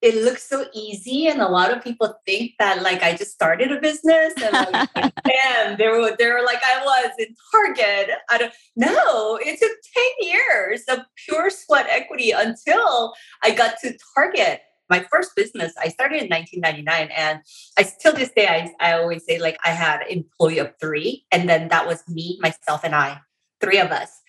it 0.00 0.22
looks 0.22 0.48
so 0.48 0.64
easy 0.72 1.26
and 1.26 1.40
a 1.40 1.48
lot 1.48 1.72
of 1.72 1.82
people 1.82 2.14
think 2.24 2.52
that 2.58 2.82
like 2.82 3.02
i 3.02 3.16
just 3.16 3.32
started 3.32 3.72
a 3.72 3.80
business 3.80 4.32
and 4.42 4.52
like 4.52 4.88
damn 5.24 5.76
they 5.76 5.88
were 5.88 6.14
they 6.18 6.30
were 6.30 6.42
like 6.44 6.62
i 6.64 6.80
was 6.84 7.10
in 7.18 7.34
target 7.50 8.10
i 8.30 8.38
don't 8.38 8.52
no 8.76 9.38
it 9.42 9.58
took 9.58 9.72
10 10.20 10.28
years 10.28 10.82
of 10.88 11.00
pure 11.16 11.50
sweat 11.50 11.86
equity 11.90 12.30
until 12.30 13.12
i 13.42 13.50
got 13.50 13.74
to 13.82 13.96
target. 14.14 14.60
My 14.90 15.04
first 15.10 15.36
business 15.36 15.74
i 15.78 15.88
started 15.88 16.22
in 16.22 16.30
1999 16.30 17.10
and 17.14 17.40
i 17.76 17.82
still 17.82 18.14
this 18.14 18.30
day 18.30 18.46
I, 18.46 18.72
I 18.80 18.98
always 18.98 19.24
say 19.26 19.38
like 19.38 19.58
i 19.64 19.70
had 19.70 20.02
employee 20.08 20.58
of 20.58 20.72
three 20.80 21.24
and 21.32 21.48
then 21.48 21.68
that 21.68 21.86
was 21.86 22.08
me 22.08 22.38
myself 22.40 22.84
and 22.84 22.94
i 22.94 23.20
three 23.60 23.78
of 23.78 23.90
us 23.90 24.22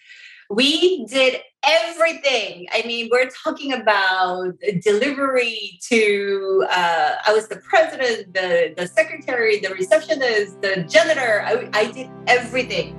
we 0.49 1.05
did 1.05 1.41
everything. 1.63 2.67
I 2.71 2.83
mean, 2.85 3.09
we're 3.11 3.29
talking 3.29 3.73
about 3.73 4.53
delivery 4.81 5.79
to, 5.83 6.65
uh, 6.71 7.15
I 7.25 7.33
was 7.33 7.47
the 7.47 7.57
president, 7.57 8.33
the, 8.33 8.73
the 8.75 8.87
secretary, 8.87 9.59
the 9.59 9.69
receptionist, 9.69 10.59
the 10.61 10.87
janitor. 10.89 11.43
I, 11.45 11.69
I 11.73 11.91
did 11.91 12.09
everything. 12.25 12.95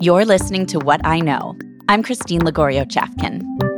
You're 0.00 0.24
listening 0.24 0.66
to 0.66 0.80
What 0.80 1.00
I 1.06 1.20
Know. 1.20 1.56
I'm 1.88 2.02
Christine 2.02 2.40
Lagorio 2.40 2.84
Chafkin. 2.84 3.71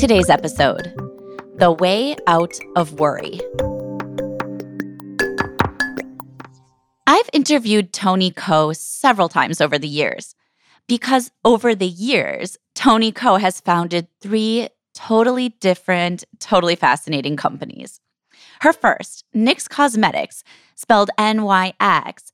Today's 0.00 0.30
episode 0.30 0.94
The 1.56 1.72
Way 1.72 2.16
Out 2.26 2.58
of 2.74 2.98
Worry. 2.98 3.38
I've 7.06 7.28
interviewed 7.34 7.92
Toni 7.92 8.30
Ko 8.30 8.72
several 8.72 9.28
times 9.28 9.60
over 9.60 9.78
the 9.78 9.86
years 9.86 10.34
because 10.88 11.30
over 11.44 11.74
the 11.74 11.86
years, 11.86 12.56
Toni 12.74 13.12
Ko 13.12 13.36
has 13.36 13.60
founded 13.60 14.08
three 14.22 14.70
totally 14.94 15.50
different, 15.50 16.24
totally 16.38 16.76
fascinating 16.76 17.36
companies. 17.36 18.00
Her 18.62 18.72
first, 18.72 19.26
NYX 19.36 19.68
Cosmetics, 19.68 20.42
spelled 20.76 21.10
N 21.18 21.42
Y 21.42 21.74
X, 21.78 22.32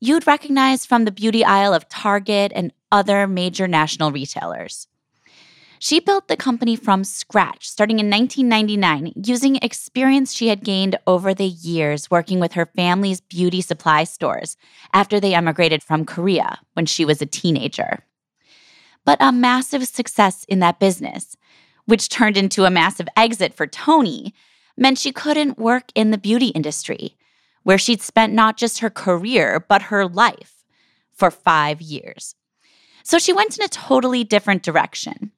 you'd 0.00 0.26
recognize 0.26 0.84
from 0.84 1.06
the 1.06 1.12
beauty 1.12 1.46
aisle 1.46 1.72
of 1.72 1.88
Target 1.88 2.52
and 2.54 2.74
other 2.92 3.26
major 3.26 3.66
national 3.66 4.12
retailers. 4.12 4.86
She 5.86 6.00
built 6.00 6.26
the 6.26 6.36
company 6.36 6.74
from 6.74 7.04
scratch 7.04 7.68
starting 7.68 8.00
in 8.00 8.10
1999 8.10 9.22
using 9.24 9.54
experience 9.62 10.32
she 10.32 10.48
had 10.48 10.64
gained 10.64 10.98
over 11.06 11.32
the 11.32 11.46
years 11.46 12.10
working 12.10 12.40
with 12.40 12.54
her 12.54 12.66
family's 12.66 13.20
beauty 13.20 13.60
supply 13.60 14.02
stores 14.02 14.56
after 14.92 15.20
they 15.20 15.32
emigrated 15.32 15.84
from 15.84 16.04
Korea 16.04 16.58
when 16.72 16.86
she 16.86 17.04
was 17.04 17.22
a 17.22 17.24
teenager. 17.26 18.00
But 19.04 19.18
a 19.20 19.30
massive 19.30 19.86
success 19.86 20.44
in 20.48 20.58
that 20.58 20.80
business, 20.80 21.36
which 21.84 22.08
turned 22.08 22.36
into 22.36 22.64
a 22.64 22.68
massive 22.68 23.06
exit 23.16 23.54
for 23.54 23.68
Toni, 23.68 24.34
meant 24.76 24.98
she 24.98 25.12
couldn't 25.12 25.56
work 25.56 25.92
in 25.94 26.10
the 26.10 26.18
beauty 26.18 26.48
industry, 26.48 27.16
where 27.62 27.78
she'd 27.78 28.02
spent 28.02 28.32
not 28.32 28.56
just 28.56 28.80
her 28.80 28.90
career, 28.90 29.64
but 29.68 29.82
her 29.82 30.04
life 30.04 30.64
for 31.12 31.30
five 31.30 31.80
years. 31.80 32.34
So 33.04 33.20
she 33.20 33.32
went 33.32 33.56
in 33.56 33.64
a 33.64 33.68
totally 33.68 34.24
different 34.24 34.64
direction 34.64 35.30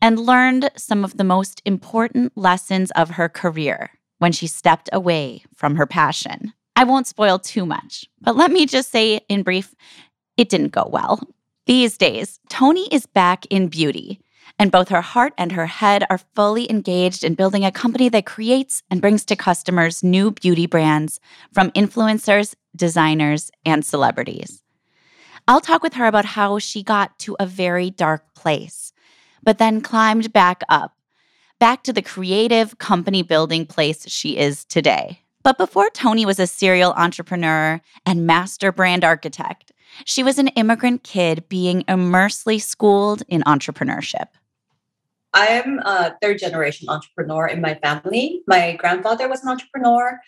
and 0.00 0.18
learned 0.18 0.70
some 0.76 1.04
of 1.04 1.16
the 1.16 1.24
most 1.24 1.62
important 1.64 2.32
lessons 2.36 2.90
of 2.92 3.10
her 3.10 3.28
career 3.28 3.90
when 4.18 4.32
she 4.32 4.46
stepped 4.46 4.88
away 4.92 5.42
from 5.54 5.76
her 5.76 5.86
passion. 5.86 6.52
I 6.74 6.84
won't 6.84 7.06
spoil 7.06 7.38
too 7.38 7.64
much, 7.64 8.06
but 8.20 8.36
let 8.36 8.50
me 8.50 8.66
just 8.66 8.90
say 8.90 9.20
in 9.28 9.42
brief, 9.42 9.74
it 10.36 10.48
didn't 10.48 10.72
go 10.72 10.88
well. 10.90 11.20
These 11.66 11.96
days, 11.96 12.38
Toni 12.48 12.86
is 12.92 13.06
back 13.06 13.46
in 13.46 13.68
beauty, 13.68 14.20
and 14.58 14.70
both 14.70 14.90
her 14.90 15.00
heart 15.00 15.32
and 15.36 15.52
her 15.52 15.66
head 15.66 16.04
are 16.10 16.20
fully 16.34 16.70
engaged 16.70 17.24
in 17.24 17.34
building 17.34 17.64
a 17.64 17.72
company 17.72 18.08
that 18.10 18.26
creates 18.26 18.82
and 18.90 19.00
brings 19.00 19.24
to 19.24 19.36
customers 19.36 20.04
new 20.04 20.30
beauty 20.30 20.66
brands 20.66 21.18
from 21.52 21.70
influencers, 21.72 22.54
designers, 22.76 23.50
and 23.64 23.84
celebrities. 23.84 24.62
I'll 25.48 25.60
talk 25.60 25.82
with 25.82 25.94
her 25.94 26.06
about 26.06 26.24
how 26.24 26.58
she 26.58 26.82
got 26.82 27.18
to 27.20 27.36
a 27.40 27.46
very 27.46 27.90
dark 27.90 28.34
place 28.34 28.85
but 29.46 29.56
then 29.58 29.80
climbed 29.80 30.32
back 30.34 30.62
up, 30.68 30.92
back 31.58 31.84
to 31.84 31.92
the 31.92 32.02
creative 32.02 32.76
company 32.76 33.22
building 33.22 33.64
place 33.64 34.06
she 34.10 34.36
is 34.36 34.66
today. 34.66 35.20
But 35.42 35.56
before 35.56 35.88
Toni 35.88 36.26
was 36.26 36.40
a 36.40 36.46
serial 36.48 36.92
entrepreneur 36.94 37.80
and 38.04 38.26
master 38.26 38.72
brand 38.72 39.04
architect, 39.04 39.72
she 40.04 40.24
was 40.24 40.38
an 40.38 40.48
immigrant 40.48 41.04
kid 41.04 41.48
being 41.48 41.84
immersely 41.86 42.58
schooled 42.58 43.22
in 43.28 43.42
entrepreneurship. 43.42 44.26
I 45.32 45.46
am 45.46 45.78
a 45.84 46.16
third 46.20 46.38
generation 46.38 46.88
entrepreneur 46.88 47.46
in 47.46 47.60
my 47.60 47.74
family. 47.76 48.42
My 48.48 48.74
grandfather 48.74 49.28
was 49.28 49.44
an 49.44 49.50
entrepreneur 49.50 50.18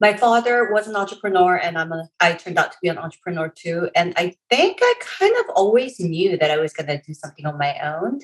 my 0.00 0.16
father 0.16 0.70
was 0.72 0.86
an 0.86 0.96
entrepreneur 0.96 1.56
and 1.56 1.78
I'm 1.78 1.92
a, 1.92 2.08
I 2.20 2.34
turned 2.34 2.58
out 2.58 2.72
to 2.72 2.78
be 2.82 2.88
an 2.88 2.98
entrepreneur 2.98 3.48
too. 3.48 3.90
And 3.94 4.12
I 4.16 4.34
think 4.50 4.78
I 4.82 4.94
kind 5.00 5.34
of 5.38 5.46
always 5.54 5.98
knew 5.98 6.36
that 6.36 6.50
I 6.50 6.58
was 6.58 6.72
going 6.72 6.88
to 6.88 7.00
do 7.00 7.14
something 7.14 7.46
on 7.46 7.58
my 7.58 7.78
own. 7.80 8.20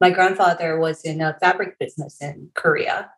My 0.00 0.10
grandfather 0.10 0.78
was 0.78 1.02
in 1.02 1.20
a 1.20 1.36
fabric 1.40 1.78
business 1.78 2.20
in 2.20 2.50
Korea, 2.54 3.10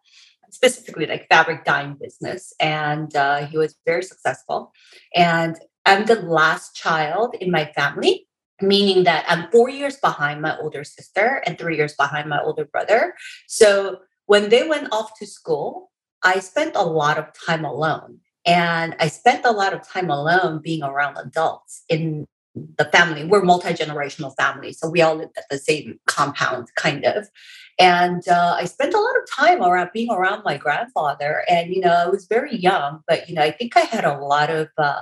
specifically 0.50 1.06
like 1.06 1.28
fabric 1.28 1.64
dyeing 1.64 1.96
business. 2.00 2.52
And 2.60 3.14
uh, 3.16 3.46
he 3.46 3.58
was 3.58 3.76
very 3.84 4.02
successful. 4.02 4.72
And 5.14 5.56
I'm 5.84 6.06
the 6.06 6.22
last 6.22 6.76
child 6.76 7.34
in 7.40 7.50
my 7.50 7.72
family 7.74 8.26
meaning 8.62 9.04
that 9.04 9.22
I'm 9.28 9.50
four 9.50 9.68
years 9.68 9.96
behind 9.96 10.40
my 10.40 10.56
older 10.58 10.82
sister 10.82 11.42
and 11.46 11.58
three 11.58 11.76
years 11.76 11.94
behind 11.94 12.28
my 12.28 12.40
older 12.40 12.64
brother. 12.64 13.14
So 13.46 13.98
when 14.26 14.48
they 14.48 14.66
went 14.66 14.88
off 14.92 15.10
to 15.18 15.26
school, 15.26 15.90
I 16.22 16.40
spent 16.40 16.76
a 16.76 16.82
lot 16.82 17.18
of 17.18 17.26
time 17.46 17.64
alone. 17.64 18.20
And 18.46 18.94
I 19.00 19.08
spent 19.08 19.44
a 19.44 19.50
lot 19.50 19.72
of 19.72 19.86
time 19.86 20.08
alone 20.08 20.60
being 20.62 20.82
around 20.82 21.16
adults 21.18 21.82
in 21.88 22.26
the 22.54 22.84
family. 22.86 23.24
We're 23.24 23.42
multi 23.42 23.70
generational 23.70 24.34
family, 24.36 24.72
so 24.72 24.88
we 24.88 25.02
all 25.02 25.16
lived 25.16 25.36
at 25.36 25.44
the 25.50 25.58
same 25.58 25.98
compound, 26.06 26.68
kind 26.76 27.04
of. 27.04 27.28
And 27.78 28.26
uh, 28.28 28.56
I 28.58 28.64
spent 28.64 28.94
a 28.94 29.00
lot 29.00 29.16
of 29.16 29.28
time 29.30 29.62
around 29.62 29.90
being 29.92 30.10
around 30.10 30.42
my 30.44 30.56
grandfather. 30.56 31.44
And 31.48 31.74
you 31.74 31.80
know, 31.80 31.92
I 31.92 32.08
was 32.08 32.26
very 32.26 32.56
young, 32.56 33.02
but 33.06 33.28
you 33.28 33.34
know, 33.34 33.42
I 33.42 33.50
think 33.50 33.76
I 33.76 33.80
had 33.80 34.04
a 34.04 34.18
lot 34.18 34.48
of 34.48 34.68
uh, 34.78 35.00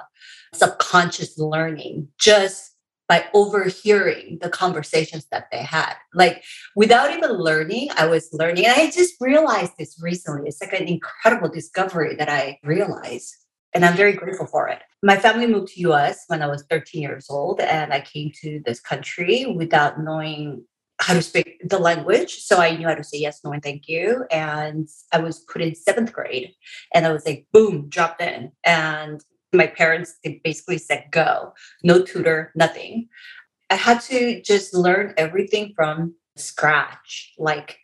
subconscious 0.53 1.39
learning 1.39 2.09
just 2.19 2.74
by 3.09 3.25
overhearing 3.35 4.39
the 4.41 4.49
conversations 4.49 5.27
that 5.31 5.49
they 5.53 5.63
had. 5.63 5.95
Like 6.15 6.43
without 6.75 7.13
even 7.13 7.33
learning, 7.33 7.89
I 7.97 8.07
was 8.07 8.29
learning. 8.33 8.67
And 8.67 8.75
I 8.81 8.91
just 8.91 9.15
realized 9.21 9.73
this 9.79 10.01
recently. 10.01 10.49
It's 10.49 10.61
like 10.61 10.73
an 10.73 10.89
incredible 10.89 11.49
discovery 11.49 12.17
that 12.17 12.29
I 12.29 12.59
realized. 12.65 13.35
And 13.75 13.85
I'm 13.85 13.97
very 13.97 14.13
grateful 14.13 14.47
for 14.47 14.69
it. 14.69 14.83
My 15.03 15.17
family 15.17 15.47
moved 15.47 15.69
to 15.75 15.81
US 15.91 16.25
when 16.29 16.43
I 16.43 16.47
was 16.47 16.65
13 16.71 17.03
years 17.03 17.27
old, 17.29 17.61
and 17.61 17.93
I 17.93 18.01
came 18.01 18.31
to 18.43 18.63
this 18.65 18.81
country 18.81 19.47
without 19.47 20.01
knowing 20.01 20.65
how 21.01 21.15
to 21.15 21.23
speak 21.23 21.61
the 21.69 21.79
language. 21.79 22.37
So 22.37 22.59
I 22.59 22.77
knew 22.77 22.87
how 22.87 22.95
to 22.95 23.05
say 23.05 23.19
yes, 23.19 23.41
no, 23.45 23.53
and 23.53 23.63
thank 23.63 23.89
you. 23.89 24.25
And 24.31 24.89
I 25.13 25.19
was 25.19 25.41
put 25.41 25.61
in 25.61 25.75
seventh 25.75 26.13
grade 26.13 26.53
and 26.95 27.05
I 27.05 27.13
was 27.13 27.27
like, 27.27 27.47
boom, 27.53 27.89
dropped 27.89 28.21
in. 28.23 28.53
And 28.65 29.21
my 29.55 29.67
parents 29.67 30.15
they 30.23 30.41
basically 30.45 30.79
said 30.79 31.07
go. 31.11 31.53
No 31.83 32.03
tutor 32.03 32.53
nothing. 32.55 33.09
I 33.71 33.77
had 33.77 34.01
to 34.03 34.43
just 34.43 34.75
learn 34.75 35.15
everything 35.17 35.73
from 35.75 36.15
scratch. 36.37 37.33
Like 37.39 37.79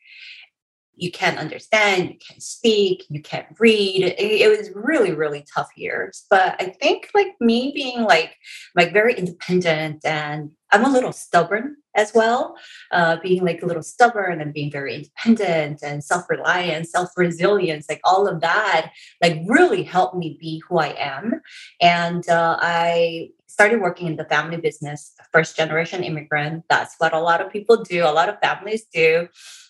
you 0.97 1.11
can't 1.11 1.39
understand 1.39 2.11
you 2.11 2.17
can't 2.29 2.43
speak 2.43 3.07
you 3.09 3.23
can't 3.23 3.47
read. 3.59 4.03
It, 4.03 4.21
it, 4.21 4.49
was 4.59 4.71
really 4.75 5.13
really 5.13 5.45
tough 5.55 5.69
years. 5.77 6.27
But 6.29 6.57
i 6.61 6.67
think 6.67 7.11
like 7.15 7.35
me 7.41 7.73
being 7.75 8.03
like 8.03 8.37
like 8.75 8.93
very 8.93 9.15
independent 9.15 10.05
and 10.05 10.51
i'm 10.73 10.85
a 10.85 10.91
little 10.91 11.13
stubborn 11.13 11.77
as 11.97 12.13
well 12.15 12.57
uh, 12.93 13.17
being 13.23 13.45
like 13.45 13.63
a 13.63 13.67
little 13.67 13.83
stubborn 13.83 14.41
and 14.41 14.55
being 14.55 14.71
very 14.71 14.95
independent 14.95 15.83
and 15.83 16.05
self-reliant 16.05 16.87
self-resilience 16.87 17.87
like 17.89 18.01
all 18.05 18.29
of 18.29 18.41
that 18.41 18.93
like 19.23 19.41
really 19.47 19.83
helped 19.83 20.17
me 20.17 20.37
be 20.41 20.63
who 20.69 20.79
i 20.79 20.95
am. 20.99 21.41
And 21.81 22.29
uh, 22.29 22.59
i 22.61 23.31
started 23.51 23.81
working 23.81 24.07
in 24.07 24.17
the 24.17 24.25
family 24.25 24.57
business 24.57 25.13
first 25.33 25.57
generation 25.57 26.05
immigrant. 26.05 26.65
That's 26.71 26.95
what 26.99 27.13
a 27.13 27.19
lot 27.21 27.41
of 27.41 27.53
people 27.53 27.83
do. 27.83 28.05
A 28.05 28.17
lot 28.21 28.29
of 28.29 28.39
families 28.41 28.85
do. 28.93 29.29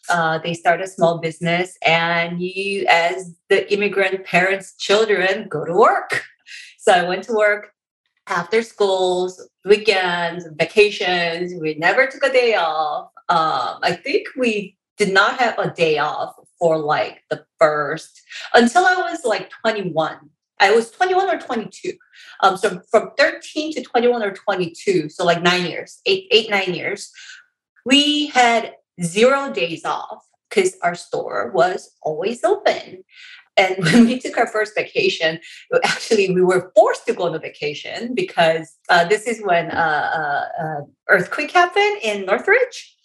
Uh, 0.08 0.38
they 0.38 0.54
start 0.54 0.80
a 0.80 0.86
small 0.86 1.18
business, 1.18 1.76
and 1.86 2.40
you, 2.40 2.86
as 2.88 3.34
the 3.48 3.72
immigrant 3.72 4.24
parents' 4.24 4.76
children, 4.76 5.48
go 5.48 5.64
to 5.64 5.74
work. 5.74 6.24
So 6.78 6.92
I 6.92 7.06
went 7.06 7.24
to 7.24 7.34
work 7.34 7.74
after 8.30 8.62
schools, 8.62 9.48
weekends, 9.64 10.46
vacations. 10.54 11.52
We 11.60 11.74
never 11.74 12.06
took 12.06 12.24
a 12.24 12.32
day 12.32 12.54
off. 12.54 13.10
Um, 13.28 13.78
I 13.82 13.98
think 14.02 14.28
we 14.36 14.76
did 14.96 15.12
not 15.12 15.38
have 15.40 15.58
a 15.58 15.70
day 15.70 15.98
off 15.98 16.34
for 16.58 16.78
like 16.78 17.22
the 17.30 17.44
first 17.58 18.22
until 18.54 18.84
I 18.84 18.94
was 18.94 19.24
like 19.24 19.50
21. 19.62 20.18
I 20.60 20.72
was 20.72 20.90
21 20.90 21.34
or 21.34 21.40
22. 21.40 21.92
Um, 22.42 22.56
so 22.56 22.80
from 22.90 23.10
13 23.18 23.72
to 23.74 23.82
21 23.82 24.22
or 24.22 24.32
22, 24.32 25.08
so 25.08 25.24
like 25.24 25.42
nine 25.42 25.66
years, 25.66 26.00
eight, 26.06 26.28
eight, 26.30 26.50
nine 26.50 26.74
years, 26.74 27.10
we 27.86 28.26
had 28.28 28.74
zero 29.02 29.50
days 29.50 29.84
off 29.84 30.22
because 30.48 30.76
our 30.82 30.94
store 30.94 31.50
was 31.54 31.96
always 32.02 32.44
open. 32.44 33.04
And 33.56 33.76
when 33.84 34.06
we 34.06 34.18
took 34.18 34.36
our 34.38 34.46
first 34.46 34.74
vacation, 34.74 35.40
actually 35.84 36.32
we 36.34 36.42
were 36.42 36.72
forced 36.74 37.06
to 37.06 37.14
go 37.14 37.24
on 37.24 37.34
a 37.34 37.38
vacation 37.38 38.14
because 38.14 38.76
uh, 38.88 39.04
this 39.04 39.26
is 39.26 39.42
when 39.42 39.70
uh, 39.70 40.46
uh, 40.60 40.62
uh 40.62 40.80
earthquake 41.08 41.52
happened 41.52 41.98
in 42.02 42.26
Northridge. 42.26 42.96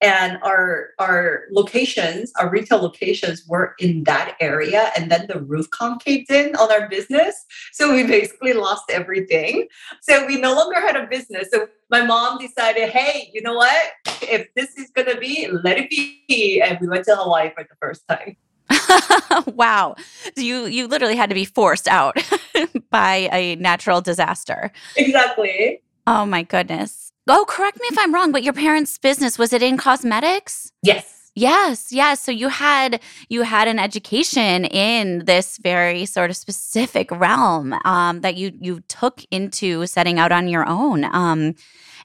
And 0.00 0.38
our 0.42 0.90
our 0.98 1.44
locations 1.50 2.30
our 2.38 2.50
retail 2.50 2.78
locations 2.78 3.46
were 3.48 3.74
in 3.78 4.04
that 4.04 4.36
area 4.38 4.90
and 4.94 5.10
then 5.10 5.26
the 5.28 5.40
roof 5.40 5.66
concaved 5.70 6.30
in 6.30 6.54
on 6.56 6.70
our 6.70 6.90
business. 6.90 7.34
So 7.72 7.94
we 7.94 8.02
basically 8.02 8.52
lost 8.52 8.90
everything. 8.90 9.66
So 10.02 10.26
we 10.26 10.38
no 10.38 10.52
longer 10.52 10.78
had 10.78 10.96
a 10.96 11.06
business. 11.06 11.48
So 11.50 11.68
my 11.90 12.04
mom 12.04 12.38
decided 12.38 12.90
hey 12.90 13.30
you 13.32 13.40
know 13.40 13.54
what? 13.54 13.92
If 14.20 14.52
this 14.54 14.76
is 14.76 14.90
to 14.94 15.16
be 15.18 15.48
let 15.62 15.78
it 15.78 15.88
be. 15.88 16.60
And 16.60 16.78
we 16.80 16.88
went 16.88 17.06
to 17.06 17.16
hawaii 17.16 17.50
for 17.54 17.62
the 17.62 17.76
first 17.80 18.06
time 18.06 18.36
wow 19.46 19.94
you 20.36 20.66
you 20.66 20.86
literally 20.86 21.16
had 21.16 21.28
to 21.28 21.34
be 21.34 21.44
forced 21.44 21.88
out 21.88 22.16
by 22.90 23.28
a 23.32 23.56
natural 23.56 24.00
disaster 24.00 24.72
exactly 24.96 25.80
oh 26.06 26.24
my 26.24 26.42
goodness 26.42 27.04
Oh, 27.26 27.46
correct 27.48 27.80
me 27.80 27.86
if 27.90 27.98
I'm 27.98 28.12
wrong, 28.12 28.32
but 28.32 28.42
your 28.42 28.52
parents' 28.52 28.98
business 28.98 29.38
was 29.38 29.52
it 29.52 29.62
in 29.62 29.76
cosmetics? 29.76 30.70
Yes. 30.82 31.30
Yes, 31.34 31.90
yes. 31.90 32.20
So 32.20 32.30
you 32.30 32.48
had 32.48 33.00
you 33.28 33.42
had 33.42 33.66
an 33.66 33.80
education 33.80 34.66
in 34.66 35.24
this 35.24 35.58
very 35.58 36.06
sort 36.06 36.30
of 36.30 36.36
specific 36.36 37.10
realm 37.10 37.72
um, 37.84 38.20
that 38.20 38.36
you 38.36 38.52
you 38.60 38.80
took 38.86 39.24
into 39.32 39.86
setting 39.86 40.20
out 40.20 40.30
on 40.30 40.46
your 40.46 40.68
own 40.68 41.04
um, 41.04 41.54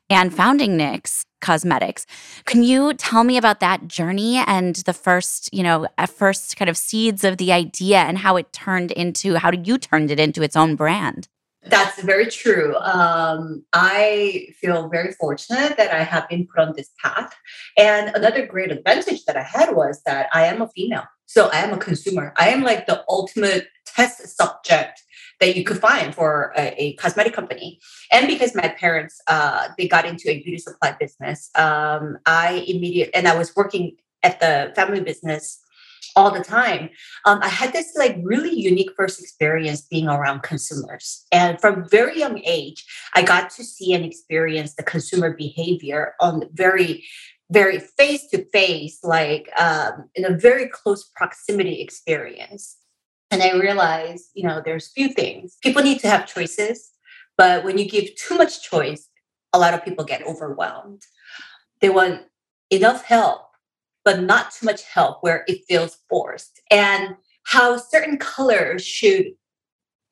and 0.10 0.34
founding 0.34 0.80
NYX 0.80 1.26
Cosmetics. 1.42 2.06
Can 2.46 2.64
you 2.64 2.94
tell 2.94 3.24
me 3.24 3.38
about 3.38 3.60
that 3.60 3.88
journey 3.88 4.38
and 4.38 4.76
the 4.78 4.94
first, 4.94 5.54
you 5.54 5.64
know, 5.64 5.88
first 6.08 6.58
kind 6.58 6.70
of 6.70 6.78
seeds 6.78 7.24
of 7.24 7.38
the 7.38 7.52
idea 7.52 8.00
and 8.00 8.18
how 8.18 8.36
it 8.36 8.52
turned 8.54 8.92
into 8.92 9.36
how 9.36 9.52
you 9.52 9.78
turned 9.78 10.12
it 10.12 10.20
into 10.20 10.42
its 10.42 10.56
own 10.56 10.76
brand? 10.76 11.28
That's 11.64 12.02
very 12.02 12.28
true. 12.28 12.76
Um, 12.78 13.64
I 13.74 14.48
feel 14.60 14.88
very 14.88 15.12
fortunate 15.14 15.76
that 15.78 15.94
I 15.94 16.04
have 16.04 16.28
been 16.30 16.48
put 16.48 16.62
on 16.66 16.74
this 16.76 16.90
path. 17.04 17.34
And 17.78 18.16
another 18.16 18.46
great 18.46 18.72
advantage 18.72 19.26
that 19.26 19.36
I 19.36 19.44
had 19.44 19.76
was 19.76 20.02
that 20.06 20.30
I 20.34 20.46
am 20.46 20.62
a 20.62 20.70
female. 20.70 21.04
So 21.26 21.50
I 21.54 21.60
am 21.60 21.74
a 21.74 21.78
consumer. 21.78 22.34
I 22.38 22.50
am 22.50 22.64
like 22.64 22.88
the 22.88 23.04
ultimate 23.08 23.68
test 23.86 24.26
subject 24.38 25.04
that 25.40 25.56
you 25.56 25.64
could 25.64 25.80
find 25.80 26.14
for 26.14 26.54
a, 26.58 26.74
a 26.82 26.94
cosmetic 26.96 27.34
company. 27.34 27.80
And 28.12 28.28
because 28.28 28.56
my 28.56 28.70
parents, 28.70 29.22
uh, 29.28 29.70
they 29.78 29.88
got 29.88 30.06
into 30.06 30.30
a 30.30 30.42
beauty 30.42 30.58
supply 30.58 30.96
business, 31.00 31.50
um, 31.56 32.18
I 32.26 32.66
immediately, 32.68 33.14
and 33.14 33.28
I 33.28 33.38
was 33.38 33.56
working 33.56 33.96
at 34.24 34.40
the 34.40 34.74
family 34.76 35.02
business 35.02 35.62
all 36.16 36.32
the 36.32 36.44
time. 36.44 36.90
Um, 37.26 37.40
I 37.42 37.48
had 37.48 37.72
this 37.72 37.94
like 37.96 38.18
really 38.24 38.54
unique 38.54 38.92
first 38.98 39.22
experience 39.22 39.82
being 39.82 40.08
around 40.08 40.44
consumers. 40.44 41.26
And 41.32 41.60
from 41.62 41.88
very 41.90 42.20
young 42.20 42.42
age, 42.44 42.84
I 43.16 43.22
got 43.22 43.50
to 43.52 43.64
see 43.64 43.94
and 43.94 44.04
experience 44.04 44.76
the 44.76 44.84
consumer 44.84 45.36
behavior 45.36 46.16
on 46.20 46.44
very 46.54 47.06
very 47.52 47.80
face 47.80 48.28
to 48.28 48.46
face, 48.52 49.00
like 49.04 49.50
um, 49.60 50.08
in 50.16 50.24
a 50.24 50.38
very 50.38 50.68
close 50.68 51.10
proximity 51.16 51.82
experience. 51.82 52.78
And 53.32 53.44
I 53.44 53.54
realized, 53.54 54.30
you 54.34 54.48
know, 54.48 54.62
there's 54.64 54.92
few 54.92 55.10
things. 55.10 55.58
People 55.62 55.84
need 55.84 56.00
to 56.00 56.10
have 56.10 56.26
choices, 56.26 56.92
but 57.38 57.64
when 57.64 57.78
you 57.78 57.88
give 57.88 58.16
too 58.16 58.36
much 58.36 58.64
choice, 58.64 59.08
a 59.54 59.60
lot 59.60 59.74
of 59.74 59.86
people 59.86 60.04
get 60.04 60.26
overwhelmed. 60.26 61.04
They 61.82 61.90
want 61.90 62.24
enough 62.72 63.04
help 63.04 63.50
but 64.06 64.22
not 64.22 64.52
too 64.52 64.66
much 64.66 64.84
help 64.84 65.18
where 65.22 65.44
it 65.48 65.66
feels 65.68 66.00
forced. 66.10 66.62
And 66.72 67.16
how 67.46 67.78
certain 67.78 68.18
colors 68.18 68.84
should 68.84 69.34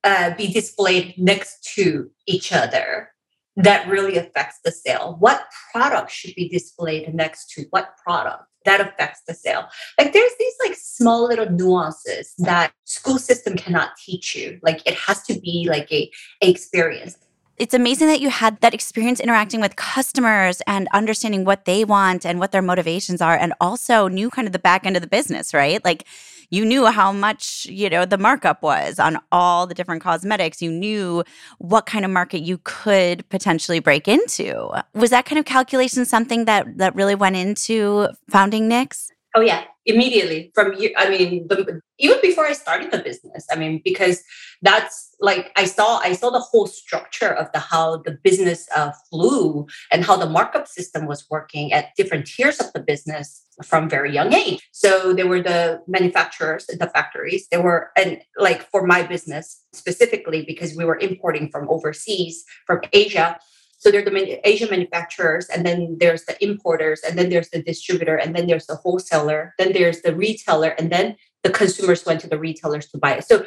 uh, 0.04 0.36
be 0.36 0.52
displayed 0.52 1.16
next 1.18 1.64
to 1.76 2.10
each 2.28 2.52
other 2.52 3.10
that 3.56 3.88
really 3.88 4.18
affects 4.18 4.60
the 4.64 4.72
sale. 4.72 5.16
What 5.20 5.46
product 5.72 6.12
should 6.12 6.36
be 6.36 6.48
displayed 6.48 7.12
next 7.14 7.50
to 7.54 7.66
what 7.72 7.98
product 8.04 8.44
that 8.68 8.82
affects 8.82 9.22
the 9.28 9.34
sale? 9.34 9.68
Like 9.98 10.14
there's 10.14 10.32
these 10.38 10.54
like 10.64 10.76
small 10.76 11.28
little 11.28 11.50
nuances 11.50 12.34
that 12.40 12.72
school 12.84 13.18
system 13.18 13.56
cannot 13.56 13.98
teach 13.98 14.36
you. 14.36 14.60
Like 14.62 14.82
it 14.86 14.94
has 14.94 15.24
to 15.24 15.40
be 15.40 15.68
like 15.70 15.92
a, 15.92 16.12
a 16.42 16.50
experience 16.50 17.18
it's 17.58 17.74
amazing 17.74 18.08
that 18.08 18.22
you 18.22 18.30
had 18.30 18.62
that 18.62 18.76
experience 18.76 19.20
interacting 19.20 19.60
with 19.60 19.76
customers 19.76 20.62
and 20.68 20.88
understanding 20.94 21.44
what 21.44 21.66
they 21.66 21.84
want 21.84 22.24
and 22.24 22.40
what 22.40 22.52
their 22.52 22.62
motivations 22.62 23.20
are 23.20 23.36
and 23.36 23.54
also 23.60 24.08
knew 24.08 24.30
kind 24.30 24.48
of 24.48 24.52
the 24.52 24.60
back 24.60 24.86
end 24.86 24.96
of 24.96 25.02
the 25.02 25.08
business 25.08 25.54
right 25.54 25.84
like 25.84 26.06
you 26.50 26.66
knew 26.66 26.86
how 26.86 27.12
much 27.12 27.66
you 27.66 27.90
know 27.90 28.06
the 28.06 28.18
markup 28.18 28.62
was 28.62 29.00
on 29.00 29.18
all 29.32 29.68
the 29.68 29.74
different 29.74 30.02
cosmetics 30.02 30.62
you 30.62 30.72
knew 30.72 31.24
what 31.60 31.86
kind 31.86 32.06
of 32.06 32.12
market 32.12 32.40
you 32.40 32.60
could 32.64 33.28
potentially 33.30 33.80
break 33.80 34.08
into 34.08 34.70
was 34.94 35.10
that 35.10 35.26
kind 35.26 35.40
of 35.40 35.46
calculation 35.46 36.06
something 36.06 36.46
that 36.46 36.78
that 36.78 36.96
really 36.96 37.16
went 37.16 37.36
into 37.36 38.08
founding 38.30 38.70
NYX 38.70 39.10
Oh 39.38 39.42
yeah, 39.42 39.66
immediately 39.86 40.52
from 40.56 40.74
you. 40.74 40.92
I 40.98 41.10
mean, 41.10 41.48
the, 41.48 41.80
even 42.00 42.18
before 42.24 42.48
I 42.48 42.54
started 42.54 42.90
the 42.90 42.98
business. 42.98 43.46
I 43.52 43.56
mean, 43.56 43.82
because 43.86 44.24
that's 44.64 45.16
like 45.20 45.52
I 45.56 45.66
saw 45.66 46.00
I 46.00 46.14
saw 46.14 46.32
the 46.32 46.40
whole 46.40 46.66
structure 46.66 47.34
of 47.36 47.52
the 47.54 47.60
how 47.60 47.98
the 47.98 48.18
business 48.24 48.68
uh, 48.76 48.92
flew 49.12 49.68
and 49.92 50.04
how 50.04 50.16
the 50.16 50.26
markup 50.28 50.68
system 50.68 51.06
was 51.06 51.28
working 51.30 51.72
at 51.72 51.96
different 51.96 52.26
tiers 52.26 52.60
of 52.60 52.74
the 52.74 52.80
business 52.80 53.44
from 53.64 53.90
very 53.90 54.14
young 54.14 54.34
age. 54.34 54.68
So 54.72 55.14
there 55.14 55.28
were 55.28 55.42
the 55.42 55.82
manufacturers, 55.88 56.66
the 56.68 56.92
factories. 56.94 57.48
There 57.50 57.62
were 57.62 57.92
and 57.98 58.22
like 58.38 58.70
for 58.70 58.86
my 58.86 59.04
business 59.04 59.64
specifically 59.74 60.44
because 60.46 60.76
we 60.76 60.86
were 60.86 60.98
importing 60.98 61.50
from 61.50 61.70
overseas 61.70 62.44
from 62.66 62.82
Asia 62.94 63.40
so 63.80 63.92
there 63.92 64.02
are 64.02 64.10
the 64.10 64.48
Asian 64.48 64.70
manufacturers, 64.70 65.48
and 65.50 65.66
then 65.66 65.98
there's 66.00 66.26
the 66.26 66.44
importers, 66.44 67.02
and 67.08 67.18
then 67.18 67.30
there's 67.30 67.50
the 67.50 67.62
distributor, 67.62 68.16
and 68.16 68.36
then 68.36 68.48
there's 68.48 68.66
the 68.66 68.76
wholesaler, 68.76 69.54
then 69.60 69.72
there's 69.72 70.02
the 70.02 70.16
retailer, 70.16 70.70
and 70.70 70.92
then 70.92 71.16
the 71.44 71.52
consumers 71.52 72.04
went 72.04 72.20
to 72.22 72.28
the 72.28 72.40
retailers 72.40 72.88
to 72.88 72.98
buy 72.98 73.14
it. 73.18 73.26
So 73.26 73.46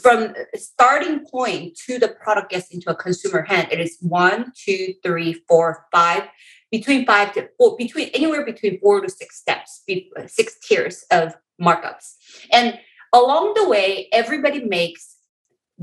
from 0.00 0.34
starting 0.56 1.24
point 1.24 1.78
to 1.86 1.98
the 1.98 2.08
product 2.08 2.50
gets 2.50 2.68
into 2.70 2.90
a 2.90 2.96
consumer 2.96 3.42
hand, 3.42 3.68
it 3.70 3.78
is 3.78 3.96
one, 4.00 4.52
two, 4.56 4.94
three, 5.04 5.34
four, 5.48 5.86
five, 5.92 6.24
between 6.70 7.06
five 7.06 7.32
to 7.34 7.48
four, 7.56 7.76
between 7.76 8.08
anywhere 8.08 8.44
between 8.44 8.80
four 8.80 9.00
to 9.00 9.08
six 9.08 9.38
steps, 9.38 9.82
six 10.26 10.58
tiers 10.60 11.04
of 11.10 11.34
markups. 11.60 12.14
And 12.52 12.78
along 13.12 13.54
the 13.54 13.68
way, 13.68 14.08
everybody 14.12 14.64
makes 14.64 15.16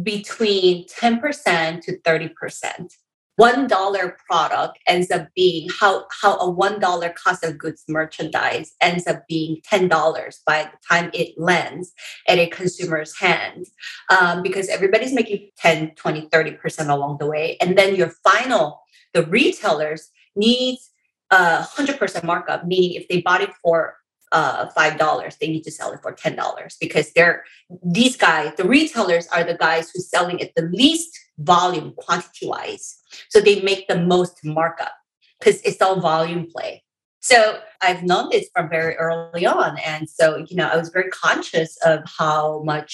between 0.02 0.86
10% 0.88 1.82
to 1.82 2.00
30% 2.00 2.90
one 3.38 3.68
dollar 3.68 4.18
product 4.28 4.80
ends 4.88 5.12
up 5.12 5.28
being 5.36 5.68
how 5.80 6.06
how 6.22 6.38
a 6.38 6.50
one 6.50 6.80
dollar 6.80 7.10
cost 7.10 7.44
of 7.44 7.58
goods 7.58 7.84
merchandise 7.88 8.76
ends 8.82 9.08
up 9.08 9.28
being 9.28 9.58
ten 9.64 9.88
dollars 9.88 10.42
by 10.46 10.64
the 10.64 10.78
time 10.88 11.10
it 11.14 11.38
lands 11.38 11.92
at 12.28 12.38
a 12.38 12.48
consumer's 12.48 13.18
hand 13.18 13.66
um, 14.10 14.42
because 14.42 14.70
everybody's 14.70 15.14
making 15.14 15.50
10 15.58 15.96
20 15.96 16.30
30 16.32 16.52
percent 16.52 16.90
along 16.90 17.18
the 17.20 17.26
way. 17.26 17.58
And 17.60 17.78
then 17.78 17.96
your 17.96 18.12
final 18.24 18.82
the 19.14 19.26
retailers 19.26 20.12
needs 20.36 20.92
a 21.32 21.62
hundred 21.62 21.98
percent 21.98 22.26
markup 22.26 22.66
meaning 22.66 22.94
if 22.94 23.08
they 23.08 23.22
bought 23.22 23.42
it 23.42 23.52
for 23.64 23.98
uh, 24.32 24.68
five 24.70 24.98
dollars 24.98 25.38
they 25.40 25.48
need 25.48 25.64
to 25.64 25.72
sell 25.72 25.92
it 25.92 26.02
for 26.02 26.12
ten 26.12 26.36
dollars 26.36 26.78
because 26.80 27.12
they're 27.14 27.44
these 27.84 28.18
guys 28.18 28.52
the 28.58 28.68
retailers 28.68 29.28
are 29.28 29.44
the 29.44 29.56
guys 29.56 29.92
who's 29.92 30.10
selling 30.10 30.42
at 30.42 30.54
the 30.56 30.64
least 30.64 31.18
volume 31.40 31.94
quantity 31.98 32.48
wise 32.48 32.98
so 33.30 33.40
they 33.40 33.62
make 33.62 33.88
the 33.88 34.00
most 34.00 34.40
markup 34.44 34.94
because 35.40 35.62
it's 35.62 35.82
all 35.82 36.00
volume 36.00 36.48
play. 36.52 36.84
So 37.20 37.60
i've 37.82 38.04
known 38.04 38.30
this 38.30 38.48
from 38.54 38.70
very 38.70 38.96
early 38.98 39.46
on 39.46 39.78
and 39.80 40.08
so 40.10 40.46
you 40.48 40.56
know 40.56 40.68
i 40.68 40.78
was 40.78 40.90
very 40.90 41.10
conscious 41.10 41.78
of 41.84 42.02
how 42.06 42.62
much 42.64 42.92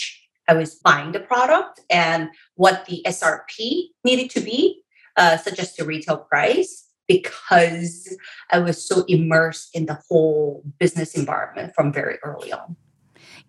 i 0.48 0.54
was 0.54 0.76
buying 0.76 1.12
the 1.12 1.20
product 1.20 1.82
and 1.90 2.30
what 2.56 2.86
the 2.86 3.04
srp 3.08 3.90
needed 4.06 4.30
to 4.30 4.40
be 4.40 4.82
uh, 5.18 5.36
such 5.38 5.60
as 5.60 5.76
the 5.76 5.84
retail 5.84 6.18
price 6.18 6.91
because 7.12 8.18
I 8.52 8.60
was 8.60 8.88
so 8.88 9.04
immersed 9.08 9.76
in 9.76 9.86
the 9.86 10.00
whole 10.08 10.64
business 10.80 11.16
environment 11.16 11.74
from 11.76 11.92
very 11.92 12.18
early 12.24 12.54
on. 12.54 12.76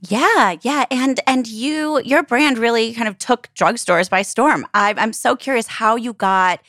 Yeah, 0.00 0.56
yeah, 0.62 0.84
and 0.90 1.20
and 1.26 1.46
you 1.46 2.00
your 2.04 2.22
brand 2.24 2.58
really 2.58 2.92
kind 2.92 3.08
of 3.08 3.18
took 3.18 3.48
drugstores 3.54 4.10
by 4.10 4.22
storm. 4.22 4.66
I, 4.74 4.94
I'm 4.96 5.12
so 5.12 5.36
curious 5.36 5.68
how 5.68 5.94
you 5.94 6.12
got 6.12 6.60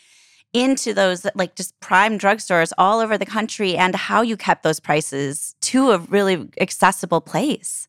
into 0.53 0.93
those 0.93 1.25
like 1.33 1.55
just 1.55 1.79
prime 1.79 2.19
drugstores 2.19 2.71
all 2.77 2.99
over 2.99 3.17
the 3.17 3.25
country 3.25 3.75
and 3.75 3.95
how 3.95 4.21
you 4.21 4.37
kept 4.37 4.61
those 4.61 4.79
prices 4.79 5.55
to 5.61 5.91
a 5.91 5.97
really 5.97 6.47
accessible 6.61 7.21
place. 7.21 7.87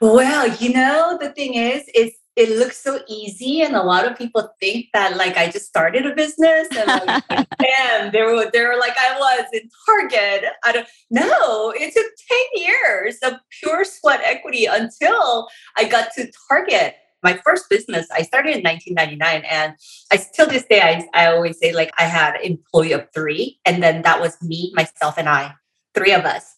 Well, 0.00 0.54
you 0.56 0.72
know, 0.72 1.18
the 1.20 1.30
thing 1.30 1.54
is, 1.54 1.82
is 1.94 2.12
it 2.36 2.58
looks 2.58 2.82
so 2.82 3.00
easy, 3.08 3.62
and 3.62 3.76
a 3.76 3.82
lot 3.82 4.10
of 4.10 4.18
people 4.18 4.48
think 4.60 4.86
that 4.92 5.16
like 5.16 5.36
I 5.36 5.50
just 5.50 5.66
started 5.66 6.04
a 6.04 6.14
business 6.14 6.68
and 6.76 6.86
like, 6.86 7.24
bam, 7.58 8.10
they 8.12 8.22
were 8.22 8.50
they 8.52 8.62
were 8.62 8.76
like 8.78 8.96
I 8.98 9.16
was 9.18 9.46
in 9.52 9.68
Target. 9.86 10.44
I 10.64 10.72
don't 10.72 10.88
no, 11.10 11.72
it 11.76 11.94
took 11.94 12.06
ten 12.28 12.62
years 12.62 13.18
of 13.22 13.34
pure 13.60 13.84
sweat 13.84 14.20
equity 14.24 14.66
until 14.66 15.48
I 15.76 15.84
got 15.84 16.08
to 16.16 16.30
Target 16.48 16.96
my 17.24 17.40
first 17.42 17.68
business 17.70 18.06
i 18.12 18.22
started 18.22 18.54
in 18.54 18.62
1999 18.62 19.42
and 19.50 19.72
i 20.12 20.16
still 20.16 20.46
this 20.46 20.64
day 20.66 20.80
I, 20.82 21.08
I 21.14 21.32
always 21.32 21.58
say 21.58 21.72
like 21.72 21.90
i 21.98 22.02
had 22.02 22.36
employee 22.42 22.92
of 22.92 23.08
three 23.14 23.58
and 23.64 23.82
then 23.82 24.02
that 24.02 24.20
was 24.20 24.40
me 24.42 24.72
myself 24.76 25.16
and 25.16 25.28
i 25.28 25.54
three 25.94 26.12
of 26.12 26.24
us 26.26 26.53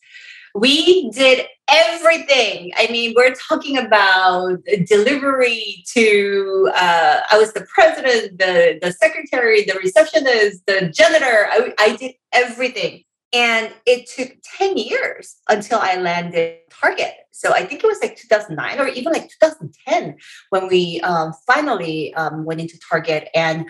we 0.59 1.11
did 1.11 1.47
everything 1.69 2.73
i 2.77 2.87
mean 2.91 3.13
we're 3.17 3.35
talking 3.35 3.77
about 3.79 4.59
delivery 4.87 5.85
to 5.87 6.71
uh, 6.75 7.21
i 7.31 7.39
was 7.39 7.53
the 7.53 7.67
president 7.75 8.39
the, 8.39 8.79
the 8.81 8.93
secretary 8.93 9.65
the 9.65 9.79
receptionist 9.83 10.65
the 10.67 10.89
janitor 10.95 11.49
I, 11.51 11.75
I 11.79 11.97
did 11.97 12.15
everything 12.33 13.03
and 13.33 13.73
it 13.85 14.09
took 14.09 14.33
10 14.57 14.77
years 14.77 15.37
until 15.49 15.79
I 15.79 15.97
landed 15.97 16.59
Target. 16.71 17.13
So 17.33 17.53
I 17.53 17.67
think 17.67 17.83
it 17.83 17.87
was 17.87 17.99
like 18.01 18.17
2009 18.17 18.81
or 18.81 18.89
even 18.89 19.13
like 19.13 19.29
2010 19.41 20.17
when 20.51 20.69
we 20.69 21.01
um, 21.03 21.33
finally 21.47 22.15
um, 22.15 22.45
went 22.45 22.61
into 22.61 22.79
Target. 22.89 23.29
And 23.35 23.69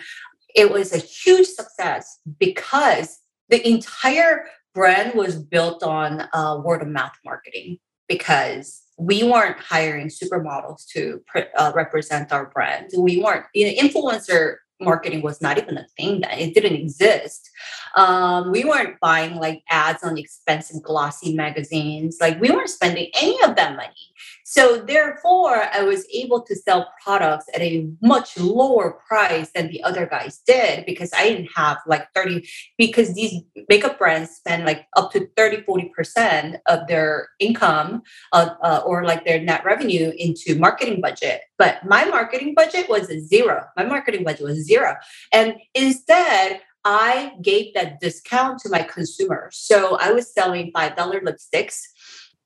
it 0.55 0.71
was 0.71 0.93
a 0.93 0.99
huge 0.99 1.47
success 1.47 2.19
because 2.39 3.19
the 3.49 3.67
entire 3.67 4.45
brand 4.77 5.15
was 5.15 5.35
built 5.35 5.81
on 5.81 6.27
uh, 6.33 6.61
word 6.63 6.83
of 6.83 6.87
mouth 6.87 7.17
marketing 7.25 7.79
because 8.07 8.83
we 8.99 9.23
weren't 9.23 9.59
hiring 9.59 10.07
supermodels 10.07 10.85
to 10.89 11.19
uh, 11.57 11.71
represent 11.73 12.31
our 12.31 12.45
brand. 12.51 12.91
We 12.95 13.19
weren't, 13.19 13.45
you 13.55 13.65
know, 13.65 13.81
influencer 13.81 14.57
marketing 14.79 15.23
was 15.23 15.41
not 15.41 15.57
even 15.57 15.79
a 15.79 15.87
thing 15.97 16.21
that 16.21 16.37
it 16.37 16.53
didn't 16.53 16.75
exist. 16.75 17.49
Um, 17.95 18.51
we 18.51 18.65
weren't 18.65 18.99
buying 18.99 19.37
like 19.37 19.63
ads 19.67 20.03
on 20.03 20.15
expensive 20.15 20.83
glossy 20.83 21.33
magazines. 21.33 22.19
Like 22.21 22.39
we 22.39 22.51
weren't 22.51 22.69
spending 22.69 23.09
any 23.19 23.41
of 23.43 23.55
that 23.55 23.75
money 23.75 24.13
so 24.49 24.77
therefore 24.77 25.63
i 25.73 25.83
was 25.83 26.07
able 26.13 26.41
to 26.41 26.55
sell 26.55 26.87
products 27.03 27.45
at 27.53 27.61
a 27.61 27.89
much 28.01 28.37
lower 28.37 28.99
price 29.07 29.51
than 29.53 29.67
the 29.67 29.83
other 29.83 30.05
guys 30.05 30.39
did 30.47 30.85
because 30.85 31.11
i 31.13 31.23
didn't 31.27 31.49
have 31.53 31.77
like 31.85 32.07
30 32.15 32.47
because 32.77 33.13
these 33.13 33.41
makeup 33.69 33.97
brands 33.97 34.31
spend 34.31 34.65
like 34.65 34.87
up 34.95 35.11
to 35.11 35.27
30 35.35 35.57
40% 35.67 36.59
of 36.67 36.87
their 36.87 37.29
income 37.39 38.01
uh, 38.31 38.49
uh, 38.63 38.81
or 38.85 39.03
like 39.03 39.25
their 39.25 39.41
net 39.41 39.63
revenue 39.65 40.11
into 40.17 40.57
marketing 40.57 41.01
budget. 41.01 41.41
But 41.57 41.85
my 41.85 42.05
marketing 42.05 42.53
budget 42.55 42.89
was 42.89 43.07
zero. 43.27 43.65
My 43.75 43.83
marketing 43.83 44.23
budget 44.23 44.43
was 44.43 44.65
zero. 44.65 44.95
And 45.33 45.55
instead 45.73 46.61
I 46.85 47.33
gave 47.41 47.73
that 47.73 47.99
discount 47.99 48.59
to 48.59 48.69
my 48.69 48.81
consumers. 48.81 49.57
So 49.57 49.97
I 49.97 50.11
was 50.11 50.33
selling 50.33 50.71
$5 50.71 50.95
lipsticks, 50.95 51.81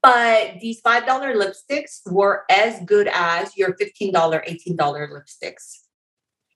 but 0.02 0.60
these 0.60 0.82
$5 0.82 1.06
lipsticks 1.06 2.02
were 2.12 2.44
as 2.50 2.80
good 2.86 3.08
as 3.14 3.56
your 3.56 3.76
$15, 3.76 4.12
$18 4.12 4.78
lipsticks. 4.78 5.80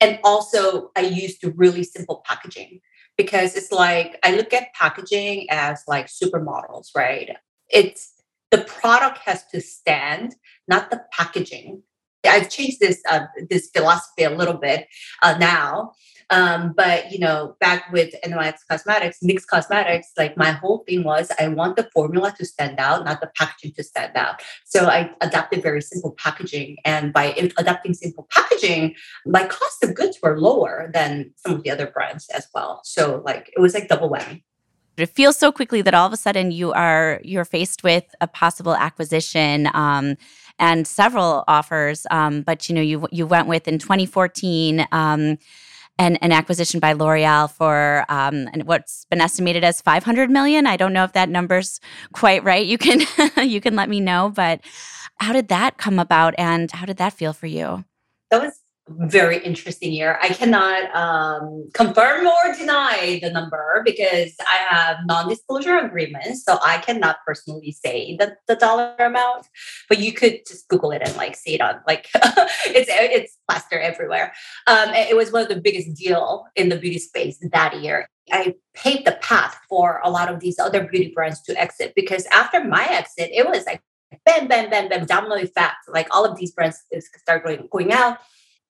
And 0.00 0.18
also, 0.24 0.90
I 0.96 1.00
used 1.00 1.40
really 1.56 1.84
simple 1.84 2.22
packaging 2.26 2.80
because 3.16 3.56
it's 3.56 3.72
like 3.72 4.18
I 4.22 4.36
look 4.36 4.52
at 4.52 4.74
packaging 4.74 5.46
as 5.50 5.82
like 5.86 6.06
supermodels, 6.06 6.88
right? 6.94 7.36
It's 7.70 8.12
the 8.50 8.58
product 8.58 9.18
has 9.18 9.46
to 9.52 9.60
stand, 9.60 10.36
not 10.68 10.90
the 10.90 11.02
packaging. 11.12 11.82
I've 12.26 12.50
changed 12.50 12.80
this 12.80 13.00
uh, 13.08 13.26
this 13.50 13.70
philosophy 13.74 14.24
a 14.24 14.30
little 14.30 14.58
bit 14.58 14.86
uh, 15.22 15.36
now 15.38 15.92
um, 16.30 16.74
but 16.76 17.12
you 17.12 17.18
know, 17.18 17.56
back 17.60 17.90
with 17.92 18.14
NYX 18.24 18.58
Cosmetics, 18.68 19.18
NYX 19.22 19.46
Cosmetics, 19.46 20.08
like 20.16 20.36
my 20.36 20.50
whole 20.50 20.84
thing 20.86 21.04
was 21.04 21.30
I 21.38 21.48
want 21.48 21.76
the 21.76 21.88
formula 21.92 22.34
to 22.38 22.44
stand 22.44 22.78
out, 22.78 23.04
not 23.04 23.20
the 23.20 23.30
packaging 23.36 23.72
to 23.74 23.84
stand 23.84 24.16
out. 24.16 24.42
So 24.64 24.86
I 24.86 25.10
adopted 25.20 25.62
very 25.62 25.80
simple 25.80 26.12
packaging, 26.18 26.78
and 26.84 27.12
by 27.12 27.26
adopting 27.58 27.94
simple 27.94 28.26
packaging, 28.30 28.94
my 29.24 29.46
cost 29.46 29.84
of 29.84 29.94
goods 29.94 30.18
were 30.22 30.40
lower 30.40 30.90
than 30.92 31.32
some 31.36 31.54
of 31.54 31.62
the 31.62 31.70
other 31.70 31.86
brands 31.86 32.28
as 32.30 32.48
well. 32.54 32.80
So 32.84 33.22
like 33.24 33.52
it 33.56 33.60
was 33.60 33.74
like 33.74 33.88
double 33.88 34.10
whammy 34.10 34.42
it 34.96 35.10
feels 35.10 35.36
so 35.36 35.52
quickly 35.52 35.82
that 35.82 35.94
all 35.94 36.06
of 36.06 36.12
a 36.12 36.16
sudden 36.16 36.50
you 36.50 36.72
are 36.72 37.20
you're 37.22 37.44
faced 37.44 37.82
with 37.82 38.04
a 38.20 38.26
possible 38.26 38.74
acquisition 38.74 39.68
um, 39.74 40.16
and 40.58 40.86
several 40.86 41.44
offers 41.48 42.06
um, 42.10 42.42
but 42.42 42.68
you 42.68 42.74
know 42.74 42.80
you 42.80 43.06
you 43.10 43.26
went 43.26 43.48
with 43.48 43.68
in 43.68 43.78
2014 43.78 44.86
um, 44.92 45.38
an, 45.98 46.16
an 46.16 46.32
acquisition 46.32 46.80
by 46.80 46.92
L'Oreal 46.92 47.50
for 47.50 48.04
um, 48.08 48.48
what's 48.64 49.06
been 49.06 49.20
estimated 49.20 49.64
as 49.64 49.80
500 49.80 50.30
million. 50.30 50.66
I 50.66 50.76
don't 50.76 50.92
know 50.92 51.04
if 51.04 51.12
that 51.12 51.28
number's 51.28 51.80
quite 52.12 52.44
right. 52.44 52.66
You 52.66 52.78
can 52.78 53.00
you 53.42 53.60
can 53.60 53.76
let 53.76 53.88
me 53.88 54.00
know. 54.00 54.30
But 54.34 54.60
how 55.18 55.32
did 55.32 55.48
that 55.48 55.78
come 55.78 55.98
about, 55.98 56.34
and 56.36 56.70
how 56.70 56.84
did 56.84 56.98
that 56.98 57.14
feel 57.14 57.32
for 57.32 57.46
you? 57.46 57.84
That 58.30 58.42
was 58.42 58.60
very 58.88 59.38
interesting 59.38 59.92
year. 59.92 60.18
I 60.22 60.28
cannot 60.28 60.94
um, 60.94 61.68
confirm 61.74 62.26
or 62.26 62.54
deny 62.56 63.18
the 63.20 63.30
number 63.30 63.82
because 63.84 64.32
I 64.40 64.56
have 64.74 64.98
non-disclosure 65.06 65.78
agreements, 65.78 66.44
so 66.44 66.58
I 66.62 66.78
cannot 66.78 67.16
personally 67.26 67.72
say 67.72 68.16
the, 68.16 68.36
the 68.46 68.54
dollar 68.54 68.94
amount. 68.98 69.46
But 69.88 69.98
you 69.98 70.12
could 70.12 70.40
just 70.46 70.68
Google 70.68 70.92
it 70.92 71.02
and 71.04 71.16
like 71.16 71.34
see 71.34 71.54
it 71.54 71.60
on 71.60 71.80
like 71.86 72.08
it's 72.14 72.88
it's 72.90 73.38
plaster 73.48 73.78
everywhere. 73.78 74.32
Um, 74.68 74.90
it 74.90 75.16
was 75.16 75.32
one 75.32 75.42
of 75.42 75.48
the 75.48 75.60
biggest 75.60 75.94
deal 75.94 76.46
in 76.54 76.68
the 76.68 76.76
beauty 76.76 76.98
space 76.98 77.38
that 77.52 77.80
year. 77.80 78.08
I 78.30 78.54
paved 78.74 79.06
the 79.06 79.18
path 79.20 79.58
for 79.68 80.00
a 80.04 80.10
lot 80.10 80.32
of 80.32 80.40
these 80.40 80.58
other 80.58 80.84
beauty 80.84 81.12
brands 81.14 81.42
to 81.42 81.60
exit 81.60 81.92
because 81.96 82.26
after 82.26 82.62
my 82.62 82.84
exit, 82.84 83.30
it 83.32 83.46
was 83.46 83.66
like 83.66 83.82
bam, 84.24 84.46
bam, 84.46 84.70
bam, 84.70 84.88
bam, 84.88 85.06
domino 85.06 85.34
effect. 85.34 85.76
Like 85.88 86.06
all 86.12 86.24
of 86.24 86.36
these 86.36 86.52
brands 86.52 86.84
start 87.20 87.44
going 87.44 87.68
going 87.72 87.92
out 87.92 88.18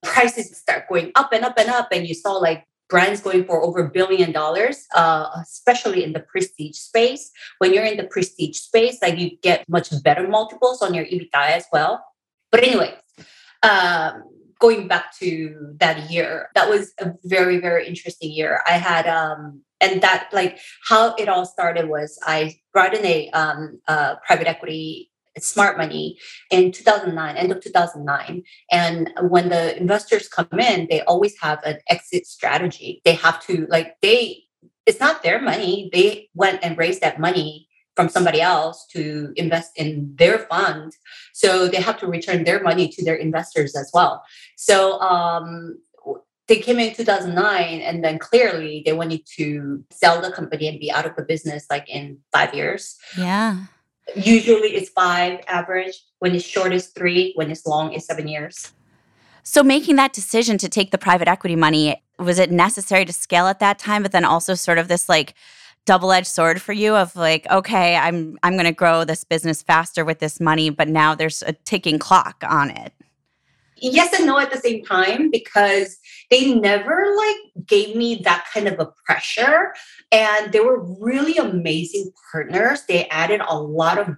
prices 0.03 0.57
start 0.57 0.88
going 0.88 1.12
up 1.15 1.33
and 1.33 1.45
up 1.45 1.59
and 1.59 1.69
up 1.69 1.88
and 1.93 2.07
you 2.07 2.15
saw 2.15 2.33
like 2.33 2.65
brands 2.88 3.21
going 3.21 3.45
for 3.45 3.62
over 3.62 3.87
a 3.87 3.91
billion 3.91 4.31
dollars 4.31 4.87
uh, 4.95 5.29
especially 5.43 6.05
in 6.05 6.12
the 6.12 6.21
prestige 6.21 6.76
space. 6.76 7.31
When 7.59 7.75
you're 7.75 7.85
in 7.85 7.97
the 7.97 8.05
prestige 8.05 8.59
space 8.59 8.99
like 9.03 9.19
you 9.19 9.37
get 9.43 9.69
much 9.69 9.91
better 10.03 10.26
multiples 10.29 10.83
on 10.83 10.95
your 10.95 11.05
ebitda 11.05 11.50
as 11.50 11.67
well. 11.73 12.05
But 12.50 12.62
anyway 12.62 12.95
um, 13.62 14.23
going 14.61 14.88
back 14.88 15.17
to 15.19 15.75
that 15.79 16.11
year 16.11 16.49
that 16.55 16.69
was 16.69 16.93
a 17.00 17.12
very 17.25 17.59
very 17.59 17.87
interesting 17.87 18.31
year. 18.31 18.61
I 18.67 18.73
had 18.73 19.07
um 19.07 19.62
and 19.81 20.00
that 20.00 20.29
like 20.33 20.59
how 20.88 21.15
it 21.17 21.29
all 21.29 21.45
started 21.45 21.87
was 21.87 22.19
i 22.25 22.55
brought 22.73 22.95
in 22.95 23.05
a 23.05 23.29
um, 23.31 23.79
private 24.26 24.49
equity 24.49 25.11
smart 25.38 25.76
money 25.76 26.19
in 26.50 26.73
2009 26.73 27.37
end 27.37 27.52
of 27.52 27.61
2009 27.61 28.43
and 28.71 29.12
when 29.28 29.49
the 29.49 29.76
investors 29.78 30.28
come 30.28 30.49
in 30.59 30.87
they 30.90 31.02
always 31.02 31.35
have 31.40 31.61
an 31.64 31.78
exit 31.88 32.26
strategy. 32.26 33.02
They 33.05 33.14
have 33.14 33.40
to 33.47 33.66
like 33.69 33.97
they 34.02 34.45
it's 34.87 35.00
not 35.00 35.23
their 35.23 35.40
money. 35.40 35.90
They 35.93 36.28
went 36.35 36.61
and 36.62 36.78
raised 36.78 37.00
that 37.00 37.19
money 37.19 37.69
from 37.97 38.09
somebody 38.09 38.40
else 38.40 38.87
to 38.90 39.33
invest 39.37 39.73
in 39.76 40.14
their 40.16 40.40
fund. 40.40 40.93
So 41.33 41.66
they 41.66 41.81
have 41.81 41.99
to 42.00 42.07
return 42.07 42.45
their 42.45 42.62
money 42.62 42.88
to 42.88 43.05
their 43.05 43.14
investors 43.14 43.75
as 43.75 43.90
well. 43.93 44.23
So 44.57 45.00
um, 45.00 45.78
they 46.47 46.59
came 46.59 46.78
in 46.78 46.95
2009 46.95 47.81
and 47.81 48.05
then 48.05 48.19
clearly 48.19 48.83
they 48.85 48.93
wanted 48.93 49.26
to 49.38 49.83
sell 49.90 50.21
the 50.21 50.31
company 50.31 50.69
and 50.69 50.78
be 50.78 50.93
out 50.93 51.07
of 51.07 51.16
the 51.16 51.23
business 51.23 51.66
like 51.69 51.88
in 51.88 52.19
five 52.33 52.55
years. 52.55 52.97
Yeah 53.19 53.64
Usually 54.14 54.76
it's 54.76 54.90
five 54.90 55.40
average. 55.48 55.94
When 56.18 56.34
it's 56.34 56.44
short 56.44 56.72
is 56.72 56.88
three. 56.88 57.32
When 57.34 57.50
it's 57.50 57.66
long 57.66 57.92
is 57.92 58.06
seven 58.06 58.28
years. 58.28 58.72
So 59.42 59.62
making 59.62 59.96
that 59.96 60.12
decision 60.12 60.58
to 60.58 60.68
take 60.68 60.90
the 60.90 60.98
private 60.98 61.28
equity 61.28 61.56
money, 61.56 62.02
was 62.18 62.38
it 62.38 62.50
necessary 62.50 63.04
to 63.04 63.12
scale 63.12 63.46
at 63.46 63.60
that 63.60 63.78
time? 63.78 64.02
But 64.02 64.12
then 64.12 64.25
also 64.25 64.54
sort 64.54 64.78
of 64.78 64.88
this 64.88 65.08
like 65.08 65.34
double-edged 65.84 66.26
sword 66.26 66.60
for 66.60 66.72
you 66.72 66.96
of 66.96 67.14
like, 67.14 67.48
okay, 67.48 67.96
I'm 67.96 68.38
I'm 68.42 68.56
gonna 68.56 68.72
grow 68.72 69.04
this 69.04 69.22
business 69.22 69.62
faster 69.62 70.04
with 70.04 70.18
this 70.18 70.40
money, 70.40 70.68
but 70.68 70.88
now 70.88 71.14
there's 71.14 71.42
a 71.42 71.52
ticking 71.52 71.98
clock 71.98 72.42
on 72.46 72.70
it. 72.70 72.92
Yes 73.76 74.12
and 74.12 74.26
no 74.26 74.38
at 74.38 74.50
the 74.50 74.59
same 74.59 74.85
time 74.85 75.30
because 75.30 75.99
they 76.30 76.54
never 76.54 77.14
like 77.16 77.66
gave 77.66 77.97
me 77.97 78.16
that 78.25 78.47
kind 78.52 78.68
of 78.68 78.78
a 78.80 78.92
pressure 79.04 79.75
and 80.12 80.52
they 80.52 80.61
were 80.61 80.83
really 81.00 81.37
amazing 81.37 82.11
partners. 82.30 82.83
They 82.88 83.06
added 83.09 83.40
a 83.47 83.59
lot 83.59 83.99
of 83.99 84.16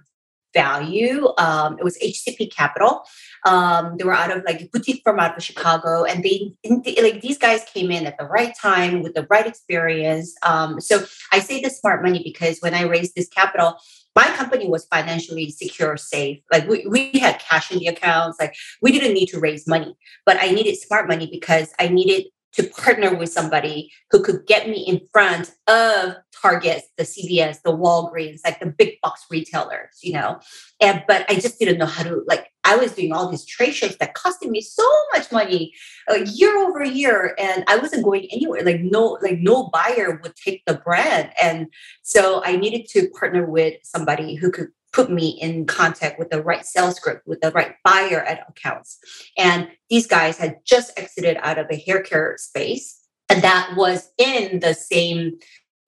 value 0.53 1.27
um, 1.37 1.77
it 1.77 1.83
was 1.83 1.97
hcp 1.99 2.51
capital. 2.51 3.03
Um, 3.45 3.95
they 3.97 4.03
were 4.03 4.13
out 4.13 4.35
of 4.35 4.43
like 4.43 4.71
boutique 4.71 5.01
firm 5.05 5.19
out 5.19 5.37
of 5.37 5.43
chicago 5.43 6.03
and 6.03 6.23
they 6.23 6.53
like 7.01 7.21
these 7.21 7.37
guys 7.37 7.63
came 7.73 7.91
in 7.91 8.05
at 8.05 8.17
the 8.17 8.25
right 8.25 8.53
time 8.59 9.01
with 9.01 9.13
the 9.13 9.27
right 9.29 9.47
experience. 9.47 10.35
Um, 10.43 10.81
so 10.81 11.05
i 11.31 11.39
say 11.39 11.61
the 11.61 11.69
smart 11.69 12.03
money 12.03 12.21
because 12.23 12.59
when 12.59 12.73
i 12.73 12.81
raised 12.81 13.15
this 13.15 13.27
capital 13.27 13.77
my 14.15 14.25
company 14.35 14.67
was 14.67 14.85
financially 14.85 15.49
secure, 15.49 15.97
safe. 15.97 16.39
Like 16.51 16.67
we, 16.67 16.85
we 16.87 17.11
had 17.19 17.39
cash 17.39 17.71
in 17.71 17.79
the 17.79 17.87
accounts. 17.87 18.39
Like 18.39 18.55
we 18.81 18.91
didn't 18.91 19.13
need 19.13 19.27
to 19.27 19.39
raise 19.39 19.67
money, 19.67 19.95
but 20.25 20.37
I 20.41 20.51
needed 20.51 20.75
smart 20.77 21.07
money 21.07 21.29
because 21.31 21.71
I 21.79 21.87
needed 21.87 22.25
to 22.53 22.63
partner 22.63 23.15
with 23.15 23.31
somebody 23.31 23.91
who 24.11 24.23
could 24.23 24.45
get 24.47 24.67
me 24.67 24.79
in 24.79 25.01
front 25.13 25.51
of 25.67 26.15
Targets, 26.41 26.87
the 26.97 27.03
CVS, 27.03 27.61
the 27.63 27.71
Walgreens, 27.71 28.39
like 28.43 28.59
the 28.59 28.65
big 28.65 28.95
box 29.01 29.25
retailers, 29.29 29.99
you 30.01 30.13
know. 30.13 30.39
And 30.81 31.03
but 31.07 31.25
I 31.29 31.35
just 31.35 31.59
didn't 31.59 31.77
know 31.77 31.85
how 31.85 32.03
to 32.03 32.23
like. 32.27 32.47
I 32.63 32.75
was 32.75 32.93
doing 32.93 33.13
all 33.13 33.29
these 33.29 33.45
trade 33.45 33.73
shows 33.73 33.97
that 33.97 34.15
costed 34.15 34.49
me 34.49 34.61
so 34.61 34.83
much 35.13 35.31
money, 35.31 35.73
uh, 36.09 36.19
year 36.25 36.57
over 36.57 36.83
year, 36.83 37.35
and 37.39 37.63
I 37.67 37.77
wasn't 37.77 38.03
going 38.03 38.27
anywhere. 38.31 38.63
Like 38.63 38.81
no, 38.81 39.17
like 39.21 39.39
no 39.39 39.69
buyer 39.69 40.19
would 40.21 40.35
take 40.35 40.63
the 40.65 40.75
brand, 40.75 41.31
and 41.41 41.67
so 42.01 42.43
I 42.43 42.57
needed 42.57 42.87
to 42.89 43.09
partner 43.09 43.45
with 43.45 43.75
somebody 43.83 44.35
who 44.35 44.51
could 44.51 44.69
put 44.91 45.11
me 45.11 45.29
in 45.41 45.65
contact 45.65 46.17
with 46.17 46.29
the 46.29 46.41
right 46.41 46.65
sales 46.65 46.99
group, 46.99 47.21
with 47.25 47.41
the 47.41 47.51
right 47.51 47.75
buyer 47.83 48.21
at 48.21 48.47
accounts. 48.49 48.97
And 49.37 49.67
these 49.89 50.07
guys 50.07 50.37
had 50.37 50.57
just 50.65 50.91
exited 50.97 51.37
out 51.41 51.59
of 51.59 51.67
a 51.69 51.75
hair 51.75 52.01
care 52.01 52.35
space. 52.37 52.99
And 53.29 53.43
that 53.43 53.73
was 53.77 54.09
in 54.17 54.59
the 54.59 54.73
same 54.73 55.37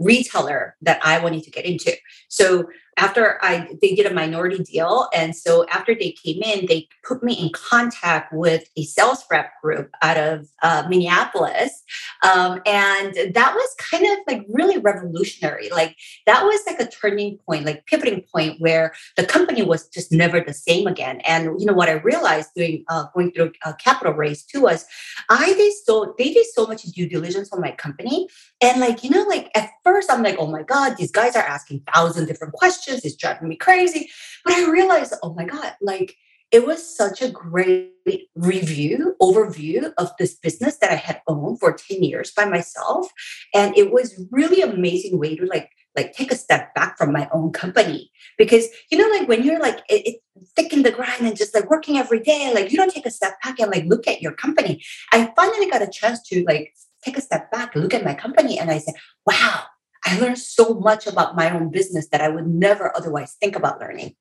retailer 0.02 0.76
that 0.82 1.00
I 1.04 1.20
wanted 1.20 1.44
to 1.44 1.52
get 1.52 1.66
into. 1.66 1.96
So 2.28 2.70
after 2.98 3.40
I 3.42 3.70
they 3.82 3.96
did 3.96 4.06
a 4.06 4.14
minority 4.14 4.64
deal, 4.64 5.08
and 5.14 5.36
so 5.36 5.66
after 5.70 5.96
they 5.96 6.12
came 6.12 6.42
in, 6.44 6.66
they 6.66 6.88
put 7.08 7.24
me 7.24 7.34
in 7.34 7.50
contact 7.54 8.34
with 8.34 8.70
a 8.78 8.84
sales 8.84 9.24
rep 9.32 9.52
group 9.62 9.90
out 10.02 10.18
of 10.18 10.48
uh, 10.62 10.86
Minneapolis, 10.90 11.84
um, 12.22 12.62
and 12.66 13.34
that 13.34 13.54
was 13.56 13.76
kind 13.78 14.06
of 14.06 14.20
like 14.28 14.46
really 14.50 14.78
revolutionary. 14.78 15.70
Like 15.70 15.96
that 16.26 16.44
was 16.44 16.62
like 16.68 16.80
a 16.80 16.90
turning 16.90 17.38
point, 17.40 17.66
like 17.66 17.86
pivoting 17.86 18.24
point 18.34 18.60
where 18.60 18.94
the 19.18 19.26
company 19.26 19.62
was 19.62 19.88
just 19.90 20.12
never 20.12 20.42
the 20.42 20.54
same 20.54 20.88
again. 20.88 21.22
And 21.22 21.60
you 21.60 21.66
know 21.66 21.74
what 21.74 21.90
I 21.90 21.94
realized 21.94 22.50
doing 22.56 22.84
uh, 22.90 23.06
going 23.14 23.32
through 23.32 23.52
a 23.66 23.74
capital 23.74 24.14
raise 24.14 24.44
too 24.44 24.62
was 24.62 24.86
I 25.30 25.54
did 25.54 25.74
so 25.86 26.14
they 26.18 26.34
did 26.34 26.46
so 26.54 26.66
much 26.68 26.84
due 26.84 27.08
diligence 27.08 27.52
on 27.52 27.62
my 27.62 27.72
company, 27.72 28.28
and 28.62 28.80
like 28.80 29.04
you 29.04 29.10
know 29.10 29.24
like 29.24 29.50
at 29.56 29.70
first 29.84 30.12
I'm 30.12 30.24
like 30.24 30.38
oh 30.40 30.48
my 30.48 30.64
god 30.64 30.98
these 30.98 31.12
guys 31.12 31.36
are 31.36 31.44
asking 31.44 31.84
thousand 31.94 32.26
different 32.28 32.54
questions 32.54 32.72
questions. 32.72 33.06
It's 33.06 33.16
driving 33.16 33.50
me 33.50 33.56
crazy. 33.56 34.10
But 34.44 34.54
I 34.54 34.70
realized, 34.70 35.14
oh 35.24 35.34
my 35.34 35.46
God, 35.46 35.74
like 35.82 36.16
it 36.52 36.66
was 36.66 36.98
such 36.98 37.22
a 37.22 37.30
great 37.30 37.92
review, 38.36 39.16
overview 39.22 39.94
of 39.98 40.12
this 40.20 40.36
business 40.36 40.78
that 40.78 40.92
I 40.92 40.96
had 40.96 41.22
owned 41.28 41.60
for 41.60 41.74
10 41.74 42.04
years 42.04 42.32
by 42.32 42.46
myself. 42.46 43.10
And 43.54 43.78
it 43.78 43.92
was 43.92 44.22
really 44.32 44.62
amazing 44.62 45.18
way 45.20 45.36
to 45.36 45.46
like 45.46 45.70
like 45.96 46.14
take 46.14 46.32
a 46.32 46.38
step 46.38 46.74
back 46.74 46.98
from 46.98 47.12
my 47.12 47.28
own 47.34 47.52
company 47.52 48.10
because 48.38 48.66
you 48.90 48.98
know 48.98 49.10
like 49.18 49.28
when 49.28 49.44
you're 49.44 49.60
like 49.60 49.80
it, 49.90 50.08
it, 50.08 50.16
thick 50.56 50.72
in 50.72 50.84
the 50.84 50.92
grind 50.92 51.28
and 51.28 51.36
just 51.36 51.54
like 51.54 51.70
working 51.70 51.98
every 51.98 52.22
day 52.22 52.50
like 52.54 52.72
you 52.72 52.78
don't 52.78 52.94
take 52.94 53.06
a 53.06 53.12
step 53.12 53.34
back 53.44 53.60
and 53.60 53.70
like 53.70 53.84
look 53.84 54.08
at 54.08 54.22
your 54.22 54.32
company 54.32 54.82
i 55.12 55.30
finally 55.36 55.70
got 55.70 55.82
a 55.82 55.88
chance 55.88 56.22
to 56.22 56.46
like 56.46 56.74
take 57.04 57.18
a 57.18 57.22
step 57.22 57.52
back 57.52 57.76
look 57.76 57.94
at 57.94 58.06
my 58.06 58.14
company 58.14 58.58
and 58.58 58.72
i 58.72 58.78
said 58.78 58.96
wow 59.26 59.64
I 60.04 60.20
learned 60.20 60.40
so 60.40 60.74
much 60.74 61.08
about 61.08 61.36
my 61.36 61.52
own 61.52 61.70
business 61.70 62.08
that 62.10 62.22
I 62.22 62.30
would 62.30 62.48
never 62.48 62.96
otherwise 62.96 63.38
think 63.40 63.56
about 63.56 63.80
learning. 63.80 64.16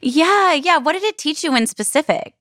Yeah, 0.00 0.52
yeah. 0.54 0.78
What 0.78 0.92
did 0.92 1.02
it 1.02 1.18
teach 1.18 1.44
you 1.44 1.54
in 1.56 1.66
specific? 1.66 2.34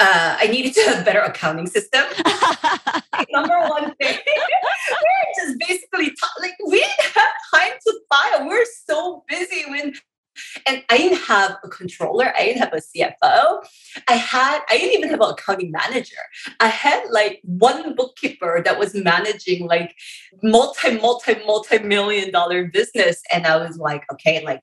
Uh, 0.00 0.36
I 0.38 0.46
needed 0.46 0.74
to 0.74 0.82
have 0.82 1.02
a 1.02 1.04
better 1.04 1.20
accounting 1.20 1.66
system. 1.66 2.04
Number 3.30 3.58
one 3.68 3.94
thing, 3.96 4.16
we're 4.26 5.44
just 5.44 5.58
basically 5.58 6.14
like 6.40 6.54
we 6.66 6.78
didn't 6.78 7.14
have 7.14 7.32
time 7.52 7.72
to 7.84 8.00
file. 8.08 8.46
We're 8.46 8.64
so 8.86 9.24
busy 9.28 9.64
when 9.68 9.94
and 10.66 10.84
I 10.88 10.98
didn't 10.98 11.22
have 11.22 11.56
a 11.64 11.68
controller. 11.68 12.32
I 12.36 12.44
didn't 12.44 12.58
have 12.58 12.72
a 12.72 12.76
CFO. 12.76 13.64
I 14.08 14.12
had, 14.12 14.60
I 14.68 14.78
didn't 14.78 14.98
even 14.98 15.10
have 15.10 15.20
an 15.20 15.30
accounting 15.30 15.70
manager. 15.70 16.16
I 16.60 16.68
had 16.68 17.04
like 17.10 17.40
one 17.42 17.94
bookkeeper 17.94 18.62
that 18.64 18.78
was 18.78 18.94
managing 18.94 19.66
like 19.66 19.94
multi, 20.42 20.98
multi, 20.98 21.36
multi 21.44 21.78
million 21.80 22.30
dollar 22.30 22.64
business. 22.66 23.20
And 23.32 23.46
I 23.46 23.56
was 23.56 23.78
like, 23.78 24.04
okay, 24.12 24.44
like 24.44 24.62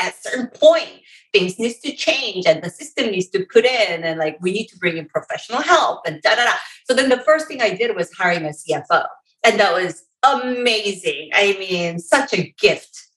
at 0.00 0.14
a 0.14 0.28
certain 0.28 0.46
point, 0.48 0.90
things 1.32 1.58
needs 1.58 1.78
to 1.80 1.94
change 1.94 2.46
and 2.46 2.62
the 2.62 2.70
system 2.70 3.10
needs 3.10 3.28
to 3.30 3.46
put 3.52 3.64
in 3.64 4.02
and 4.02 4.18
like 4.18 4.36
we 4.40 4.52
need 4.52 4.66
to 4.66 4.78
bring 4.78 4.96
in 4.96 5.06
professional 5.06 5.60
help 5.60 6.00
and 6.06 6.20
da 6.22 6.34
da 6.34 6.44
da. 6.44 6.52
So 6.86 6.94
then 6.94 7.08
the 7.08 7.20
first 7.20 7.46
thing 7.46 7.62
I 7.62 7.74
did 7.74 7.94
was 7.94 8.12
hiring 8.12 8.44
a 8.44 8.48
CFO. 8.48 9.06
And 9.44 9.58
that 9.60 9.72
was 9.72 10.04
amazing. 10.22 11.30
I 11.34 11.56
mean, 11.58 11.98
such 11.98 12.34
a 12.34 12.54
gift. 12.58 13.08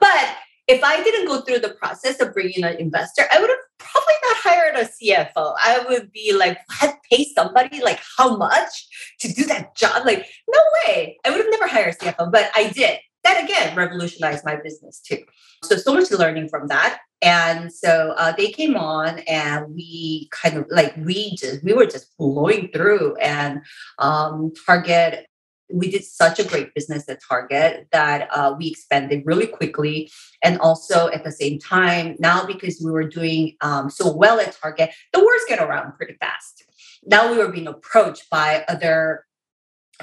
But 0.00 0.36
if 0.68 0.82
I 0.82 1.02
didn't 1.02 1.26
go 1.26 1.42
through 1.42 1.60
the 1.60 1.74
process 1.74 2.20
of 2.20 2.32
bringing 2.32 2.64
an 2.64 2.76
investor, 2.76 3.22
I 3.30 3.40
would 3.40 3.50
have 3.50 3.58
probably 3.78 4.14
not 4.24 4.36
hired 4.38 4.76
a 4.76 4.84
CFO. 4.84 5.54
I 5.62 5.84
would 5.88 6.10
be 6.10 6.32
like, 6.32 6.58
what, 6.80 6.96
pay 7.10 7.24
somebody 7.34 7.80
like 7.80 8.00
how 8.16 8.36
much 8.36 8.86
to 9.20 9.32
do 9.32 9.44
that 9.44 9.76
job? 9.76 10.04
Like, 10.04 10.26
no 10.48 10.60
way. 10.86 11.18
I 11.24 11.30
would 11.30 11.38
have 11.38 11.50
never 11.50 11.68
hired 11.68 11.94
a 11.94 11.96
CFO, 11.96 12.32
but 12.32 12.50
I 12.54 12.70
did. 12.70 12.98
That 13.26 13.42
again 13.42 13.76
revolutionized 13.76 14.44
my 14.44 14.54
business 14.54 15.00
too. 15.00 15.18
So, 15.64 15.74
so 15.76 15.94
much 15.94 16.12
learning 16.12 16.48
from 16.48 16.68
that. 16.68 17.00
And 17.22 17.72
so 17.72 18.14
uh, 18.16 18.32
they 18.36 18.52
came 18.52 18.76
on, 18.76 19.18
and 19.20 19.74
we 19.74 20.28
kind 20.30 20.56
of 20.56 20.66
like 20.70 20.94
we 20.96 21.34
just 21.34 21.64
we 21.64 21.72
were 21.72 21.86
just 21.86 22.16
blowing 22.18 22.70
through, 22.72 23.16
and 23.16 23.62
um, 23.98 24.52
Target 24.64 25.26
we 25.72 25.90
did 25.90 26.04
such 26.04 26.38
a 26.38 26.44
great 26.44 26.72
business 26.74 27.08
at 27.08 27.18
Target 27.28 27.88
that 27.90 28.28
uh, 28.30 28.54
we 28.56 28.68
expanded 28.68 29.24
really 29.26 29.48
quickly. 29.48 30.08
And 30.44 30.60
also 30.60 31.08
at 31.08 31.24
the 31.24 31.32
same 31.32 31.58
time, 31.58 32.14
now 32.20 32.46
because 32.46 32.80
we 32.84 32.92
were 32.92 33.08
doing 33.08 33.56
um, 33.60 33.90
so 33.90 34.14
well 34.14 34.38
at 34.38 34.56
Target, 34.56 34.90
the 35.12 35.18
words 35.18 35.44
get 35.48 35.58
around 35.58 35.96
pretty 35.96 36.14
fast. 36.20 36.64
Now 37.04 37.30
we 37.30 37.38
were 37.38 37.50
being 37.50 37.66
approached 37.66 38.30
by 38.30 38.64
other 38.68 39.25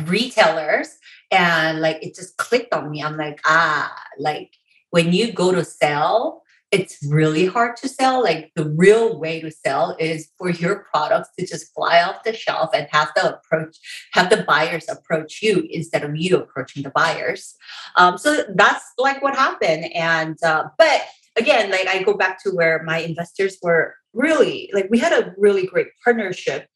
retailers 0.05 0.97
and 1.31 1.81
like 1.81 2.03
it 2.03 2.15
just 2.15 2.37
clicked 2.37 2.73
on 2.73 2.89
me. 2.89 3.03
I'm 3.03 3.17
like, 3.17 3.39
ah, 3.45 3.93
like 4.19 4.51
when 4.91 5.11
you 5.11 5.31
go 5.31 5.51
to 5.51 5.65
sell, 5.65 6.43
it's 6.71 6.97
really 7.07 7.45
hard 7.45 7.75
to 7.77 7.87
sell. 7.87 8.23
Like 8.23 8.51
the 8.55 8.67
real 8.69 9.19
way 9.19 9.41
to 9.41 9.51
sell 9.51 9.95
is 9.99 10.29
for 10.39 10.49
your 10.49 10.87
products 10.91 11.29
to 11.37 11.45
just 11.45 11.73
fly 11.73 12.01
off 12.01 12.23
the 12.23 12.33
shelf 12.33 12.71
and 12.73 12.87
have 12.91 13.11
the 13.15 13.35
approach, 13.35 13.77
have 14.13 14.31
the 14.31 14.43
buyers 14.43 14.89
approach 14.89 15.41
you 15.41 15.67
instead 15.69 16.03
of 16.03 16.15
you 16.15 16.37
approaching 16.37 16.81
the 16.83 16.89
buyers. 16.89 17.55
Um, 17.95 18.17
so 18.17 18.43
that's 18.55 18.83
like 18.97 19.21
what 19.21 19.35
happened. 19.35 19.85
And 19.93 20.37
uh, 20.43 20.65
but 20.79 21.03
again, 21.35 21.69
like 21.69 21.87
I 21.87 22.01
go 22.01 22.15
back 22.15 22.41
to 22.43 22.49
where 22.49 22.81
my 22.83 22.97
investors 22.99 23.57
were 23.61 23.95
really 24.13 24.69
like 24.73 24.87
we 24.89 24.99
had 24.99 25.13
a 25.13 25.33
really 25.37 25.65
great 25.65 25.87
partnership 26.03 26.67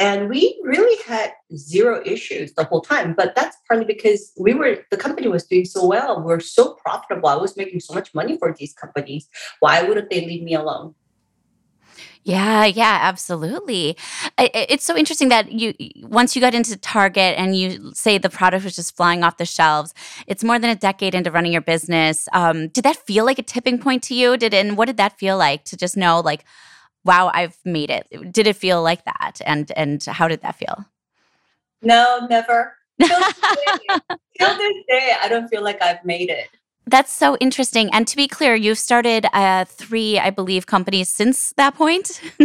and 0.00 0.28
we 0.28 0.60
really 0.64 1.00
had 1.06 1.32
zero 1.56 2.02
issues 2.04 2.52
the 2.54 2.64
whole 2.64 2.80
time 2.80 3.14
but 3.16 3.34
that's 3.34 3.56
partly 3.68 3.84
because 3.84 4.32
we 4.38 4.54
were 4.54 4.78
the 4.90 4.96
company 4.96 5.28
was 5.28 5.44
doing 5.46 5.64
so 5.64 5.86
well 5.86 6.22
we're 6.22 6.40
so 6.40 6.74
profitable 6.74 7.28
i 7.28 7.36
was 7.36 7.56
making 7.56 7.80
so 7.80 7.94
much 7.94 8.14
money 8.14 8.36
for 8.38 8.54
these 8.58 8.72
companies 8.74 9.28
why 9.60 9.82
wouldn't 9.82 10.10
they 10.10 10.26
leave 10.26 10.42
me 10.42 10.54
alone 10.54 10.94
yeah, 12.26 12.64
yeah, 12.64 13.00
absolutely. 13.02 13.98
It's 14.38 14.84
so 14.84 14.96
interesting 14.96 15.28
that 15.28 15.52
you 15.52 15.74
once 16.04 16.34
you 16.34 16.40
got 16.40 16.54
into 16.54 16.74
Target 16.78 17.34
and 17.36 17.54
you 17.54 17.92
say 17.92 18.16
the 18.16 18.30
product 18.30 18.64
was 18.64 18.74
just 18.74 18.96
flying 18.96 19.22
off 19.22 19.36
the 19.36 19.44
shelves. 19.44 19.92
It's 20.26 20.42
more 20.42 20.58
than 20.58 20.70
a 20.70 20.74
decade 20.74 21.14
into 21.14 21.30
running 21.30 21.52
your 21.52 21.60
business. 21.60 22.26
Um, 22.32 22.68
did 22.68 22.82
that 22.84 22.96
feel 22.96 23.26
like 23.26 23.38
a 23.38 23.42
tipping 23.42 23.78
point 23.78 24.02
to 24.04 24.14
you? 24.14 24.38
Did 24.38 24.54
and 24.54 24.78
what 24.78 24.86
did 24.86 24.96
that 24.96 25.18
feel 25.18 25.36
like 25.36 25.64
to 25.64 25.76
just 25.76 25.98
know 25.98 26.20
like, 26.20 26.46
wow, 27.04 27.30
I've 27.34 27.58
made 27.64 27.90
it. 27.90 28.32
Did 28.32 28.46
it 28.46 28.56
feel 28.56 28.82
like 28.82 29.04
that? 29.04 29.40
And 29.46 29.70
and 29.76 30.02
how 30.04 30.28
did 30.28 30.42
that 30.42 30.56
feel? 30.56 30.84
No, 31.82 32.26
never. 32.30 32.76
Till 33.00 33.18
this, 33.18 33.34
day, 33.34 33.98
till 34.38 34.56
this 34.56 34.74
day, 34.88 35.14
I 35.20 35.28
don't 35.28 35.48
feel 35.48 35.62
like 35.62 35.82
I've 35.82 36.04
made 36.04 36.30
it. 36.30 36.48
That's 36.86 37.12
so 37.12 37.36
interesting. 37.38 37.88
And 37.92 38.06
to 38.06 38.16
be 38.16 38.28
clear, 38.28 38.54
you've 38.54 38.78
started 38.78 39.26
uh, 39.32 39.64
three, 39.64 40.18
I 40.18 40.30
believe, 40.30 40.66
companies 40.66 41.08
since 41.08 41.52
that 41.56 41.74
point. 41.74 42.20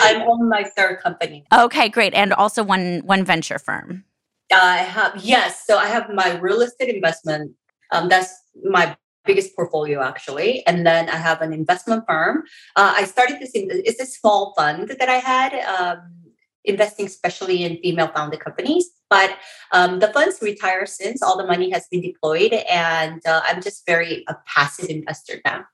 I'm 0.00 0.22
on 0.22 0.48
my 0.48 0.64
third 0.64 1.00
company. 1.00 1.44
Okay, 1.52 1.88
great, 1.88 2.14
and 2.14 2.32
also 2.32 2.62
one 2.62 3.02
one 3.04 3.24
venture 3.24 3.58
firm. 3.58 4.04
I 4.52 4.78
have 4.78 5.16
yes. 5.22 5.64
So 5.66 5.78
I 5.78 5.86
have 5.86 6.10
my 6.12 6.38
real 6.38 6.62
estate 6.62 6.94
investment. 6.94 7.52
Um, 7.90 8.08
that's 8.08 8.34
my 8.64 8.96
biggest 9.24 9.54
portfolio 9.54 10.00
actually 10.02 10.66
and 10.66 10.86
then 10.86 11.08
i 11.08 11.16
have 11.16 11.40
an 11.42 11.52
investment 11.52 12.04
firm 12.08 12.42
uh, 12.76 12.92
i 12.96 13.04
started 13.04 13.38
this 13.40 13.52
in 13.52 13.68
it's 13.70 14.00
a 14.00 14.06
small 14.06 14.54
fund 14.56 14.88
that 14.98 15.08
i 15.08 15.16
had 15.16 15.54
um, 15.64 16.22
investing 16.64 17.06
especially 17.06 17.64
in 17.64 17.78
female 17.82 18.08
founded 18.08 18.40
companies. 18.40 18.90
But 19.10 19.36
um, 19.72 19.98
the 19.98 20.08
funds 20.08 20.38
retire 20.40 20.86
since 20.86 21.22
all 21.22 21.36
the 21.36 21.46
money 21.46 21.70
has 21.70 21.86
been 21.90 22.00
deployed, 22.00 22.52
and 22.52 23.20
uh, 23.26 23.42
I'm 23.44 23.60
just 23.60 23.84
very 23.86 24.24
a 24.28 24.36
passive 24.46 24.88
investor 24.88 25.40
now. 25.44 25.64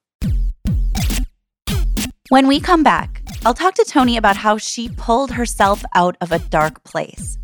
When 2.31 2.47
we 2.47 2.61
come 2.61 2.83
back, 2.83 3.23
I'll 3.47 3.55
talk 3.55 3.75
to 3.75 3.85
Toni 3.85 4.17
about 4.17 4.37
how 4.37 4.59
she 4.59 4.89
pulled 4.91 5.31
herself 5.33 5.85
out 5.95 6.17
of 6.21 6.33
a 6.33 6.39
dark 6.39 6.83
place 6.85 7.39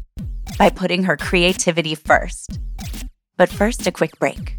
by 0.58 0.68
putting 0.68 1.04
her 1.04 1.16
creativity 1.16 1.94
first. 1.94 2.58
But 3.36 3.48
first, 3.48 3.86
a 3.86 3.92
quick 3.92 4.18
break. 4.18 4.58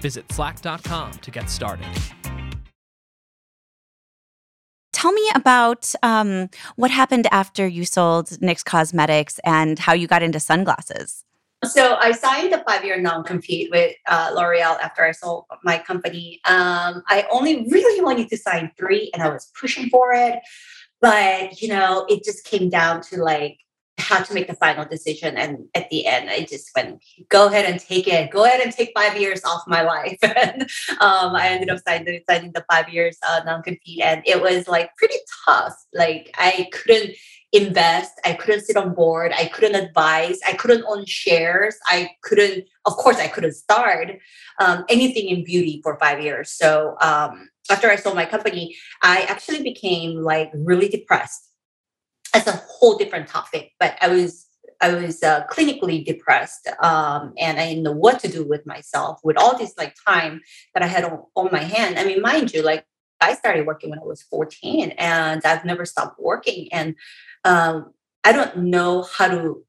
Visit 0.00 0.30
slack.com 0.32 1.12
to 1.12 1.30
get 1.30 1.48
started. 1.50 1.86
Tell 4.92 5.12
me 5.12 5.30
about 5.34 5.94
um, 6.02 6.50
what 6.76 6.90
happened 6.90 7.26
after 7.32 7.66
you 7.66 7.86
sold 7.86 8.26
NYX 8.26 8.64
Cosmetics 8.64 9.40
and 9.44 9.78
how 9.78 9.94
you 9.94 10.06
got 10.06 10.22
into 10.22 10.38
sunglasses. 10.38 11.24
So 11.64 11.96
I 12.00 12.12
signed 12.12 12.52
a 12.54 12.64
five-year 12.64 13.00
non-compete 13.00 13.70
with 13.70 13.94
uh, 14.08 14.30
L'Oreal 14.34 14.78
after 14.80 15.04
I 15.04 15.12
sold 15.12 15.44
my 15.62 15.78
company. 15.78 16.40
Um, 16.46 17.02
I 17.06 17.26
only 17.30 17.66
really 17.70 18.02
wanted 18.02 18.28
to 18.28 18.36
sign 18.36 18.72
three, 18.78 19.10
and 19.12 19.22
I 19.22 19.28
was 19.28 19.50
pushing 19.58 19.90
for 19.90 20.12
it, 20.14 20.40
but 21.00 21.60
you 21.60 21.68
know, 21.68 22.06
it 22.08 22.24
just 22.24 22.44
came 22.44 22.70
down 22.70 23.02
to 23.02 23.22
like 23.22 23.58
had 24.00 24.24
to 24.24 24.34
make 24.34 24.48
the 24.48 24.54
final 24.54 24.84
decision. 24.84 25.36
And 25.36 25.68
at 25.74 25.88
the 25.90 26.06
end, 26.06 26.28
I 26.30 26.40
just 26.40 26.70
went, 26.74 27.02
go 27.28 27.46
ahead 27.46 27.70
and 27.70 27.80
take 27.80 28.08
it. 28.08 28.30
Go 28.30 28.44
ahead 28.44 28.60
and 28.60 28.72
take 28.72 28.92
five 28.94 29.16
years 29.16 29.42
off 29.44 29.62
my 29.66 29.82
life. 29.82 30.18
and 30.22 30.62
um, 31.00 31.34
I 31.34 31.48
ended 31.50 31.70
up 31.70 31.80
signing, 31.86 32.20
signing 32.28 32.52
the 32.52 32.64
five 32.70 32.88
years 32.88 33.16
uh, 33.28 33.40
non 33.44 33.62
compete. 33.62 34.00
And 34.02 34.22
it 34.26 34.42
was 34.42 34.66
like 34.68 34.94
pretty 34.96 35.18
tough. 35.46 35.74
Like 35.94 36.34
I 36.38 36.68
couldn't 36.72 37.14
invest. 37.52 38.20
I 38.24 38.34
couldn't 38.34 38.62
sit 38.62 38.76
on 38.76 38.94
board. 38.94 39.32
I 39.36 39.46
couldn't 39.46 39.74
advise. 39.74 40.38
I 40.46 40.52
couldn't 40.52 40.84
own 40.86 41.04
shares. 41.04 41.76
I 41.86 42.10
couldn't, 42.22 42.64
of 42.86 42.96
course, 42.96 43.18
I 43.18 43.28
couldn't 43.28 43.54
start 43.54 44.18
um, 44.60 44.84
anything 44.88 45.28
in 45.28 45.44
beauty 45.44 45.80
for 45.82 45.98
five 45.98 46.22
years. 46.22 46.50
So 46.50 46.96
um, 47.00 47.48
after 47.70 47.90
I 47.90 47.96
sold 47.96 48.14
my 48.14 48.26
company, 48.26 48.76
I 49.02 49.22
actually 49.22 49.62
became 49.62 50.22
like 50.22 50.50
really 50.54 50.88
depressed 50.88 51.49
as 52.34 52.46
a 52.46 52.52
whole 52.52 52.96
different 52.96 53.28
topic, 53.28 53.72
but 53.78 53.96
I 54.00 54.08
was 54.08 54.46
I 54.82 54.94
was 54.94 55.22
uh, 55.22 55.44
clinically 55.50 56.04
depressed, 56.04 56.68
um, 56.82 57.34
and 57.38 57.60
I 57.60 57.68
didn't 57.68 57.82
know 57.82 57.92
what 57.92 58.18
to 58.20 58.28
do 58.28 58.44
with 58.44 58.64
myself 58.66 59.20
with 59.22 59.36
all 59.36 59.58
this 59.58 59.74
like 59.76 59.94
time 60.06 60.40
that 60.72 60.82
I 60.82 60.86
had 60.86 61.04
on, 61.04 61.22
on 61.36 61.50
my 61.52 61.62
hand. 61.62 61.98
I 61.98 62.04
mean, 62.04 62.22
mind 62.22 62.54
you, 62.54 62.62
like 62.62 62.86
I 63.20 63.34
started 63.34 63.66
working 63.66 63.90
when 63.90 63.98
I 63.98 64.04
was 64.04 64.22
14, 64.22 64.90
and 64.92 65.42
I've 65.44 65.64
never 65.64 65.84
stopped 65.84 66.18
working, 66.18 66.68
and 66.72 66.94
um, 67.44 67.92
I 68.24 68.32
don't 68.32 68.56
know 68.56 69.02
how 69.02 69.28
to. 69.28 69.64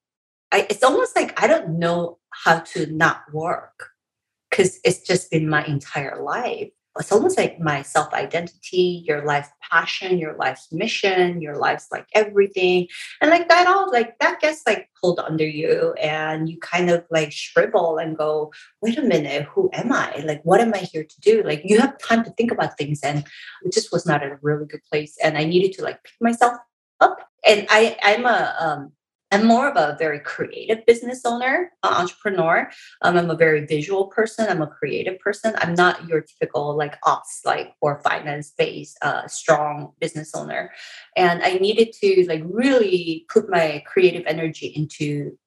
I, 0.51 0.67
it's 0.69 0.83
almost 0.83 1.15
like 1.15 1.41
I 1.41 1.47
don't 1.47 1.79
know 1.79 2.19
how 2.29 2.59
to 2.59 2.85
not 2.87 3.23
work 3.33 3.89
because 4.49 4.79
it's 4.83 5.01
just 5.01 5.31
been 5.31 5.49
my 5.49 5.65
entire 5.65 6.21
life 6.21 6.71
it's 6.99 7.11
almost 7.11 7.37
like 7.37 7.59
my 7.59 7.81
self 7.81 8.13
identity, 8.13 9.03
your 9.05 9.23
life 9.23 9.49
passion, 9.61 10.17
your 10.17 10.35
life's 10.35 10.71
mission, 10.71 11.41
your 11.41 11.57
life's 11.57 11.87
like 11.91 12.05
everything. 12.13 12.87
And 13.21 13.31
like 13.31 13.47
that 13.47 13.67
all 13.67 13.89
like 13.91 14.19
that 14.19 14.41
gets 14.41 14.63
like 14.65 14.89
pulled 15.01 15.19
under 15.19 15.47
you 15.47 15.93
and 15.93 16.49
you 16.49 16.59
kind 16.59 16.89
of 16.89 17.05
like 17.09 17.31
shrivel 17.31 17.97
and 17.97 18.17
go, 18.17 18.51
wait 18.81 18.97
a 18.97 19.03
minute, 19.03 19.43
who 19.43 19.69
am 19.73 19.93
I? 19.93 20.17
Like 20.25 20.41
what 20.43 20.59
am 20.59 20.73
I 20.73 20.79
here 20.79 21.05
to 21.05 21.21
do? 21.21 21.43
Like 21.43 21.61
you 21.63 21.79
have 21.79 21.97
time 21.97 22.23
to 22.25 22.31
think 22.31 22.51
about 22.51 22.77
things 22.77 22.99
and 23.03 23.25
it 23.63 23.71
just 23.71 23.93
was 23.93 24.05
not 24.05 24.21
in 24.23 24.31
a 24.31 24.39
really 24.41 24.65
good 24.65 24.83
place. 24.91 25.17
And 25.23 25.37
I 25.37 25.45
needed 25.45 25.73
to 25.77 25.83
like 25.83 26.03
pick 26.03 26.15
myself 26.19 26.57
up. 26.99 27.19
And 27.45 27.65
I 27.69 27.97
I'm 28.03 28.25
a 28.25 28.55
um 28.59 28.91
I'm 29.31 29.47
more 29.47 29.69
of 29.69 29.77
a 29.77 29.95
very 29.97 30.19
creative 30.19 30.85
business 30.85 31.21
owner, 31.25 31.71
entrepreneur. 31.83 32.69
Um, 33.01 33.17
I'm 33.17 33.29
a 33.29 33.35
very 33.35 33.65
visual 33.65 34.07
person. 34.07 34.47
I'm 34.49 34.61
a 34.61 34.67
creative 34.67 35.19
person. 35.19 35.53
I'm 35.57 35.73
not 35.73 36.05
your 36.07 36.21
typical 36.21 36.75
like 36.75 36.97
ops, 37.03 37.41
like 37.45 37.73
or 37.79 38.01
finance 38.01 38.51
based, 38.57 38.97
uh, 39.01 39.27
strong 39.27 39.93
business 40.01 40.35
owner. 40.35 40.71
And 41.15 41.41
I 41.43 41.53
needed 41.53 41.93
to 42.01 42.25
like 42.27 42.43
really 42.45 43.25
put 43.29 43.49
my 43.49 43.83
creative 43.87 44.23
energy 44.27 44.67
into 44.67 45.37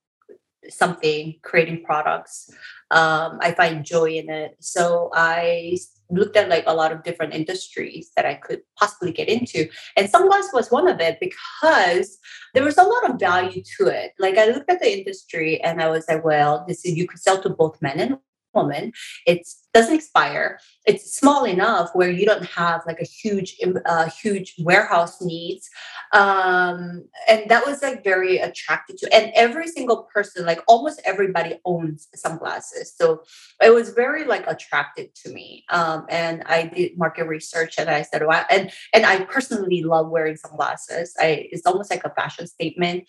something, 0.71 1.35
creating 1.43 1.85
products. 1.85 2.51
Um, 2.95 3.39
I 3.43 3.53
find 3.53 3.85
joy 3.85 4.11
in 4.13 4.31
it. 4.31 4.57
So 4.61 5.11
I 5.13 5.77
looked 6.11 6.37
at 6.37 6.49
like 6.49 6.65
a 6.67 6.75
lot 6.75 6.93
of 6.93 7.03
different 7.03 7.35
industries 7.35 8.13
that 8.17 8.25
I 8.25 8.35
could 8.35 8.61
possibly 8.79 9.13
get 9.13 9.29
into. 9.29 9.69
And 9.97 10.09
sunglasses 10.09 10.53
was 10.55 10.71
one 10.71 10.89
of 10.89 11.01
it 11.01 11.19
because 11.21 12.19
there 12.55 12.65
was 12.65 12.79
a 12.79 12.83
lot 12.83 13.11
of 13.11 13.19
value 13.19 13.63
to 13.79 13.87
it. 13.87 14.13
Like 14.19 14.39
I 14.39 14.47
looked 14.47 14.71
at 14.71 14.81
the 14.81 14.97
industry 14.99 15.61
and 15.63 15.83
I 15.83 15.89
was 15.91 16.07
like, 16.09 16.25
well, 16.25 16.65
this 16.69 16.85
is 16.85 16.95
you 16.95 17.09
could 17.09 17.21
sell 17.21 17.43
to 17.43 17.51
both 17.51 17.83
men 17.83 17.99
and 17.99 18.19
women. 18.55 18.93
It 19.27 19.47
doesn't 19.75 19.95
expire. 19.95 20.59
It's 20.87 21.17
small 21.17 21.45
enough 21.45 21.91
where 21.95 22.11
you 22.11 22.25
don't 22.25 22.47
have 22.47 22.83
like 22.87 23.01
a 23.01 23.05
huge, 23.05 23.57
uh, 23.85 24.09
huge 24.09 24.55
warehouse 24.61 25.21
needs, 25.21 25.69
um, 26.13 27.05
and 27.29 27.51
that 27.51 27.67
was 27.67 27.83
like 27.83 28.05
very 28.05 28.39
attractive 28.39 28.97
to. 28.99 29.15
And 29.15 29.33
every 29.35 29.67
single 29.67 30.09
person, 30.15 30.47
like 30.47 30.61
almost 30.69 31.03
everybody, 31.05 31.61
owns 31.65 32.09
sunglasses, 32.15 32.95
so 32.97 33.23
it 33.63 33.75
was 33.75 33.91
very 33.91 34.25
like 34.25 34.47
attractive 34.47 35.13
to 35.25 35.33
me. 35.33 35.65
Um, 35.71 36.07
and 36.09 36.43
I 36.47 36.67
did 36.67 36.97
market 36.97 37.27
research, 37.27 37.75
and 37.79 37.91
I 37.91 38.03
said, 38.03 38.25
wow, 38.25 38.45
and 38.51 38.71
and 38.95 39.05
I 39.05 39.25
personally 39.25 39.83
love 39.83 40.09
wearing 40.09 40.37
sunglasses. 40.37 41.15
I 41.19 41.49
it's 41.51 41.67
almost 41.67 41.91
like 41.91 42.05
a 42.05 42.11
fashion 42.11 42.47
statement. 42.47 43.09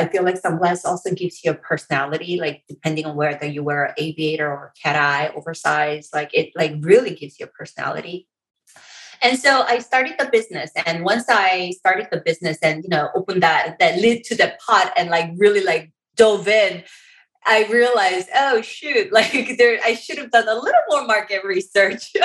I 0.00 0.08
feel 0.08 0.24
like 0.24 0.38
sunglasses 0.38 0.84
also 0.84 1.12
gives 1.12 1.44
you 1.44 1.50
a 1.50 1.54
personality, 1.54 2.38
like 2.38 2.64
depending 2.68 3.06
on 3.06 3.16
whether 3.16 3.46
you 3.46 3.62
wear 3.62 3.94
aviator 3.98 4.48
or 4.48 4.72
cat 4.82 4.96
eye, 4.96 5.32
oversized, 5.36 6.14
like 6.14 6.30
it 6.32 6.50
like 6.54 6.74
really 6.80 7.14
gives 7.14 7.38
you 7.38 7.46
a 7.46 7.48
personality. 7.48 8.28
And 9.20 9.38
so 9.38 9.62
I 9.62 9.78
started 9.78 10.14
the 10.18 10.28
business. 10.32 10.70
And 10.86 11.04
once 11.04 11.26
I 11.28 11.74
started 11.78 12.08
the 12.10 12.22
business 12.24 12.58
and 12.62 12.82
you 12.82 12.90
know 12.90 13.10
opened 13.14 13.42
that 13.42 13.78
that 13.78 13.98
lid 13.98 14.24
to 14.24 14.34
the 14.34 14.54
pot 14.66 14.92
and 14.96 15.10
like 15.10 15.30
really 15.36 15.62
like 15.62 15.92
dove 16.16 16.48
in, 16.48 16.82
I 17.44 17.66
realized, 17.70 18.28
oh 18.34 18.62
shoot, 18.62 19.12
like 19.12 19.56
there, 19.58 19.78
I 19.84 19.94
should 19.94 20.18
have 20.18 20.30
done 20.30 20.48
a 20.48 20.54
little 20.54 20.80
more 20.88 21.06
market 21.06 21.44
research. 21.44 22.12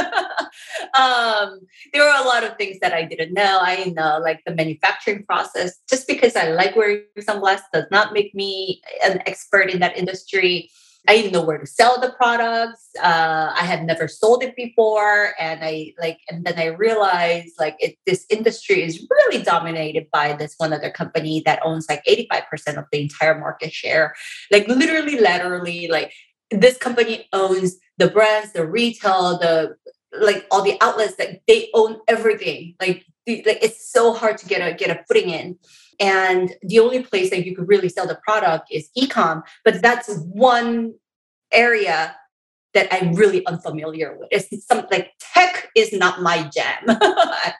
um, 0.93 1.59
there 1.93 2.03
were 2.03 2.23
a 2.23 2.27
lot 2.27 2.43
of 2.43 2.57
things 2.57 2.77
that 2.81 2.93
I 2.93 3.03
didn't 3.03 3.33
know. 3.33 3.59
I 3.61 3.75
didn't 3.75 3.95
know 3.95 4.19
like 4.21 4.41
the 4.45 4.53
manufacturing 4.53 5.25
process. 5.25 5.79
Just 5.89 6.07
because 6.07 6.35
I 6.35 6.49
like 6.49 6.75
wearing 6.75 7.03
sunglasses 7.19 7.65
does 7.73 7.85
not 7.91 8.13
make 8.13 8.33
me 8.35 8.81
an 9.03 9.21
expert 9.25 9.69
in 9.69 9.79
that 9.79 9.97
industry. 9.97 10.69
I 11.07 11.15
didn't 11.15 11.31
know 11.31 11.43
where 11.43 11.57
to 11.57 11.65
sell 11.65 11.99
the 12.01 12.11
products. 12.11 12.89
Uh, 13.01 13.53
I 13.55 13.63
had 13.63 13.85
never 13.85 14.07
sold 14.07 14.43
it 14.43 14.55
before, 14.55 15.33
and 15.39 15.61
I 15.63 15.93
like, 15.99 16.19
and 16.29 16.45
then 16.45 16.57
I 16.57 16.65
realized 16.65 17.53
like 17.59 17.75
it, 17.79 17.97
this 18.05 18.25
industry 18.29 18.83
is 18.83 19.07
really 19.09 19.43
dominated 19.43 20.07
by 20.11 20.33
this 20.33 20.55
one 20.57 20.73
other 20.73 20.91
company 20.91 21.41
that 21.45 21.61
owns 21.63 21.87
like 21.89 22.01
eighty 22.07 22.27
five 22.31 22.43
percent 22.49 22.77
of 22.77 22.85
the 22.91 23.01
entire 23.01 23.39
market 23.39 23.71
share. 23.71 24.15
Like 24.51 24.67
literally, 24.67 25.19
laterally, 25.19 25.87
like 25.87 26.11
this 26.51 26.77
company 26.77 27.27
owns 27.31 27.77
the 27.97 28.09
brands, 28.09 28.53
the 28.53 28.65
retail, 28.65 29.37
the 29.37 29.75
like 30.19 30.45
all 30.51 30.63
the 30.63 30.77
outlets. 30.81 31.15
That 31.15 31.41
they 31.47 31.69
own 31.73 31.99
everything. 32.07 32.75
Like, 32.81 33.05
the, 33.25 33.43
like 33.45 33.59
it's 33.61 33.91
so 33.91 34.13
hard 34.13 34.37
to 34.39 34.45
get 34.45 34.59
a 34.59 34.73
get 34.73 34.89
a 34.89 35.03
footing 35.07 35.29
in 35.29 35.57
and 35.99 36.53
the 36.61 36.79
only 36.79 37.01
place 37.01 37.29
that 37.29 37.45
you 37.45 37.55
could 37.55 37.67
really 37.67 37.89
sell 37.89 38.07
the 38.07 38.19
product 38.23 38.67
is 38.71 38.89
ecom 38.97 39.41
but 39.63 39.81
that's 39.81 40.15
one 40.25 40.93
area 41.51 42.15
that 42.73 42.87
i'm 42.91 43.13
really 43.13 43.45
unfamiliar 43.47 44.15
with. 44.17 44.27
It's 44.31 44.67
something 44.67 44.87
like 44.91 45.11
tech 45.19 45.69
is 45.75 45.93
not 45.93 46.21
my 46.21 46.49
jam. 46.53 46.97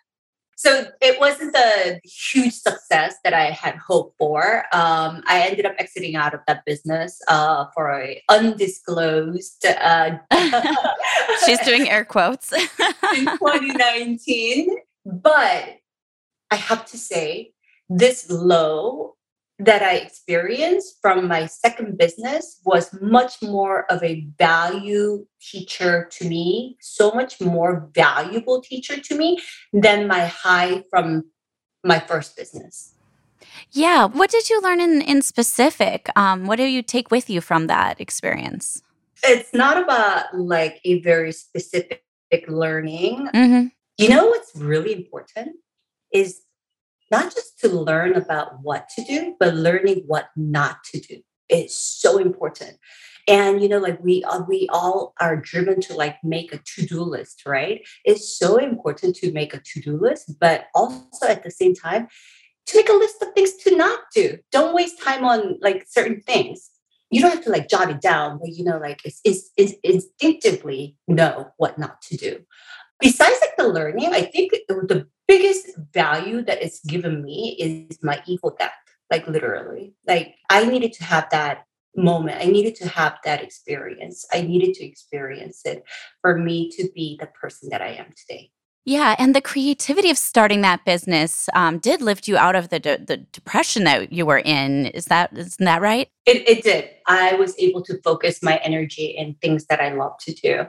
So 0.60 0.88
it 1.02 1.19
wasn't 1.19 1.56
a 1.56 2.02
huge 2.04 2.56
success 2.56 3.13
that 3.23 3.32
i 3.32 3.52
had 3.52 3.76
hoped 3.76 4.17
for. 4.17 4.63
Um, 4.73 5.21
i 5.28 5.47
ended 5.47 5.67
up 5.67 5.76
exiting 5.78 6.15
out 6.15 6.34
of 6.34 6.39
that 6.47 6.65
business 6.65 7.21
uh, 7.28 7.65
for 7.76 7.91
a 7.91 8.21
undisclosed 8.28 9.63
uh, 9.67 10.17
she's 11.45 11.60
doing 11.60 11.88
air 11.88 12.04
quotes. 12.04 12.52
In 13.15 13.26
2019 13.26 14.78
but 15.06 15.78
I 16.50 16.56
have 16.56 16.86
to 16.88 16.97
say, 16.97 17.52
this 17.89 18.30
low 18.30 19.15
that 19.60 19.82
I 19.82 19.95
experienced 19.95 20.97
from 21.02 21.28
my 21.28 21.47
second 21.47 21.97
business 21.97 22.62
was 22.63 22.93
much 23.02 23.41
more 23.41 23.91
of 23.91 24.04
a 24.04 24.28
value 24.38 25.26
teacher 25.41 26.08
to 26.12 26.30
me, 26.30 26.78
so 26.80 27.12
much 27.12 27.41
more 27.41 27.89
valuable 27.93 28.62
teacher 28.62 29.00
to 29.00 29.17
me 29.17 29.39
than 29.73 30.08
my 30.08 30.26
high 30.26 30.84
from 30.91 31.23
my 31.84 32.00
first 32.00 32.36
business. 32.38 32.93
Yeah. 33.71 34.06
What 34.06 34.30
did 34.30 34.50
you 34.50 34.62
learn 34.62 34.80
in, 34.80 35.02
in 35.02 35.21
specific? 35.21 36.10
Um, 36.15 36.45
what 36.45 36.58
do 36.58 36.63
you 36.63 36.84
take 36.84 37.10
with 37.10 37.30
you 37.30 37.41
from 37.41 37.67
that 37.67 38.00
experience? 38.00 38.84
It's 39.23 39.54
not 39.54 39.82
about 39.82 40.38
like 40.38 40.80
a 40.86 41.02
very 41.02 41.32
specific 41.32 42.04
learning. 42.47 43.30
Mm-hmm. 43.34 43.67
You 43.97 44.10
know 44.10 44.28
what's 44.28 44.56
really 44.56 44.93
important 44.93 45.56
is 46.13 46.41
not 47.12 47.34
just 47.34 47.60
to 47.60 47.70
learn 47.70 48.15
about 48.15 48.62
what 48.62 48.89
to 48.89 49.04
do, 49.04 49.36
but 49.39 49.54
learning 49.54 50.04
what 50.08 50.30
not 50.36 50.84
to 50.86 51.00
do 51.00 51.22
is 51.50 51.78
so 51.78 52.17
important. 52.17 52.78
And 53.28 53.62
you 53.62 53.67
know, 53.67 53.80
like 53.80 54.02
we 54.02 54.24
uh, 54.24 54.43
we 54.48 54.67
all 54.72 55.13
are 55.20 55.36
driven 55.36 55.82
to 55.82 55.93
like 55.96 56.15
make 56.24 56.54
a 56.54 56.60
to-do 56.60 57.02
list, 57.02 57.43
right? 57.46 57.86
It's 58.06 58.38
so 58.38 58.58
important 58.58 59.15
to 59.17 59.32
make 59.34 59.54
a 59.54 59.60
to-do 59.60 59.98
list, 59.98 60.39
but 60.39 60.67
also 60.74 61.28
at 61.28 61.43
the 61.43 61.52
same 61.52 61.76
time 61.76 62.08
to 62.67 62.78
make 62.78 62.89
a 62.89 62.93
list 62.93 63.22
of 63.22 63.34
things 63.34 63.54
to 63.63 63.76
not 63.76 64.00
do. 64.13 64.38
Don't 64.52 64.74
waste 64.74 65.02
time 65.02 65.26
on 65.26 65.58
like 65.62 65.86
certain 65.89 66.22
things. 66.22 66.70
You 67.10 67.22
don't 67.22 67.32
have 67.32 67.43
to 67.46 67.50
like 67.50 67.70
jot 67.70 67.89
it 67.89 68.02
down, 68.02 68.39
but 68.39 68.50
you 68.50 68.65
know, 68.65 68.78
like 68.78 69.00
it's, 69.06 69.22
it's, 69.24 69.50
it's 69.56 69.74
instinctively 69.84 70.98
know 71.08 71.50
what 71.56 71.80
not 71.80 72.02
to 72.04 72.17
do. 72.17 72.39
Besides 72.99 73.38
like 73.41 73.57
the 73.57 73.67
learning, 73.67 74.13
I 74.13 74.23
think 74.23 74.51
the 74.67 75.07
biggest 75.27 75.67
value 75.93 76.41
that 76.43 76.62
it's 76.62 76.83
given 76.86 77.23
me 77.23 77.55
is 77.60 77.99
my 78.01 78.21
ego 78.25 78.55
depth, 78.57 78.73
like 79.12 79.27
literally. 79.27 79.93
Like 80.07 80.36
I 80.49 80.65
needed 80.65 80.93
to 80.93 81.03
have 81.03 81.29
that 81.31 81.65
moment. 81.95 82.38
I 82.41 82.45
needed 82.45 82.75
to 82.75 82.88
have 82.88 83.17
that 83.25 83.43
experience. 83.43 84.25
I 84.31 84.41
needed 84.41 84.75
to 84.75 84.86
experience 84.86 85.62
it 85.65 85.83
for 86.21 86.38
me 86.38 86.71
to 86.71 86.89
be 86.93 87.17
the 87.19 87.27
person 87.27 87.69
that 87.69 87.81
I 87.81 87.89
am 87.89 88.13
today. 88.15 88.51
Yeah, 88.86 89.17
and 89.19 89.36
the 89.36 89.41
creativity 89.41 90.10
of 90.10 90.17
starting 90.17 90.62
that 90.62 90.86
business 90.86 91.49
um, 91.53 91.77
did 91.77 92.01
lift 92.01 92.25
you 92.25 92.38
out 92.38 92.55
of 92.55 92.69
the 92.69 92.79
de- 92.79 93.03
the 93.03 93.17
depression 93.17 93.83
that 93.83 94.13
you 94.13 94.25
were 94.25 94.38
in. 94.38 94.86
Is 94.86 95.05
that 95.05 95.38
isn't 95.38 95.65
that 95.65 95.81
right? 95.81 96.07
It, 96.25 96.47
it 96.47 96.63
did. 96.63 96.89
I 97.05 97.33
was 97.33 97.53
able 97.60 97.83
to 97.83 98.01
focus 98.01 98.41
my 98.41 98.55
energy 98.63 99.07
in 99.07 99.36
things 99.41 99.65
that 99.65 99.81
I 99.81 99.93
love 99.93 100.13
to 100.19 100.33
do. 100.33 100.67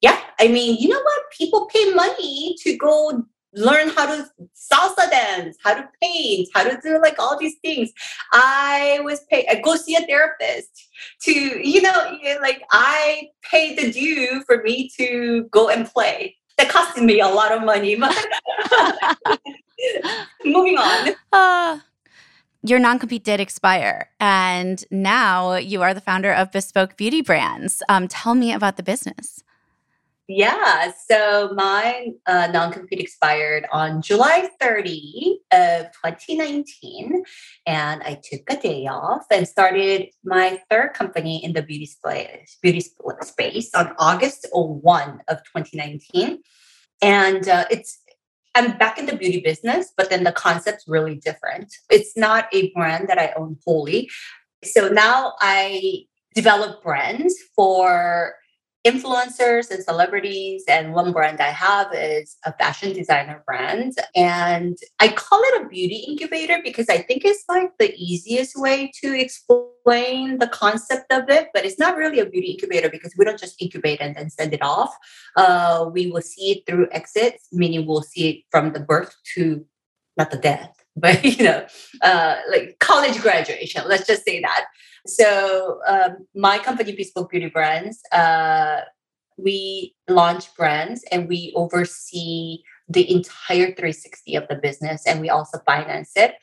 Yeah, 0.00 0.18
I 0.38 0.48
mean, 0.48 0.76
you 0.78 0.88
know 0.88 1.00
what? 1.00 1.22
People 1.36 1.68
pay 1.72 1.92
money 1.92 2.56
to 2.62 2.76
go 2.76 3.24
learn 3.52 3.88
how 3.88 4.06
to 4.06 4.28
salsa 4.54 5.10
dance, 5.10 5.56
how 5.62 5.74
to 5.74 5.88
paint, 6.00 6.48
how 6.54 6.62
to 6.62 6.78
do 6.82 7.00
like 7.00 7.18
all 7.18 7.38
these 7.38 7.56
things. 7.62 7.90
I 8.32 9.00
was 9.02 9.20
paid, 9.30 9.46
I 9.50 9.56
go 9.56 9.76
see 9.76 9.96
a 9.96 10.06
therapist 10.06 10.88
to, 11.22 11.32
you 11.32 11.82
know, 11.82 12.16
like 12.40 12.62
I 12.70 13.28
paid 13.42 13.78
the 13.78 13.92
due 13.92 14.42
for 14.46 14.62
me 14.62 14.90
to 14.98 15.48
go 15.50 15.68
and 15.68 15.86
play. 15.86 16.36
That 16.58 16.68
costed 16.68 17.04
me 17.04 17.20
a 17.20 17.28
lot 17.28 17.52
of 17.52 17.62
money. 17.62 17.96
Moving 20.44 20.76
on. 20.76 21.14
Uh, 21.32 21.78
your 22.62 22.78
non 22.78 22.98
compete 22.98 23.24
did 23.24 23.40
expire, 23.40 24.10
and 24.20 24.84
now 24.90 25.54
you 25.54 25.80
are 25.80 25.94
the 25.94 26.02
founder 26.02 26.32
of 26.32 26.52
Bespoke 26.52 26.98
Beauty 26.98 27.22
Brands. 27.22 27.82
Um, 27.88 28.08
tell 28.08 28.34
me 28.34 28.52
about 28.52 28.76
the 28.76 28.82
business. 28.82 29.42
Yeah, 30.32 30.92
so 31.08 31.50
my 31.56 32.10
uh, 32.24 32.46
non-compete 32.52 33.00
expired 33.00 33.66
on 33.72 34.00
July 34.00 34.48
30 34.60 35.40
of 35.52 35.86
2019, 36.04 37.24
and 37.66 38.00
I 38.04 38.20
took 38.22 38.42
a 38.48 38.54
day 38.54 38.86
off 38.86 39.24
and 39.32 39.48
started 39.48 40.06
my 40.22 40.62
third 40.70 40.94
company 40.94 41.44
in 41.44 41.52
the 41.52 41.62
beauty 41.62 41.86
space, 41.86 42.58
beauty 42.62 42.80
space 43.22 43.74
on 43.74 43.92
August 43.98 44.46
01 44.52 45.20
of 45.26 45.38
2019. 45.38 46.38
And 47.02 47.48
uh, 47.48 47.64
it's 47.68 48.00
I'm 48.54 48.78
back 48.78 49.00
in 49.00 49.06
the 49.06 49.16
beauty 49.16 49.40
business, 49.40 49.92
but 49.96 50.10
then 50.10 50.22
the 50.22 50.30
concept's 50.30 50.84
really 50.86 51.16
different. 51.16 51.74
It's 51.90 52.16
not 52.16 52.46
a 52.52 52.70
brand 52.70 53.08
that 53.08 53.18
I 53.18 53.32
own 53.36 53.56
wholly. 53.66 54.08
So 54.62 54.90
now 54.90 55.32
I 55.40 56.04
develop 56.36 56.84
brands 56.84 57.34
for 57.56 58.36
influencers 58.86 59.70
and 59.70 59.84
celebrities. 59.84 60.64
And 60.68 60.94
one 60.94 61.12
brand 61.12 61.40
I 61.40 61.50
have 61.50 61.94
is 61.94 62.36
a 62.44 62.52
fashion 62.54 62.92
designer 62.92 63.42
brand. 63.46 63.94
And 64.16 64.78
I 65.00 65.08
call 65.08 65.40
it 65.42 65.62
a 65.62 65.68
beauty 65.68 66.04
incubator 66.08 66.60
because 66.64 66.88
I 66.88 66.98
think 66.98 67.24
it's 67.24 67.44
like 67.48 67.76
the 67.78 67.94
easiest 67.96 68.58
way 68.58 68.90
to 69.02 69.18
explain 69.18 70.38
the 70.38 70.48
concept 70.50 71.12
of 71.12 71.28
it. 71.28 71.48
But 71.52 71.64
it's 71.64 71.78
not 71.78 71.96
really 71.96 72.20
a 72.20 72.26
beauty 72.26 72.52
incubator 72.52 72.88
because 72.88 73.14
we 73.16 73.24
don't 73.24 73.38
just 73.38 73.60
incubate 73.60 74.00
and 74.00 74.14
then 74.14 74.30
send 74.30 74.54
it 74.54 74.62
off. 74.62 74.96
Uh, 75.36 75.90
we 75.92 76.10
will 76.10 76.22
see 76.22 76.52
it 76.52 76.66
through 76.66 76.88
exits, 76.92 77.48
meaning 77.52 77.86
we'll 77.86 78.02
see 78.02 78.28
it 78.30 78.44
from 78.50 78.72
the 78.72 78.80
birth 78.80 79.14
to 79.34 79.64
not 80.16 80.30
the 80.30 80.38
death 80.38 80.80
but 80.96 81.24
you 81.24 81.44
know, 81.44 81.64
uh, 82.02 82.36
like 82.50 82.76
college 82.80 83.20
graduation. 83.20 83.82
Let's 83.86 84.06
just 84.06 84.24
say 84.24 84.40
that. 84.40 84.66
So 85.06 85.80
um, 85.86 86.26
my 86.34 86.58
company, 86.58 86.92
Bespoke 86.92 87.30
Beauty 87.30 87.48
Brands, 87.48 88.00
uh, 88.12 88.80
we 89.36 89.94
launch 90.08 90.54
brands 90.54 91.04
and 91.10 91.28
we 91.28 91.52
oversee 91.56 92.62
the 92.88 93.10
entire 93.10 93.66
360 93.66 94.34
of 94.34 94.48
the 94.48 94.56
business, 94.56 95.06
and 95.06 95.20
we 95.20 95.30
also 95.30 95.58
finance 95.64 96.12
it 96.16 96.34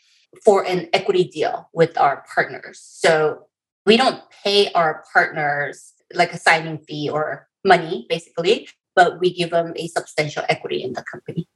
for 0.44 0.66
an 0.66 0.88
equity 0.94 1.26
deal 1.26 1.70
with 1.74 1.98
our 1.98 2.24
partners. 2.34 2.80
So 2.82 3.48
we 3.86 3.98
don't 3.98 4.22
pay 4.44 4.72
our 4.72 5.04
partners 5.12 5.94
like 6.14 6.34
a 6.34 6.40
signing 6.40 6.80
fee 6.80 7.10
or 7.10 7.48
money, 7.66 8.06
basically, 8.10 8.70
but 8.96 9.20
we 9.20 9.34
give 9.34 9.52
them 9.52 9.74
a 9.76 9.88
substantial 9.88 10.44
equity 10.48 10.84
in 10.84 10.94
the 10.94 11.04
company. 11.04 11.48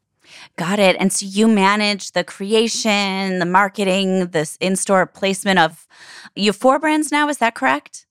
Got 0.57 0.79
it. 0.79 0.95
And 0.99 1.11
so 1.11 1.25
you 1.25 1.47
manage 1.47 2.11
the 2.11 2.23
creation, 2.23 3.39
the 3.39 3.45
marketing, 3.45 4.27
this 4.27 4.57
in-store 4.59 5.05
placement 5.07 5.59
of 5.59 5.87
you 6.35 6.53
four 6.53 6.79
brands 6.79 7.11
now, 7.11 7.29
is 7.29 7.37
that 7.37 7.55
correct? 7.55 8.05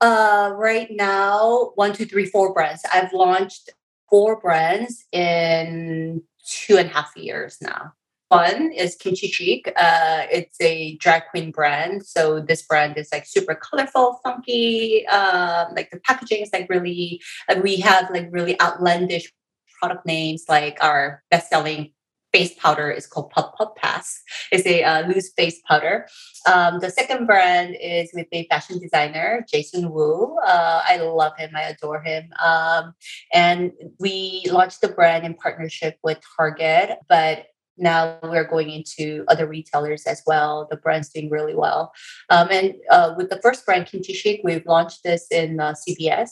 Uh 0.00 0.52
right 0.54 0.88
now, 0.90 1.72
one, 1.74 1.92
two, 1.92 2.04
three, 2.04 2.26
four 2.26 2.52
brands. 2.52 2.82
I've 2.92 3.12
launched 3.12 3.70
four 4.10 4.38
brands 4.40 5.04
in 5.12 6.22
two 6.46 6.76
and 6.76 6.90
a 6.90 6.92
half 6.92 7.16
years 7.16 7.58
now. 7.60 7.92
One 8.28 8.72
is 8.72 8.96
Kimchi 8.96 9.28
Chic. 9.28 9.72
Uh, 9.76 10.26
it's 10.32 10.60
a 10.60 10.96
drag 10.96 11.22
queen 11.30 11.52
brand. 11.52 12.04
So 12.04 12.40
this 12.40 12.62
brand 12.62 12.96
is 12.96 13.08
like 13.12 13.24
super 13.24 13.54
colorful, 13.54 14.20
funky. 14.24 15.06
Uh, 15.08 15.66
like 15.76 15.90
the 15.90 16.00
packaging 16.00 16.42
is 16.42 16.50
like 16.52 16.68
really. 16.68 17.22
Uh, 17.48 17.60
we 17.62 17.76
have 17.76 18.10
like 18.10 18.28
really 18.32 18.60
outlandish 18.60 19.32
product 19.78 20.06
names 20.06 20.44
like 20.48 20.78
our 20.82 21.22
best-selling 21.30 21.92
face 22.36 22.54
powder 22.54 22.90
is 22.90 23.06
called 23.06 23.30
Puff 23.30 23.54
Puff 23.56 23.74
Pass. 23.76 24.20
It's 24.52 24.66
a 24.66 24.82
uh, 24.82 25.06
loose 25.08 25.32
face 25.32 25.60
powder. 25.66 26.06
Um, 26.46 26.80
the 26.80 26.90
second 26.90 27.26
brand 27.26 27.76
is 27.80 28.10
with 28.12 28.26
a 28.32 28.46
fashion 28.48 28.78
designer, 28.78 29.44
Jason 29.50 29.90
Wu. 29.90 30.36
Uh, 30.44 30.82
I 30.86 30.98
love 30.98 31.32
him. 31.38 31.50
I 31.54 31.62
adore 31.62 32.02
him. 32.02 32.28
Um, 32.44 32.94
and 33.32 33.72
we 33.98 34.44
launched 34.50 34.82
the 34.82 34.88
brand 34.88 35.24
in 35.24 35.34
partnership 35.34 35.98
with 36.02 36.18
Target, 36.36 36.98
but 37.08 37.46
now 37.78 38.18
we're 38.22 38.48
going 38.48 38.70
into 38.70 39.24
other 39.28 39.46
retailers 39.46 40.04
as 40.04 40.22
well. 40.26 40.66
The 40.70 40.76
brand's 40.76 41.08
doing 41.10 41.30
really 41.30 41.54
well. 41.54 41.92
Um, 42.30 42.48
and 42.50 42.74
uh, 42.90 43.14
with 43.16 43.30
the 43.30 43.40
first 43.42 43.64
brand, 43.64 43.86
Kimchi 43.86 44.12
Chic, 44.12 44.40
we've 44.44 44.66
launched 44.66 45.04
this 45.04 45.26
in 45.30 45.60
uh, 45.60 45.74
CVS 45.74 46.28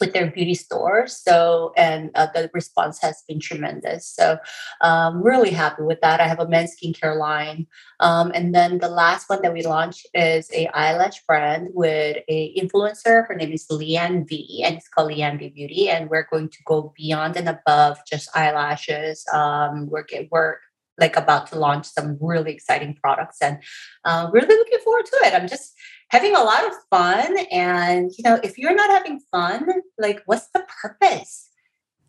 with 0.00 0.12
their 0.12 0.30
beauty 0.30 0.54
store. 0.54 1.06
So, 1.06 1.72
and 1.76 2.10
uh, 2.14 2.28
the 2.34 2.50
response 2.54 3.00
has 3.00 3.22
been 3.26 3.40
tremendous. 3.40 4.06
So, 4.06 4.38
um, 4.80 5.22
really 5.22 5.50
happy 5.50 5.82
with 5.82 6.00
that. 6.00 6.20
I 6.20 6.28
have 6.28 6.40
a 6.40 6.48
men's 6.48 6.76
skincare 6.76 7.16
line. 7.18 7.66
Um, 8.00 8.30
and 8.34 8.54
then 8.54 8.78
the 8.78 8.88
last 8.88 9.28
one 9.28 9.42
that 9.42 9.52
we 9.52 9.62
launched 9.62 10.06
is 10.14 10.50
a 10.52 10.68
eyelash 10.68 11.24
brand 11.26 11.68
with 11.72 12.18
a 12.28 12.54
influencer. 12.54 13.26
Her 13.26 13.34
name 13.34 13.52
is 13.52 13.66
Leanne 13.66 14.28
V, 14.28 14.62
and 14.64 14.76
it's 14.76 14.88
called 14.88 15.10
Leanne 15.10 15.38
V 15.38 15.48
Beauty. 15.48 15.88
And 15.88 16.08
we're 16.08 16.28
going 16.30 16.48
to 16.48 16.58
go 16.64 16.92
beyond 16.96 17.36
and 17.36 17.48
above 17.48 17.98
just 18.06 18.34
eyelashes. 18.36 19.24
Um, 19.32 19.88
we're, 19.90 20.04
get, 20.04 20.28
we're 20.30 20.58
like 20.98 21.16
about 21.16 21.46
to 21.48 21.58
launch 21.58 21.86
some 21.86 22.18
really 22.20 22.52
exciting 22.52 22.96
products 23.02 23.38
and 23.40 23.62
uh, 24.04 24.28
really 24.32 24.46
looking 24.46 24.80
forward 24.80 25.06
to 25.06 25.18
it. 25.24 25.34
I'm 25.34 25.48
just 25.48 25.74
having 26.08 26.34
a 26.34 26.42
lot 26.42 26.66
of 26.66 26.72
fun. 26.90 27.36
And, 27.50 28.10
you 28.16 28.24
know, 28.24 28.40
if 28.42 28.58
you're 28.58 28.74
not 28.74 28.90
having 28.90 29.20
fun, 29.30 29.66
like, 29.98 30.22
what's 30.26 30.48
the 30.48 30.64
purpose? 30.82 31.48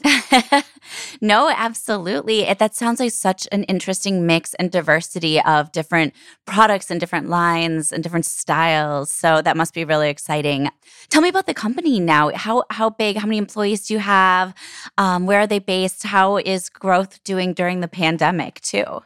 no, 1.21 1.49
absolutely. 1.53 2.43
It, 2.43 2.59
that 2.59 2.73
sounds 2.73 2.99
like 2.99 3.11
such 3.11 3.47
an 3.51 3.63
interesting 3.63 4.25
mix 4.25 4.53
and 4.53 4.71
diversity 4.71 5.41
of 5.41 5.71
different 5.71 6.13
products 6.45 6.89
and 6.89 6.99
different 6.99 7.27
lines 7.27 7.91
and 7.91 8.01
different 8.01 8.25
styles. 8.25 9.11
So 9.11 9.41
that 9.41 9.57
must 9.57 9.73
be 9.73 9.83
really 9.83 10.09
exciting. 10.09 10.69
Tell 11.09 11.21
me 11.21 11.29
about 11.29 11.47
the 11.47 11.53
company 11.53 11.99
now. 11.99 12.31
How 12.33 12.63
how 12.69 12.89
big? 12.89 13.17
How 13.17 13.27
many 13.27 13.37
employees 13.37 13.87
do 13.87 13.93
you 13.93 13.99
have? 13.99 14.53
Um, 14.97 15.25
where 15.25 15.41
are 15.41 15.47
they 15.47 15.59
based? 15.59 16.03
How 16.03 16.37
is 16.37 16.69
growth 16.69 17.21
doing 17.23 17.53
during 17.53 17.81
the 17.81 17.87
pandemic 17.89 18.61
too? 18.61 19.01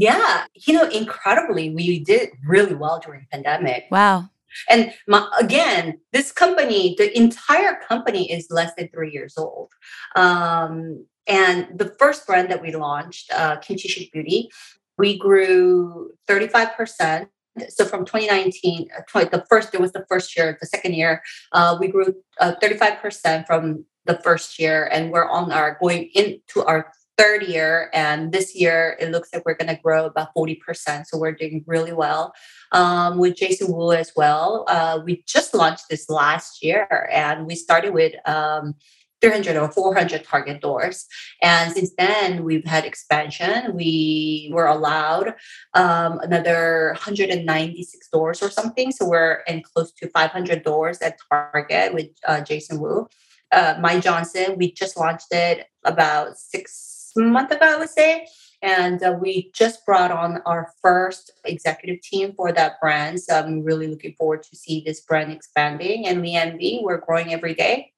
Yeah, 0.00 0.46
you 0.54 0.72
know, 0.72 0.88
incredibly, 0.88 1.68
we 1.74 2.00
did 2.00 2.30
really 2.46 2.74
well 2.74 3.00
during 3.04 3.26
pandemic. 3.30 3.84
Wow. 3.90 4.30
And 4.70 4.94
my, 5.06 5.30
again, 5.38 6.00
this 6.14 6.32
company, 6.32 6.94
the 6.96 7.14
entire 7.14 7.78
company 7.86 8.32
is 8.32 8.46
less 8.50 8.72
than 8.78 8.88
three 8.88 9.12
years 9.12 9.34
old. 9.36 9.70
Um, 10.16 11.04
and 11.26 11.68
the 11.78 11.94
first 11.98 12.26
brand 12.26 12.50
that 12.50 12.62
we 12.62 12.74
launched, 12.74 13.30
uh, 13.30 13.56
Kimchi 13.56 13.88
Chic 13.88 14.10
Beauty, 14.10 14.48
we 14.96 15.18
grew 15.18 16.12
35%. 16.26 17.26
So 17.68 17.84
from 17.84 18.06
2019, 18.06 18.88
uh, 18.96 19.02
20, 19.06 19.28
the 19.28 19.44
first, 19.50 19.74
it 19.74 19.82
was 19.82 19.92
the 19.92 20.06
first 20.08 20.34
year, 20.34 20.56
the 20.58 20.66
second 20.66 20.94
year, 20.94 21.22
uh, 21.52 21.76
we 21.78 21.88
grew 21.88 22.14
uh, 22.40 22.54
35% 22.62 23.46
from 23.46 23.84
the 24.06 24.18
first 24.24 24.58
year 24.58 24.88
and 24.90 25.10
we're 25.10 25.28
on 25.28 25.52
our 25.52 25.76
going 25.78 26.10
into 26.14 26.64
our 26.64 26.90
third 27.20 27.42
year 27.42 27.90
and 27.92 28.32
this 28.32 28.54
year 28.54 28.96
it 28.98 29.10
looks 29.10 29.28
like 29.32 29.44
we're 29.44 29.54
going 29.54 29.74
to 29.74 29.82
grow 29.82 30.06
about 30.06 30.28
40% 30.34 31.04
so 31.06 31.18
we're 31.18 31.32
doing 31.32 31.62
really 31.66 31.92
well 31.92 32.32
um, 32.72 33.18
with 33.18 33.36
jason 33.36 33.70
wu 33.72 33.92
as 33.92 34.12
well 34.16 34.64
uh, 34.68 34.98
we 35.04 35.22
just 35.26 35.54
launched 35.54 35.84
this 35.90 36.08
last 36.08 36.62
year 36.62 37.10
and 37.12 37.46
we 37.46 37.54
started 37.54 37.92
with 37.92 38.14
um, 38.26 38.74
300 39.20 39.56
or 39.56 39.70
400 39.70 40.24
target 40.24 40.62
doors. 40.62 41.06
And 41.42 41.70
since 41.72 41.90
then, 41.98 42.42
we've 42.42 42.64
had 42.64 42.86
expansion. 42.86 43.74
We 43.74 44.50
were 44.50 44.66
allowed 44.66 45.34
um, 45.74 46.20
another 46.20 46.92
196 46.92 48.08
doors 48.08 48.42
or 48.42 48.48
something. 48.48 48.92
So 48.92 49.06
we're 49.06 49.42
in 49.46 49.62
close 49.62 49.92
to 49.92 50.08
500 50.08 50.62
doors 50.62 51.02
at 51.02 51.18
Target 51.30 51.92
with 51.92 52.06
uh, 52.26 52.40
Jason 52.40 52.80
Wu. 52.80 53.08
Uh, 53.52 53.74
My 53.80 54.00
Johnson, 54.00 54.56
we 54.56 54.72
just 54.72 54.96
launched 54.96 55.32
it 55.32 55.66
about 55.84 56.38
six 56.38 56.99
month 57.16 57.50
ago, 57.50 57.66
I 57.66 57.78
would 57.78 57.90
say. 57.90 58.26
And 58.62 59.02
uh, 59.02 59.16
we 59.18 59.50
just 59.54 59.86
brought 59.86 60.10
on 60.10 60.42
our 60.44 60.72
first 60.82 61.32
executive 61.44 62.02
team 62.02 62.34
for 62.34 62.52
that 62.52 62.78
brand. 62.80 63.20
So 63.20 63.38
I'm 63.38 63.62
really 63.62 63.86
looking 63.86 64.14
forward 64.14 64.42
to 64.42 64.56
see 64.56 64.82
this 64.84 65.00
brand 65.00 65.32
expanding. 65.32 66.06
And 66.06 66.20
we 66.20 66.34
envy, 66.34 66.80
we're 66.82 66.98
growing 66.98 67.32
every 67.32 67.54
day 67.54 67.92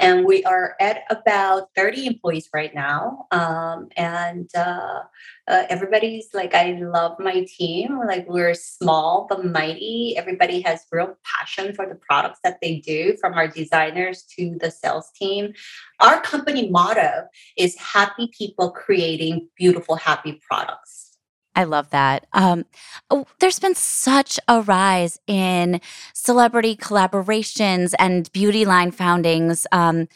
and 0.00 0.24
we 0.24 0.44
are 0.44 0.76
at 0.80 1.02
about 1.10 1.68
30 1.76 2.06
employees 2.06 2.48
right 2.52 2.74
now 2.74 3.26
um, 3.30 3.88
and 3.96 4.50
uh, 4.56 5.00
uh, 5.48 5.64
everybody's 5.68 6.28
like 6.34 6.54
i 6.54 6.72
love 6.80 7.18
my 7.18 7.44
team 7.56 7.98
like 8.06 8.26
we're 8.28 8.54
small 8.54 9.26
but 9.28 9.44
mighty. 9.44 10.14
Everybody 10.16 10.60
has 10.62 10.86
real 10.90 11.16
passion 11.24 11.74
for 11.74 11.86
the 11.86 11.94
products 11.94 12.40
that 12.44 12.58
they 12.60 12.76
do 12.76 13.16
from 13.20 13.34
our 13.34 13.48
designers 13.48 14.22
to 14.36 14.56
the 14.60 14.70
sales 14.70 15.10
team. 15.14 15.52
Our 16.00 16.20
company 16.20 16.70
motto 16.70 17.28
is 17.56 17.76
happy 17.76 18.30
people 18.36 18.70
creating 18.70 19.48
beautiful 19.56 19.96
happy 19.96 20.40
products 20.48 21.09
I 21.54 21.64
love 21.64 21.90
that. 21.90 22.26
Um, 22.32 22.64
oh, 23.10 23.26
there's 23.40 23.58
been 23.58 23.74
such 23.74 24.38
a 24.46 24.62
rise 24.62 25.18
in 25.26 25.80
celebrity 26.14 26.76
collaborations 26.76 27.92
and 27.98 28.32
beauty 28.32 28.64
line 28.64 28.92
foundings. 28.92 29.66
Um, 29.72 30.08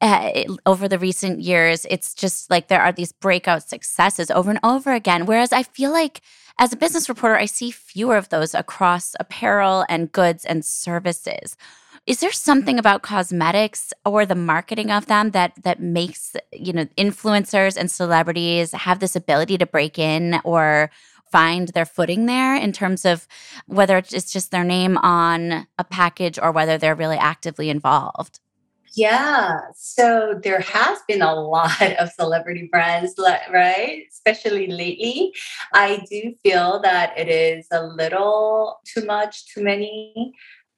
uh, 0.00 0.42
over 0.66 0.88
the 0.88 0.98
recent 0.98 1.40
years, 1.40 1.86
it's 1.88 2.12
just 2.12 2.50
like 2.50 2.66
there 2.66 2.82
are 2.82 2.90
these 2.90 3.12
breakout 3.12 3.62
successes 3.62 4.32
over 4.32 4.50
and 4.50 4.58
over 4.64 4.92
again. 4.92 5.26
Whereas 5.26 5.52
I 5.52 5.62
feel 5.62 5.92
like 5.92 6.20
as 6.58 6.72
a 6.72 6.76
business 6.76 7.08
reporter, 7.08 7.36
I 7.36 7.46
see 7.46 7.70
fewer 7.70 8.16
of 8.16 8.28
those 8.28 8.54
across 8.54 9.14
apparel 9.20 9.86
and 9.88 10.12
goods 10.12 10.44
and 10.44 10.64
services. 10.64 11.56
Is 12.04 12.18
there 12.18 12.32
something 12.32 12.80
about 12.80 13.02
cosmetics 13.02 13.92
or 14.04 14.26
the 14.26 14.34
marketing 14.34 14.90
of 14.90 15.06
them 15.06 15.30
that 15.30 15.52
that 15.62 15.80
makes 15.80 16.34
you 16.52 16.72
know 16.72 16.86
influencers 16.98 17.76
and 17.76 17.90
celebrities 17.90 18.72
have 18.72 18.98
this 18.98 19.14
ability 19.14 19.56
to 19.58 19.66
break 19.66 19.98
in 19.98 20.40
or 20.42 20.90
find 21.30 21.68
their 21.68 21.86
footing 21.86 22.26
there 22.26 22.56
in 22.56 22.72
terms 22.72 23.04
of 23.04 23.26
whether 23.66 23.96
it's 23.96 24.32
just 24.32 24.50
their 24.50 24.64
name 24.64 24.98
on 24.98 25.66
a 25.78 25.84
package 25.84 26.38
or 26.40 26.52
whether 26.52 26.76
they're 26.76 26.94
really 26.94 27.16
actively 27.16 27.70
involved? 27.70 28.40
Yeah, 28.94 29.60
so 29.74 30.38
there 30.42 30.60
has 30.60 30.98
been 31.08 31.22
a 31.22 31.34
lot 31.34 31.80
of 31.98 32.10
celebrity 32.10 32.68
brands, 32.70 33.14
right? 33.50 34.02
Especially 34.10 34.66
lately. 34.66 35.32
I 35.72 36.04
do 36.10 36.34
feel 36.42 36.80
that 36.82 37.16
it 37.16 37.28
is 37.28 37.66
a 37.72 37.86
little 37.86 38.80
too 38.84 39.06
much, 39.06 39.46
too 39.46 39.62
many. 39.62 40.34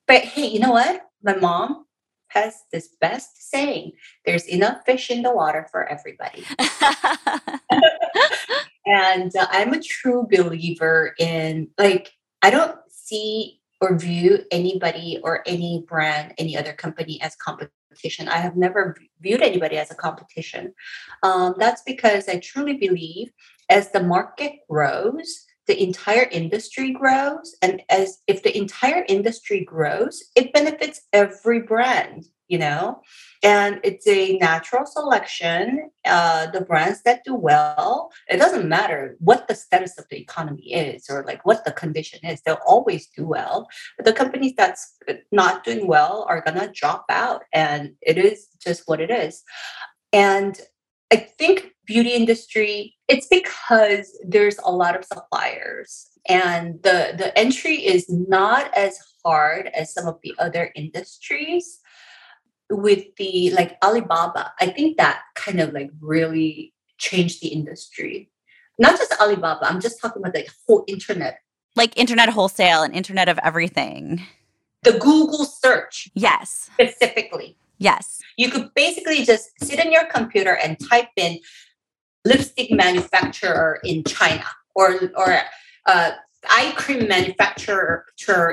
But 0.07 0.23
hey, 0.23 0.47
you 0.47 0.61
know 0.61 0.73
what? 0.73 1.05
my 1.25 1.35
mom 1.37 1.87
has 2.29 2.63
this 2.73 2.91
best 3.01 3.51
saying 3.51 3.93
there's 4.27 4.47
enough 4.47 4.85
fish 4.85 5.11
in 5.11 5.23
the 5.23 5.33
water 5.33 5.67
for 5.71 5.87
everybody. 5.87 6.45
and 8.87 9.35
uh, 9.35 9.47
I'm 9.51 9.73
a 9.73 9.81
true 9.81 10.29
believer 10.31 11.15
in, 11.19 11.69
like, 11.79 12.13
I 12.43 12.51
don't 12.51 12.77
see 12.91 13.61
or 13.81 13.97
view 13.97 14.45
anybody 14.51 15.21
or 15.23 15.43
any 15.47 15.85
brand, 15.89 16.35
any 16.39 16.57
other 16.57 16.73
company 16.73 17.21
as 17.23 17.37
competition. 17.37 18.29
I 18.29 18.39
have 18.39 18.57
never 18.57 18.97
viewed 19.21 19.43
anybody 19.43 19.79
as 19.79 19.91
a 19.91 19.95
competition. 19.95 20.75
Um, 21.23 21.55
that's 21.59 21.83
because 21.87 22.29
I 22.29 22.39
truly 22.39 22.75
believe 22.75 23.31
as 23.71 23.91
the 23.91 24.03
market 24.03 24.53
grows, 24.69 25.44
the 25.67 25.83
entire 25.83 26.29
industry 26.31 26.93
grows 26.93 27.57
and 27.63 27.83
as 27.89 28.19
if 28.27 28.43
the 28.43 28.57
entire 28.57 29.05
industry 29.09 29.65
grows 29.65 30.23
it 30.37 30.53
benefits 30.53 31.03
every 31.13 31.61
brand 31.61 32.27
you 32.49 32.59
know? 32.59 33.01
And 33.43 33.81
it's 33.83 34.07
a 34.07 34.39
natural 34.39 34.87
selection 34.87 35.91
uh, 36.05 36.51
the 36.51 36.61
brands 36.61 37.03
that 37.03 37.25
do 37.25 37.35
well. 37.35 38.11
It 38.29 38.37
doesn't 38.37 38.69
matter 38.69 39.17
what 39.19 39.49
the 39.49 39.55
status 39.55 39.99
of 39.99 40.07
the 40.11 40.19
economy 40.19 40.73
is 40.73 41.07
or 41.11 41.25
like 41.25 41.45
what 41.45 41.65
the 41.65 41.73
condition 41.73 42.21
is 42.25 42.41
they'll 42.43 42.59
always 42.67 43.09
do 43.09 43.27
well. 43.27 43.69
But 43.97 44.07
the 44.07 44.13
companies 44.13 44.55
that's 44.57 44.99
not 45.33 45.65
doing 45.65 45.87
well 45.87 46.27
are 46.29 46.43
gonna 46.43 46.73
drop 46.73 47.07
out 47.11 47.43
and 47.53 47.95
it 48.03 48.19
is 48.19 48.49
just 48.61 48.83
what 48.87 49.01
it 49.01 49.11
is. 49.11 49.43
And 50.13 50.59
i 51.13 51.17
think 51.17 51.73
beauty 51.87 52.11
industry 52.11 52.95
it's 53.09 53.27
because 53.27 54.19
there's 54.27 54.59
a 54.65 54.71
lot 54.71 54.97
of 54.97 55.05
suppliers 55.05 56.09
and 56.29 56.83
the 56.83 57.15
the 57.17 57.37
entry 57.39 57.75
is 57.75 58.09
not 58.09 58.73
as 58.75 58.99
hard 59.25 59.69
as 59.69 59.93
some 59.93 60.07
of 60.07 60.19
the 60.23 60.35
other 60.39 60.71
industries 60.75 61.81
with 62.71 63.05
the 63.17 63.51
like 63.51 63.77
alibaba. 63.83 64.53
I 64.61 64.67
think 64.67 64.97
that 64.97 65.21
kind 65.35 65.61
of 65.61 65.73
like 65.73 65.91
really 66.01 66.73
changed 66.99 67.43
the 67.43 67.49
industry. 67.49 68.31
Not 68.79 68.99
just 68.99 69.15
alibaba 69.21 69.67
i'm 69.67 69.81
just 69.81 70.01
talking 70.01 70.23
about 70.23 70.35
the 70.35 70.49
whole 70.67 70.85
internet. 70.87 71.39
Like 71.77 71.97
internet 71.97 72.29
wholesale 72.31 72.83
and 72.83 72.95
internet 72.95 73.29
of 73.29 73.39
everything. 73.43 74.23
The 74.83 74.93
google 74.93 75.45
search. 75.45 76.11
Yes. 76.15 76.71
Specifically 76.75 77.57
yes 77.79 78.21
you 78.37 78.51
could 78.51 78.69
basically 78.75 79.25
just 79.25 79.51
sit 79.63 79.85
on 79.85 79.93
your 79.93 80.05
computer 80.07 80.57
and 80.63 80.79
type 80.89 81.09
in 81.17 81.39
lipstick 82.25 82.71
manufacturer 82.71 83.81
in 83.85 84.03
China 84.05 84.45
or 84.75 84.99
or 85.17 85.39
uh, 85.87 86.13
eye 86.49 86.73
cream 86.77 87.09
manufacturer 87.09 88.05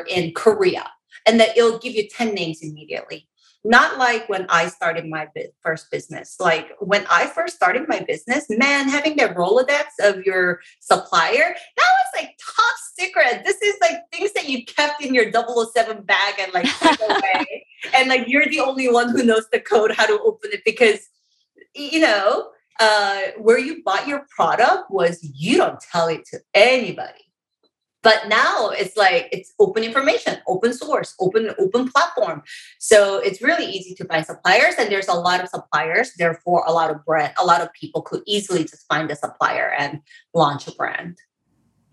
in 0.07 0.33
Korea, 0.33 0.89
and 1.25 1.39
that 1.39 1.57
it'll 1.57 1.79
give 1.79 1.93
you 1.93 2.07
ten 2.07 2.33
names 2.33 2.59
immediately. 2.61 3.27
Not 3.63 3.99
like 3.99 4.27
when 4.27 4.47
I 4.49 4.69
started 4.69 5.05
my 5.05 5.27
first 5.61 5.91
business. 5.91 6.37
Like 6.39 6.71
when 6.79 7.05
I 7.11 7.27
first 7.27 7.55
started 7.55 7.87
my 7.87 7.99
business, 7.99 8.45
man, 8.49 8.89
having 8.89 9.15
that 9.17 9.35
Rolodex 9.35 9.85
of 10.01 10.23
your 10.25 10.61
supplier, 10.79 11.55
that 11.77 11.91
was 11.93 12.21
like 12.21 12.39
top 12.39 12.75
secret. 12.97 13.43
This 13.45 13.61
is 13.61 13.75
like 13.81 13.99
things 14.11 14.33
that 14.33 14.49
you 14.49 14.65
kept 14.65 15.03
in 15.03 15.13
your 15.13 15.31
007 15.31 16.03
bag 16.03 16.35
and 16.39 16.51
like 16.53 16.67
away. 17.01 17.67
and 17.93 18.09
like 18.09 18.27
you're 18.27 18.47
the 18.47 18.59
only 18.59 18.89
one 18.89 19.09
who 19.09 19.23
knows 19.23 19.47
the 19.51 19.59
code 19.59 19.91
how 19.91 20.07
to 20.07 20.19
open 20.23 20.51
it 20.53 20.61
because 20.65 21.09
you 21.75 21.99
know 21.99 22.49
uh, 22.79 23.21
where 23.37 23.59
you 23.59 23.83
bought 23.83 24.07
your 24.07 24.25
product 24.35 24.89
was 24.89 25.19
you 25.21 25.57
don't 25.57 25.79
tell 25.79 26.07
it 26.07 26.25
to 26.25 26.39
anybody. 26.53 27.30
But 28.03 28.27
now 28.27 28.69
it's 28.69 28.97
like 28.97 29.29
it's 29.31 29.53
open 29.59 29.83
information, 29.83 30.37
open 30.47 30.73
source, 30.73 31.15
open 31.19 31.51
open 31.59 31.87
platform. 31.89 32.43
So 32.79 33.19
it's 33.19 33.41
really 33.41 33.65
easy 33.65 33.93
to 33.95 34.05
find 34.05 34.25
suppliers, 34.25 34.75
and 34.79 34.91
there's 34.91 35.07
a 35.07 35.13
lot 35.13 35.41
of 35.41 35.49
suppliers. 35.49 36.13
Therefore, 36.17 36.63
a 36.65 36.73
lot 36.73 36.89
of 36.89 37.05
brand, 37.05 37.33
a 37.39 37.45
lot 37.45 37.61
of 37.61 37.71
people 37.73 38.01
could 38.01 38.21
easily 38.25 38.63
just 38.63 38.87
find 38.87 39.09
a 39.11 39.15
supplier 39.15 39.71
and 39.77 40.01
launch 40.33 40.67
a 40.67 40.71
brand. 40.71 41.17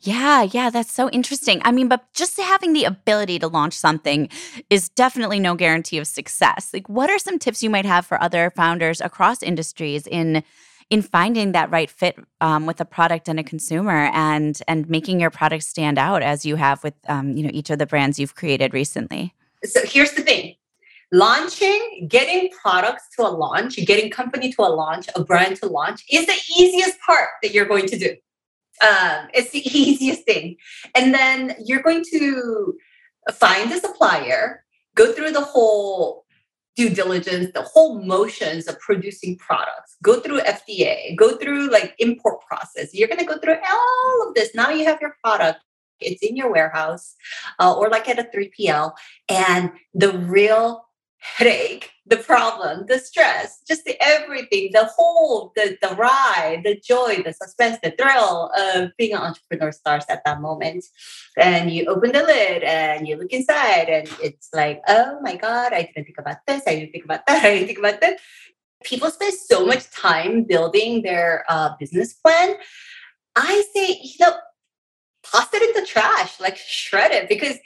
Yeah, 0.01 0.43
yeah, 0.43 0.71
that's 0.71 0.93
so 0.93 1.11
interesting. 1.11 1.61
I 1.65 1.73
mean, 1.73 1.89
but 1.89 2.13
just 2.15 2.39
having 2.39 2.73
the 2.73 2.85
ability 2.85 3.41
to 3.41 3.49
launch 3.49 3.75
something 3.75 4.29
is 4.71 4.89
definitely 4.91 5.41
no 5.41 5.57
guarantee 5.57 5.99
of 5.99 6.07
success. 6.07 6.71
Like, 6.73 6.89
what 6.89 7.11
are 7.11 7.19
some 7.19 7.39
tips 7.39 7.65
you 7.65 7.71
might 7.71 7.85
have 7.85 8.07
for 8.07 8.23
other 8.23 8.51
founders 8.55 9.01
across 9.01 9.43
industries 9.43 10.07
in 10.07 10.45
in 10.91 11.03
finding 11.03 11.53
that 11.53 11.71
right 11.71 11.91
fit 11.91 12.17
um, 12.41 12.67
with 12.67 12.81
a 12.81 12.85
product 12.85 13.29
and 13.29 13.39
a 13.39 13.43
consumer 13.43 14.11
and 14.13 14.61
and 14.67 14.89
making 14.89 15.21
your 15.21 15.31
product 15.31 15.65
stand 15.65 15.99
out 15.99 16.23
as 16.23 16.47
you 16.47 16.57
have 16.57 16.83
with 16.83 16.95
um, 17.09 17.37
you 17.37 17.43
know 17.43 17.51
each 17.53 17.71
of 17.71 17.79
the 17.79 17.87
brands 17.87 18.19
you've 18.19 18.35
created 18.35 18.73
recently. 18.73 19.35
So 19.65 19.81
here's 19.85 20.13
the 20.13 20.23
thing. 20.23 20.55
Launching 21.13 22.07
getting 22.09 22.51
products 22.63 23.05
to 23.17 23.23
a 23.23 23.31
launch 23.31 23.77
getting 23.77 24.11
company 24.11 24.53
to 24.53 24.63
a 24.63 24.69
launch 24.69 25.07
a 25.15 25.25
brand 25.25 25.57
to 25.57 25.67
launch 25.67 26.05
is 26.11 26.27
the 26.27 26.39
easiest 26.59 27.01
part 27.01 27.29
that 27.43 27.53
you're 27.53 27.67
going 27.67 27.87
to 27.87 27.99
do. 27.99 28.11
Um, 28.81 29.29
it's 29.35 29.51
the 29.51 29.67
easiest 29.79 30.25
thing. 30.25 30.57
And 30.95 31.13
then 31.15 31.57
you're 31.65 31.83
going 31.83 32.05
to 32.13 32.75
find 33.35 33.71
a 33.73 33.79
supplier 33.79 34.65
go 34.95 35.13
through 35.13 35.31
the 35.31 35.41
whole 35.41 36.25
due 36.79 36.89
diligence, 36.89 37.51
the 37.55 37.63
whole 37.63 38.01
motions 38.05 38.69
of 38.69 38.79
producing 38.79 39.37
products, 39.37 39.97
go 40.01 40.21
through 40.21 40.39
FDA, 40.43 41.17
go 41.17 41.37
through 41.37 41.71
like 41.71 41.97
import 41.99 42.41
process. 42.47 42.95
You're 42.95 43.09
going 43.09 43.19
to 43.19 43.25
go 43.25 43.37
through 43.39 43.57
all 43.57 44.29
of 44.29 44.35
this. 44.37 44.55
Now 44.55 44.71
you 44.71 44.85
have 44.85 45.01
your 45.01 45.17
product. 45.23 45.59
It's 46.01 46.23
in 46.23 46.37
your 46.37 46.53
warehouse 46.53 47.17
uh, 47.59 47.75
or 47.75 47.89
like 47.89 48.09
at 48.09 48.21
a 48.21 48.29
3PL. 48.33 48.93
And 49.29 49.73
the 49.93 50.17
real 50.19 50.88
headache, 51.21 51.91
the 52.07 52.17
problem, 52.17 52.87
the 52.87 52.99
stress, 52.99 53.61
just 53.67 53.85
the 53.85 53.97
everything, 54.01 54.71
the 54.73 54.85
whole, 54.85 55.53
the, 55.57 55.77
the 55.83 55.95
ride, 55.97 56.63
the 56.65 56.81
joy, 56.81 57.23
the 57.25 57.33
suspense, 57.33 57.79
the 57.83 57.91
thrill 57.93 58.51
of 58.57 58.91
being 58.97 59.15
an 59.15 59.23
entrepreneur 59.23 59.73
starts 59.73 60.07
at 60.09 60.25
that 60.25 60.41
moment. 60.41 60.85
And 61.37 61.71
you 61.71 61.87
open 61.87 62.13
the 62.13 62.23
lid 62.23 62.63
and 62.63 63.07
you 63.07 63.17
look 63.17 63.33
inside 63.33 63.89
and 63.89 64.09
it's 64.23 64.49
like, 64.55 64.81
oh 64.89 65.19
my 65.21 65.37
God, 65.37 65.73
I 65.73 65.83
didn't 65.83 66.05
think 66.05 66.19
about 66.19 66.39
this. 66.47 66.63
I 66.67 66.77
didn't 66.77 66.93
think 66.93 67.05
about 67.05 67.27
that. 67.27 67.45
I 67.45 67.55
didn't 67.55 67.67
think 67.67 67.79
about 67.79 68.01
that. 68.01 68.19
People 68.85 69.11
spend 69.11 69.35
so 69.35 69.67
much 69.67 69.91
time 69.91 70.45
building 70.45 71.03
their 71.03 71.45
uh, 71.49 71.71
business 71.81 72.15
plan. 72.15 72.55
I 73.35 73.65
say, 73.75 74.01
you 74.03 74.15
know, 74.21 74.35
toss 75.25 75.53
it 75.53 75.63
in 75.63 75.81
the 75.81 75.87
trash, 75.87 76.39
like 76.41 76.57
shred 76.57 77.11
it 77.11 77.29
because 77.29 77.57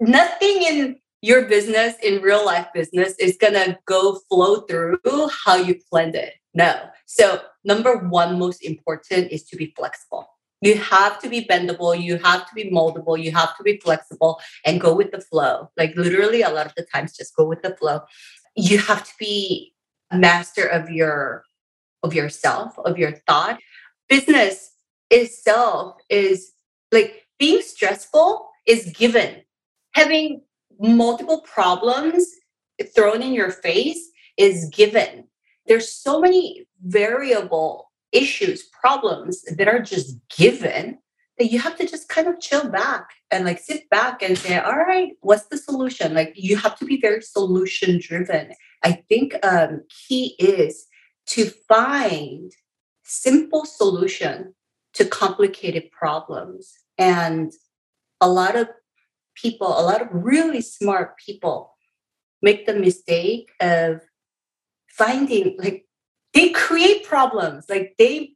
nothing 0.00 0.62
in 0.62 0.96
your 1.22 1.46
business 1.46 1.94
in 2.02 2.20
real 2.20 2.44
life 2.44 2.66
business 2.74 3.14
is 3.18 3.38
going 3.40 3.54
to 3.54 3.78
go 3.86 4.18
flow 4.28 4.62
through 4.62 4.98
how 5.44 5.54
you 5.54 5.76
planned 5.88 6.16
it. 6.16 6.34
No. 6.52 6.82
So, 7.06 7.40
number 7.64 7.96
one, 7.96 8.38
most 8.38 8.62
important 8.62 9.30
is 9.30 9.44
to 9.44 9.56
be 9.56 9.72
flexible. 9.76 10.28
You 10.60 10.76
have 10.76 11.18
to 11.20 11.28
be 11.28 11.44
bendable, 11.44 12.00
you 12.00 12.18
have 12.18 12.48
to 12.48 12.54
be 12.54 12.70
moldable, 12.70 13.20
you 13.20 13.32
have 13.32 13.56
to 13.56 13.62
be 13.62 13.78
flexible 13.78 14.40
and 14.66 14.80
go 14.80 14.94
with 14.94 15.10
the 15.12 15.20
flow. 15.20 15.70
Like, 15.76 15.94
literally, 15.96 16.42
a 16.42 16.50
lot 16.50 16.66
of 16.66 16.74
the 16.76 16.86
times, 16.92 17.16
just 17.16 17.34
go 17.34 17.44
with 17.44 17.62
the 17.62 17.76
flow. 17.76 18.00
You 18.54 18.78
have 18.78 19.04
to 19.04 19.12
be 19.18 19.72
master 20.12 20.66
of 20.66 20.90
your 20.90 21.44
of 22.02 22.14
yourself 22.14 22.78
of 22.84 22.98
your 22.98 23.12
thought 23.26 23.58
business 24.08 24.72
itself 25.10 25.96
is 26.10 26.52
like 26.90 27.22
being 27.38 27.62
stressful 27.62 28.48
is 28.66 28.92
given 28.96 29.42
having 29.92 30.42
multiple 30.82 31.40
problems 31.42 32.26
thrown 32.94 33.22
in 33.22 33.32
your 33.32 33.50
face 33.50 34.10
is 34.36 34.68
given. 34.70 35.28
There's 35.66 35.90
so 35.90 36.20
many 36.20 36.66
variable 36.82 37.90
issues, 38.10 38.64
problems 38.80 39.42
that 39.42 39.68
are 39.68 39.80
just 39.80 40.16
given 40.36 40.98
that 41.38 41.50
you 41.50 41.58
have 41.60 41.76
to 41.76 41.86
just 41.86 42.08
kind 42.08 42.28
of 42.28 42.40
chill 42.40 42.68
back 42.68 43.08
and 43.30 43.44
like 43.44 43.58
sit 43.58 43.88
back 43.88 44.22
and 44.22 44.36
say, 44.36 44.58
all 44.58 44.76
right, 44.76 45.12
what's 45.20 45.46
the 45.46 45.56
solution? 45.56 46.14
Like 46.14 46.32
you 46.36 46.56
have 46.56 46.78
to 46.78 46.84
be 46.84 47.00
very 47.00 47.22
solution 47.22 47.98
driven. 48.00 48.52
I 48.82 49.02
think 49.08 49.34
um, 49.44 49.82
key 49.88 50.34
is 50.38 50.86
to 51.28 51.46
find 51.68 52.52
simple 53.04 53.64
solution 53.64 54.54
to 54.94 55.04
complicated 55.04 55.90
problems. 55.90 56.74
And 56.98 57.52
a 58.20 58.28
lot 58.28 58.56
of 58.56 58.68
people, 59.34 59.68
a 59.68 59.82
lot 59.82 60.02
of 60.02 60.08
really 60.12 60.60
smart 60.60 61.16
people 61.18 61.74
make 62.40 62.66
the 62.66 62.74
mistake 62.74 63.50
of 63.60 64.00
finding 64.88 65.56
like 65.58 65.86
they 66.34 66.50
create 66.50 67.04
problems, 67.04 67.66
like 67.68 67.94
they 67.98 68.32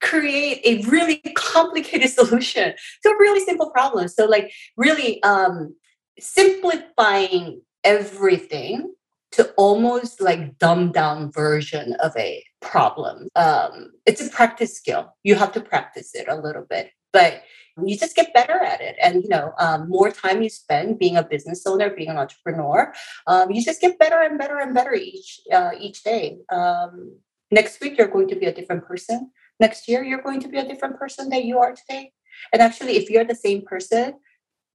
create 0.00 0.60
a 0.64 0.86
really 0.88 1.20
complicated 1.34 2.10
solution 2.20 2.74
to 3.02 3.08
a 3.10 3.18
really 3.18 3.44
simple 3.44 3.70
problem. 3.70 4.08
So 4.08 4.26
like 4.26 4.52
really 4.76 5.22
um 5.22 5.74
simplifying 6.18 7.62
everything 7.84 8.92
to 9.30 9.52
almost 9.56 10.20
like 10.20 10.58
dumbed 10.58 10.94
down 10.94 11.30
version 11.30 11.94
of 12.00 12.16
a 12.16 12.42
problem. 12.60 13.28
Um, 13.36 13.92
it's 14.06 14.26
a 14.26 14.30
practice 14.30 14.76
skill. 14.76 15.14
You 15.22 15.34
have 15.34 15.52
to 15.52 15.60
practice 15.60 16.14
it 16.14 16.26
a 16.28 16.36
little 16.36 16.64
bit, 16.68 16.90
but 17.12 17.42
you 17.86 17.96
just 17.96 18.16
get 18.16 18.34
better 18.34 18.58
at 18.60 18.80
it. 18.80 18.96
And 19.02 19.22
you 19.22 19.28
know 19.28 19.52
um, 19.58 19.88
more 19.88 20.10
time 20.10 20.42
you 20.42 20.48
spend 20.48 20.98
being 20.98 21.16
a 21.16 21.22
business 21.22 21.66
owner 21.66 21.90
being 21.90 22.08
an 22.08 22.18
entrepreneur 22.18 22.92
um, 23.26 23.50
you 23.50 23.62
just 23.62 23.80
get 23.80 23.98
better 23.98 24.20
and 24.22 24.38
better 24.38 24.58
and 24.58 24.74
better 24.74 24.94
each 24.94 25.40
uh, 25.52 25.72
each 25.78 26.02
day. 26.02 26.38
Um, 26.50 27.16
next 27.50 27.80
week 27.80 27.98
you're 27.98 28.08
going 28.08 28.28
to 28.28 28.36
be 28.36 28.46
a 28.46 28.54
different 28.54 28.84
person. 28.84 29.30
Next 29.60 29.88
year 29.88 30.02
you're 30.02 30.22
going 30.22 30.40
to 30.40 30.48
be 30.48 30.58
a 30.58 30.66
different 30.66 30.98
person 30.98 31.28
that 31.30 31.44
you 31.44 31.58
are 31.58 31.74
today. 31.74 32.12
And 32.52 32.62
actually 32.62 32.96
if 32.96 33.10
you're 33.10 33.24
the 33.24 33.34
same 33.34 33.62
person 33.62 34.14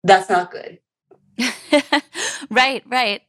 that's 0.03 0.29
not 0.29 0.51
good. 0.51 0.79
Right 2.49 2.83
right. 2.87 3.21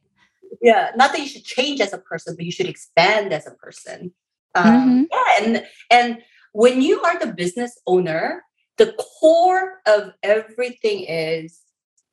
Yeah 0.61 0.91
not 0.95 1.11
that 1.11 1.19
you 1.19 1.27
should 1.27 1.43
change 1.45 1.81
as 1.81 1.93
a 1.93 1.97
person 1.97 2.35
but 2.35 2.45
you 2.45 2.51
should 2.51 2.67
expand 2.67 3.33
as 3.33 3.47
a 3.47 3.51
person. 3.51 4.13
Um, 4.53 4.65
mm-hmm. 4.65 5.03
yeah 5.11 5.45
and 5.45 5.65
and 5.91 6.17
when 6.53 6.81
you 6.81 7.01
are 7.01 7.19
the 7.19 7.33
business 7.33 7.77
owner 7.85 8.43
the 8.77 8.93
core 9.19 9.81
of 9.85 10.13
everything 10.23 11.05
is 11.07 11.61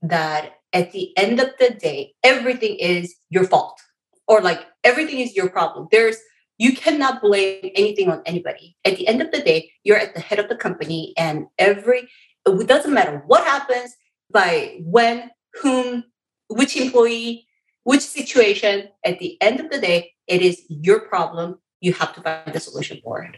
that 0.02 0.54
at 0.72 0.92
the 0.92 1.16
end 1.16 1.40
of 1.40 1.50
the 1.58 1.70
day, 1.70 2.14
everything 2.22 2.76
is 2.76 3.14
your 3.30 3.44
fault 3.44 3.80
or 4.28 4.40
like 4.40 4.66
everything 4.84 5.20
is 5.20 5.34
your 5.34 5.48
problem. 5.48 5.88
There's 5.90 6.16
you 6.58 6.76
cannot 6.76 7.20
blame 7.20 7.70
anything 7.74 8.08
on 8.08 8.22
anybody. 8.24 8.76
At 8.84 8.96
the 8.96 9.08
end 9.08 9.20
of 9.20 9.32
the 9.32 9.40
day, 9.40 9.72
you're 9.82 9.96
at 9.96 10.14
the 10.14 10.20
head 10.20 10.38
of 10.38 10.48
the 10.48 10.56
company, 10.56 11.12
and 11.16 11.46
every 11.58 12.08
it 12.46 12.68
doesn't 12.68 12.92
matter 12.94 13.22
what 13.26 13.44
happens 13.44 13.94
by 14.32 14.78
when, 14.82 15.30
whom, 15.60 16.04
which 16.48 16.76
employee, 16.76 17.46
which 17.84 18.02
situation. 18.02 18.88
At 19.04 19.18
the 19.18 19.40
end 19.40 19.60
of 19.60 19.70
the 19.70 19.80
day, 19.80 20.12
it 20.26 20.42
is 20.42 20.62
your 20.68 21.00
problem. 21.08 21.58
You 21.80 21.94
have 21.94 22.14
to 22.14 22.20
find 22.20 22.52
the 22.52 22.60
solution 22.60 23.00
for 23.02 23.22
it. 23.22 23.36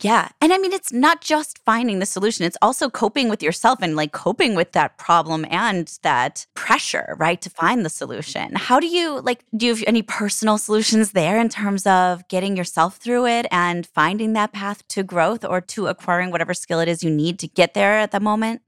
Yeah. 0.00 0.28
And 0.40 0.52
I 0.52 0.58
mean, 0.58 0.72
it's 0.72 0.92
not 0.92 1.20
just 1.20 1.58
finding 1.64 1.98
the 1.98 2.06
solution, 2.06 2.44
it's 2.44 2.56
also 2.62 2.88
coping 2.88 3.28
with 3.28 3.42
yourself 3.42 3.80
and 3.82 3.96
like 3.96 4.12
coping 4.12 4.54
with 4.54 4.72
that 4.72 4.96
problem 4.96 5.44
and 5.50 5.98
that 6.02 6.46
pressure, 6.54 7.16
right, 7.18 7.40
to 7.40 7.50
find 7.50 7.84
the 7.84 7.90
solution. 7.90 8.54
How 8.54 8.78
do 8.78 8.86
you 8.86 9.20
like, 9.20 9.44
do 9.56 9.66
you 9.66 9.74
have 9.74 9.84
any 9.86 10.02
personal 10.02 10.56
solutions 10.56 11.12
there 11.12 11.40
in 11.40 11.48
terms 11.48 11.84
of 11.86 12.26
getting 12.28 12.56
yourself 12.56 12.96
through 12.96 13.26
it 13.26 13.46
and 13.50 13.86
finding 13.86 14.34
that 14.34 14.52
path 14.52 14.86
to 14.88 15.02
growth 15.02 15.44
or 15.44 15.60
to 15.62 15.88
acquiring 15.88 16.30
whatever 16.30 16.54
skill 16.54 16.78
it 16.78 16.88
is 16.88 17.02
you 17.02 17.10
need 17.10 17.38
to 17.40 17.48
get 17.48 17.74
there 17.74 17.94
at 17.94 18.12
the 18.12 18.20
moment? 18.20 18.62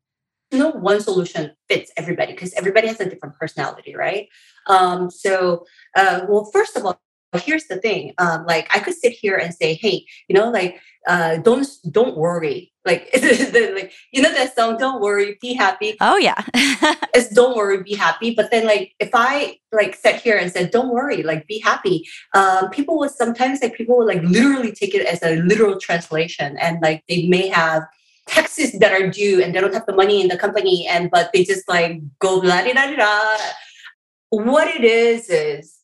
No 0.53 0.71
one 0.71 1.01
solution 1.01 1.53
fits 1.69 1.93
everybody 1.97 2.33
because 2.33 2.53
everybody 2.55 2.89
has 2.89 2.99
a 2.99 3.09
different 3.09 3.37
personality, 3.37 3.95
right? 3.95 4.27
Um, 4.67 5.09
so, 5.09 5.65
uh, 5.95 6.23
well, 6.29 6.51
first 6.53 6.77
of 6.77 6.85
all, 6.85 7.01
here's 7.39 7.67
the 7.67 7.77
thing 7.77 8.13
um, 8.19 8.45
like 8.47 8.69
i 8.75 8.81
could 8.81 8.95
sit 8.95 9.13
here 9.13 9.37
and 9.37 9.55
say 9.55 9.75
hey 9.75 10.05
you 10.29 10.35
know 10.35 10.51
like 10.51 10.81
uh, 11.07 11.39
don't 11.39 11.67
don't 11.91 12.17
worry. 12.17 12.73
Like 12.85 13.11
like 13.15 13.93
you 14.13 14.23
know 14.23 14.33
that 14.33 14.55
song 14.55 14.77
don't 14.79 15.01
worry 15.01 15.37
be 15.41 15.55
happy. 15.55 15.97
Oh 16.01 16.17
yeah. 16.17 16.43
It's 17.15 17.29
don't 17.35 17.57
worry 17.57 17.83
be 17.83 17.95
happy. 17.95 18.35
But 18.35 18.51
then 18.51 18.67
like 18.67 18.95
if 19.01 19.11
i 19.13 19.59
like 19.73 19.95
sat 19.95 20.21
here 20.21 20.37
and 20.37 20.51
said 20.51 20.71
don't 20.71 20.91
worry 20.91 21.23
like 21.23 21.47
be 21.47 21.59
happy 21.59 22.07
um, 22.35 22.71
people 22.71 22.99
would 22.99 23.11
sometimes 23.11 23.63
like 23.63 23.75
people 23.75 23.97
would 23.99 24.07
like 24.07 24.23
literally 24.23 24.73
take 24.73 24.95
it 24.95 25.07
as 25.07 25.23
a 25.23 25.37
literal 25.43 25.79
translation. 25.79 26.57
And 26.59 26.81
like 26.83 27.05
they 27.09 27.29
may 27.29 27.49
have 27.49 27.83
taxes 28.27 28.73
that 28.79 28.93
are 28.93 29.09
due 29.09 29.43
and 29.43 29.55
they 29.55 29.61
don't 29.61 29.75
have 29.75 29.87
the 29.87 29.95
money 29.95 30.21
in 30.21 30.29
the 30.29 30.39
company 30.39 30.87
and 30.87 31.11
but 31.11 31.31
they 31.33 31.45
just 31.45 31.69
like 31.69 32.01
go 32.21 32.37
la 32.37 32.63
da 32.63 32.73
da 32.73 32.97
da 32.97 33.37
what 34.31 34.69
it 34.69 34.85
is 34.85 35.29
is 35.29 35.79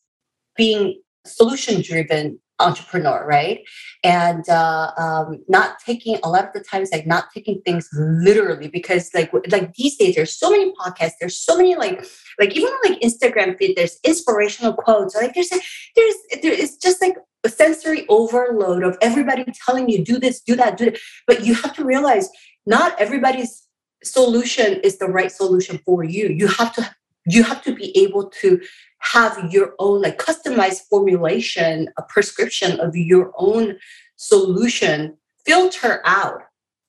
being 0.55 1.01
solution 1.27 1.81
driven 1.81 2.39
entrepreneur 2.59 3.23
right? 3.27 3.59
And 4.03 4.47
uh, 4.49 4.91
um, 4.97 5.43
not 5.47 5.77
taking 5.85 6.17
a 6.23 6.29
lot 6.29 6.45
of 6.45 6.53
the 6.53 6.63
times 6.63 6.89
like 6.91 7.05
not 7.05 7.25
taking 7.33 7.61
things 7.61 7.87
literally 7.93 8.67
because 8.67 9.11
like 9.13 9.31
like 9.49 9.73
these 9.73 9.95
days 9.97 10.15
there's 10.15 10.37
so 10.37 10.49
many 10.49 10.73
podcasts 10.73 11.13
there's 11.19 11.37
so 11.37 11.55
many 11.57 11.75
like 11.75 12.03
like 12.39 12.55
even 12.55 12.71
like 12.83 12.99
instagram 13.01 13.57
feed 13.57 13.75
there's 13.75 13.99
inspirational 14.03 14.73
quotes 14.73 15.15
like 15.15 15.33
there's 15.33 15.49
there's 15.49 16.15
there 16.41 16.53
is 16.53 16.77
just 16.77 17.01
like 17.01 17.15
a 17.43 17.49
sensory 17.49 18.05
overload 18.09 18.83
of 18.83 18.97
everybody 19.01 19.45
telling 19.65 19.89
you 19.89 20.03
do 20.03 20.19
this 20.19 20.41
do 20.41 20.55
that 20.55 20.77
do 20.77 20.85
that. 20.85 20.99
But 21.25 21.45
you 21.45 21.53
have 21.55 21.73
to 21.75 21.85
realize 21.85 22.29
not 22.65 22.99
everybody's 22.99 23.67
solution 24.03 24.79
is 24.83 24.97
the 24.97 25.07
right 25.07 25.31
solution 25.31 25.79
for 25.85 26.03
you. 26.03 26.27
You 26.29 26.47
have 26.47 26.73
to 26.75 26.95
you 27.25 27.43
have 27.43 27.61
to 27.63 27.75
be 27.75 27.97
able 27.97 28.29
to 28.41 28.61
have 28.99 29.51
your 29.51 29.73
own 29.79 30.01
like 30.01 30.17
customized 30.17 30.81
formulation, 30.89 31.89
a 31.97 32.03
prescription 32.03 32.79
of 32.79 32.95
your 32.95 33.31
own 33.37 33.77
solution, 34.15 35.17
filter 35.45 36.01
out 36.05 36.41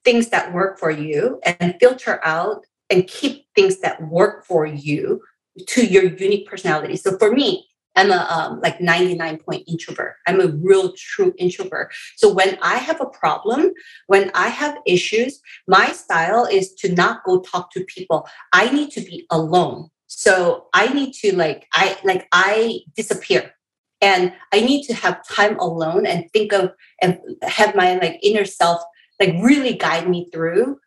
things 0.04 0.28
that 0.30 0.52
work 0.52 0.78
for 0.78 0.90
you 0.90 1.40
and 1.44 1.76
filter 1.80 2.20
out 2.24 2.64
and 2.90 3.06
keep 3.06 3.46
things 3.54 3.80
that 3.80 4.00
work 4.09 4.44
for 4.44 4.66
you 4.66 5.20
to 5.66 5.84
your 5.84 6.04
unique 6.04 6.48
personality. 6.48 6.96
So 6.96 7.18
for 7.18 7.32
me, 7.32 7.66
I'm 7.96 8.12
a 8.12 8.26
um, 8.30 8.61
like 8.61 8.80
99 8.80 9.38
point 9.38 9.64
introvert. 9.66 10.14
I'm 10.26 10.40
a 10.40 10.46
real 10.46 10.92
true 10.96 11.34
introvert. 11.36 11.92
So 12.16 12.32
when 12.32 12.56
I 12.62 12.76
have 12.76 13.00
a 13.00 13.06
problem, 13.06 13.72
when 14.06 14.30
I 14.34 14.48
have 14.48 14.78
issues, 14.86 15.40
my 15.66 15.90
style 15.90 16.44
is 16.44 16.74
to 16.74 16.92
not 16.92 17.24
go 17.24 17.40
talk 17.40 17.72
to 17.72 17.84
people. 17.84 18.28
I 18.52 18.70
need 18.70 18.92
to 18.92 19.00
be 19.00 19.26
alone. 19.30 19.90
So 20.09 20.66
I 20.72 20.92
need 20.92 21.12
to 21.20 21.36
like 21.36 21.68
I 21.72 21.96
like 22.02 22.26
I 22.32 22.80
disappear. 22.96 23.54
And 24.00 24.32
I 24.52 24.61
need 24.61 24.84
to 24.86 24.94
have 24.94 25.26
time 25.26 25.59
alone 25.59 26.06
and 26.06 26.30
think 26.32 26.52
of 26.52 26.70
and 27.02 27.18
have 27.42 27.74
my 27.74 27.96
like 27.96 28.18
inner 28.22 28.44
self 28.44 28.80
like 29.20 29.34
really 29.42 29.74
guide 29.74 30.09
me 30.09 30.28
through 30.32 30.78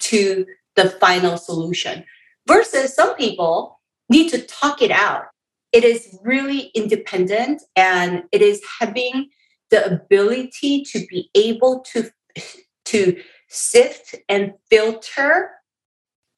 to 0.00 0.46
the 0.74 0.90
final 0.90 1.36
solution. 1.36 2.04
Versus 2.46 2.94
some 2.94 3.14
people 3.16 3.80
need 4.08 4.30
to 4.30 4.42
talk 4.42 4.82
it 4.82 4.90
out. 4.90 5.24
It 5.72 5.84
is 5.84 6.18
really 6.22 6.70
independent 6.74 7.62
and 7.74 8.24
it 8.30 8.42
is 8.42 8.62
having 8.80 9.30
the 9.70 9.84
ability 9.86 10.84
to 10.84 11.04
be 11.06 11.30
able 11.34 11.84
to 11.92 12.10
to 12.86 13.20
sift 13.48 14.14
and 14.28 14.52
filter 14.70 15.50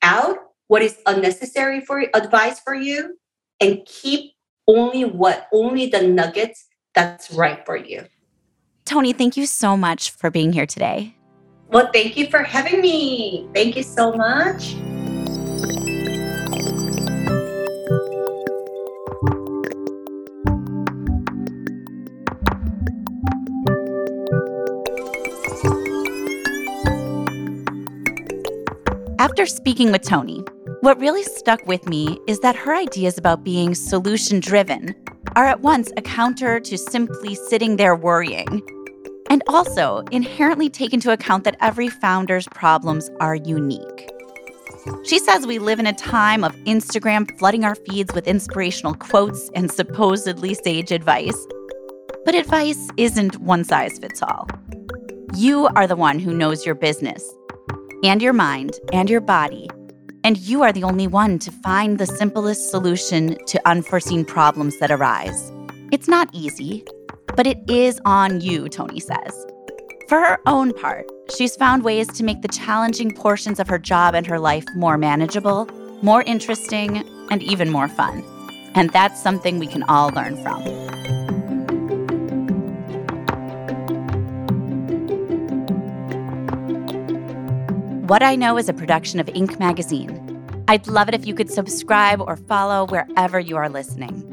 out 0.03 0.39
what 0.69 0.83
is 0.83 0.99
unnecessary 1.07 1.81
for 1.81 2.05
advice 2.15 2.61
for 2.61 2.75
you 2.75 3.19
and 3.61 3.85
keep 3.87 4.33
only 4.67 5.05
what 5.05 5.49
only 5.53 5.87
the 5.87 6.03
nuggets 6.03 6.67
that's 6.95 7.31
right 7.33 7.65
for 7.67 7.77
you. 7.77 8.05
Toni, 8.85 9.13
thank 9.13 9.37
you 9.37 9.47
so 9.47 9.77
much 9.77 10.11
for 10.11 10.31
being 10.31 10.53
here 10.53 10.67
today. 10.67 11.15
Well 11.69 11.91
thank 11.93 12.17
you 12.17 12.31
for 12.31 12.43
having 12.43 12.81
me. 12.81 13.49
Thank 13.53 13.77
you 13.77 13.83
so 13.83 14.13
much 14.13 14.75
After 29.29 29.45
speaking 29.45 29.93
with 29.93 30.03
Toni, 30.03 30.43
what 30.81 30.99
really 30.99 31.23
stuck 31.23 31.65
with 31.67 31.87
me 31.87 32.19
is 32.27 32.41
that 32.41 32.57
her 32.57 32.75
ideas 32.75 33.19
about 33.19 33.45
being 33.45 33.75
solution 33.75 34.41
driven 34.41 34.95
are 35.37 35.45
at 35.45 35.61
once 35.61 35.93
a 35.99 36.03
counter 36.03 36.59
to 36.61 36.79
simply 36.79 37.35
sitting 37.35 37.77
there 37.77 37.95
worrying, 37.95 38.63
and 39.29 39.43
also 39.47 39.99
inherently 40.11 40.71
take 40.71 40.95
into 40.95 41.13
account 41.13 41.45
that 41.45 41.59
every 41.61 41.91
founder's 41.91 42.49
problems 42.49 43.11
are 43.21 43.35
unique. 43.35 44.09
She 45.05 45.19
says 45.19 45.47
we 45.47 45.59
live 45.59 45.79
in 45.79 45.87
a 45.87 45.93
time 45.93 46.43
of 46.43 46.57
Instagram 46.65 47.31
flooding 47.39 47.65
our 47.65 47.75
feeds 47.75 48.15
with 48.15 48.27
inspirational 48.27 48.95
quotes 48.95 49.51
and 49.55 49.71
supposedly 49.71 50.55
sage 50.55 50.91
advice. 50.91 51.47
But 52.25 52.35
advice 52.35 52.89
isn't 52.97 53.37
one 53.41 53.65
size 53.65 53.99
fits 53.99 54.23
all. 54.23 54.49
You 55.35 55.67
are 55.77 55.87
the 55.87 55.97
one 55.97 56.19
who 56.19 56.33
knows 56.33 56.65
your 56.65 56.75
business 56.75 57.23
and 58.05 58.23
your 58.23 58.33
mind 58.33 58.79
and 58.93 59.11
your 59.11 59.21
body. 59.21 59.69
And 60.25 60.37
you 60.39 60.63
are 60.63 60.73
the 60.73 60.85
only 60.85 61.07
one 61.07 61.39
to 61.41 61.51
find 61.51 61.99
the 61.99 62.07
simplest 62.07 62.71
solution 62.71 63.37
to 63.47 63.69
unforeseen 63.69 64.25
problems 64.25 64.79
that 64.79 64.91
arise. 64.91 65.53
It's 65.91 66.09
not 66.09 66.29
easy, 66.33 66.85
but 67.37 67.47
it 67.47 67.59
is 67.69 68.01
on 68.05 68.41
you, 68.41 68.69
Toni 68.69 69.01
says. 69.01 69.47
For 70.09 70.21
her 70.21 70.39
own 70.47 70.73
part, 70.73 71.07
she's 71.37 71.57
found 71.57 71.85
ways 71.85 72.09
to 72.09 72.25
make 72.25 72.43
the 72.43 72.49
challenging 72.49 73.13
portions 73.15 73.61
of 73.61 73.69
her 73.69 73.79
job 73.79 74.15
and 74.15 74.27
her 74.27 74.39
life 74.39 74.65
more 74.75 74.99
manageable, 74.99 75.67
more 76.03 76.23
interesting, 76.23 77.05
and 77.31 77.43
even 77.43 77.71
more 77.71 77.89
fun. 77.89 78.25
And 78.75 78.91
that's 78.91 79.23
something 79.23 79.59
we 79.59 79.67
can 79.67 79.83
all 79.85 80.11
learn 80.11 80.43
from. 80.43 81.18
What 88.09 88.23
I 88.23 88.37
Know 88.37 88.57
is 88.57 88.71
a 88.71 88.73
production 88.73 89.21
of 89.21 89.27
Inc. 89.27 89.59
magazine. 89.59 90.65
I'd 90.67 90.87
love 90.87 91.09
it 91.11 91.15
if 91.15 91.27
you 91.27 91.35
could 91.35 91.51
subscribe 91.51 92.23
or 92.23 92.37
follow 92.37 92.87
wherever 92.87 93.39
you 93.39 93.59
are 93.59 93.69
listening. 93.69 94.25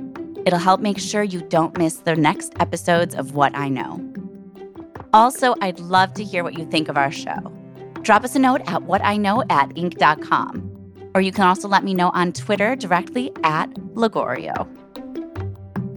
It'll 0.45 0.59
help 0.59 0.79
make 0.79 0.97
sure 0.97 1.23
you 1.23 1.41
don't 1.41 1.77
miss 1.77 1.95
the 1.95 2.15
next 2.15 2.53
episodes 2.61 3.15
of 3.15 3.35
What 3.35 3.53
I 3.53 3.67
Know. 3.67 3.99
Also, 5.11 5.55
I'd 5.59 5.77
love 5.81 6.13
to 6.13 6.23
hear 6.23 6.41
what 6.41 6.57
you 6.57 6.65
think 6.65 6.87
of 6.87 6.95
our 6.95 7.11
show. 7.11 7.35
Drop 8.01 8.23
us 8.23 8.33
a 8.33 8.39
note 8.39 8.61
at 8.61 8.83
whatiknow 8.83 9.43
at 9.49 9.67
inc.com. 9.71 11.11
Or 11.13 11.19
you 11.19 11.33
can 11.33 11.43
also 11.43 11.67
let 11.67 11.83
me 11.83 11.93
know 11.93 12.11
on 12.11 12.31
Twitter 12.31 12.77
directly 12.77 13.33
at 13.43 13.69
Lagorio. 13.93 14.69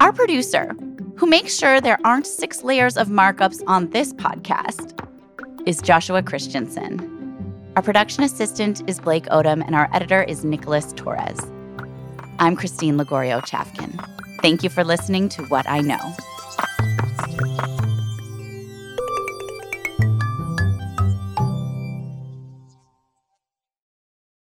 Our 0.01 0.12
producer, 0.12 0.74
who 1.14 1.29
makes 1.29 1.57
sure 1.57 1.81
there 1.81 2.01
aren't 2.05 2.26
six 2.26 2.64
layers 2.64 2.97
of 2.97 3.07
markups 3.07 3.62
on 3.68 3.91
this 3.91 4.12
podcast, 4.14 4.99
is 5.64 5.81
Joshua 5.81 6.24
Christensen. 6.24 7.18
Our 7.79 7.83
production 7.83 8.24
assistant 8.24 8.83
is 8.91 8.99
Blake 8.99 9.26
Odom, 9.26 9.64
and 9.64 9.72
our 9.72 9.89
editor 9.93 10.24
is 10.24 10.45
Nicholas 10.45 10.93
Torres. 10.95 11.39
I'm 12.41 12.57
Christine 12.57 12.99
Lagorio 12.99 13.41
Chafkin. 13.41 14.05
Thank 14.43 14.64
you 14.64 14.68
for 14.68 14.83
listening 14.83 15.29
to 15.29 15.45
What 15.45 15.68
I 15.68 15.79
Know. 15.79 16.16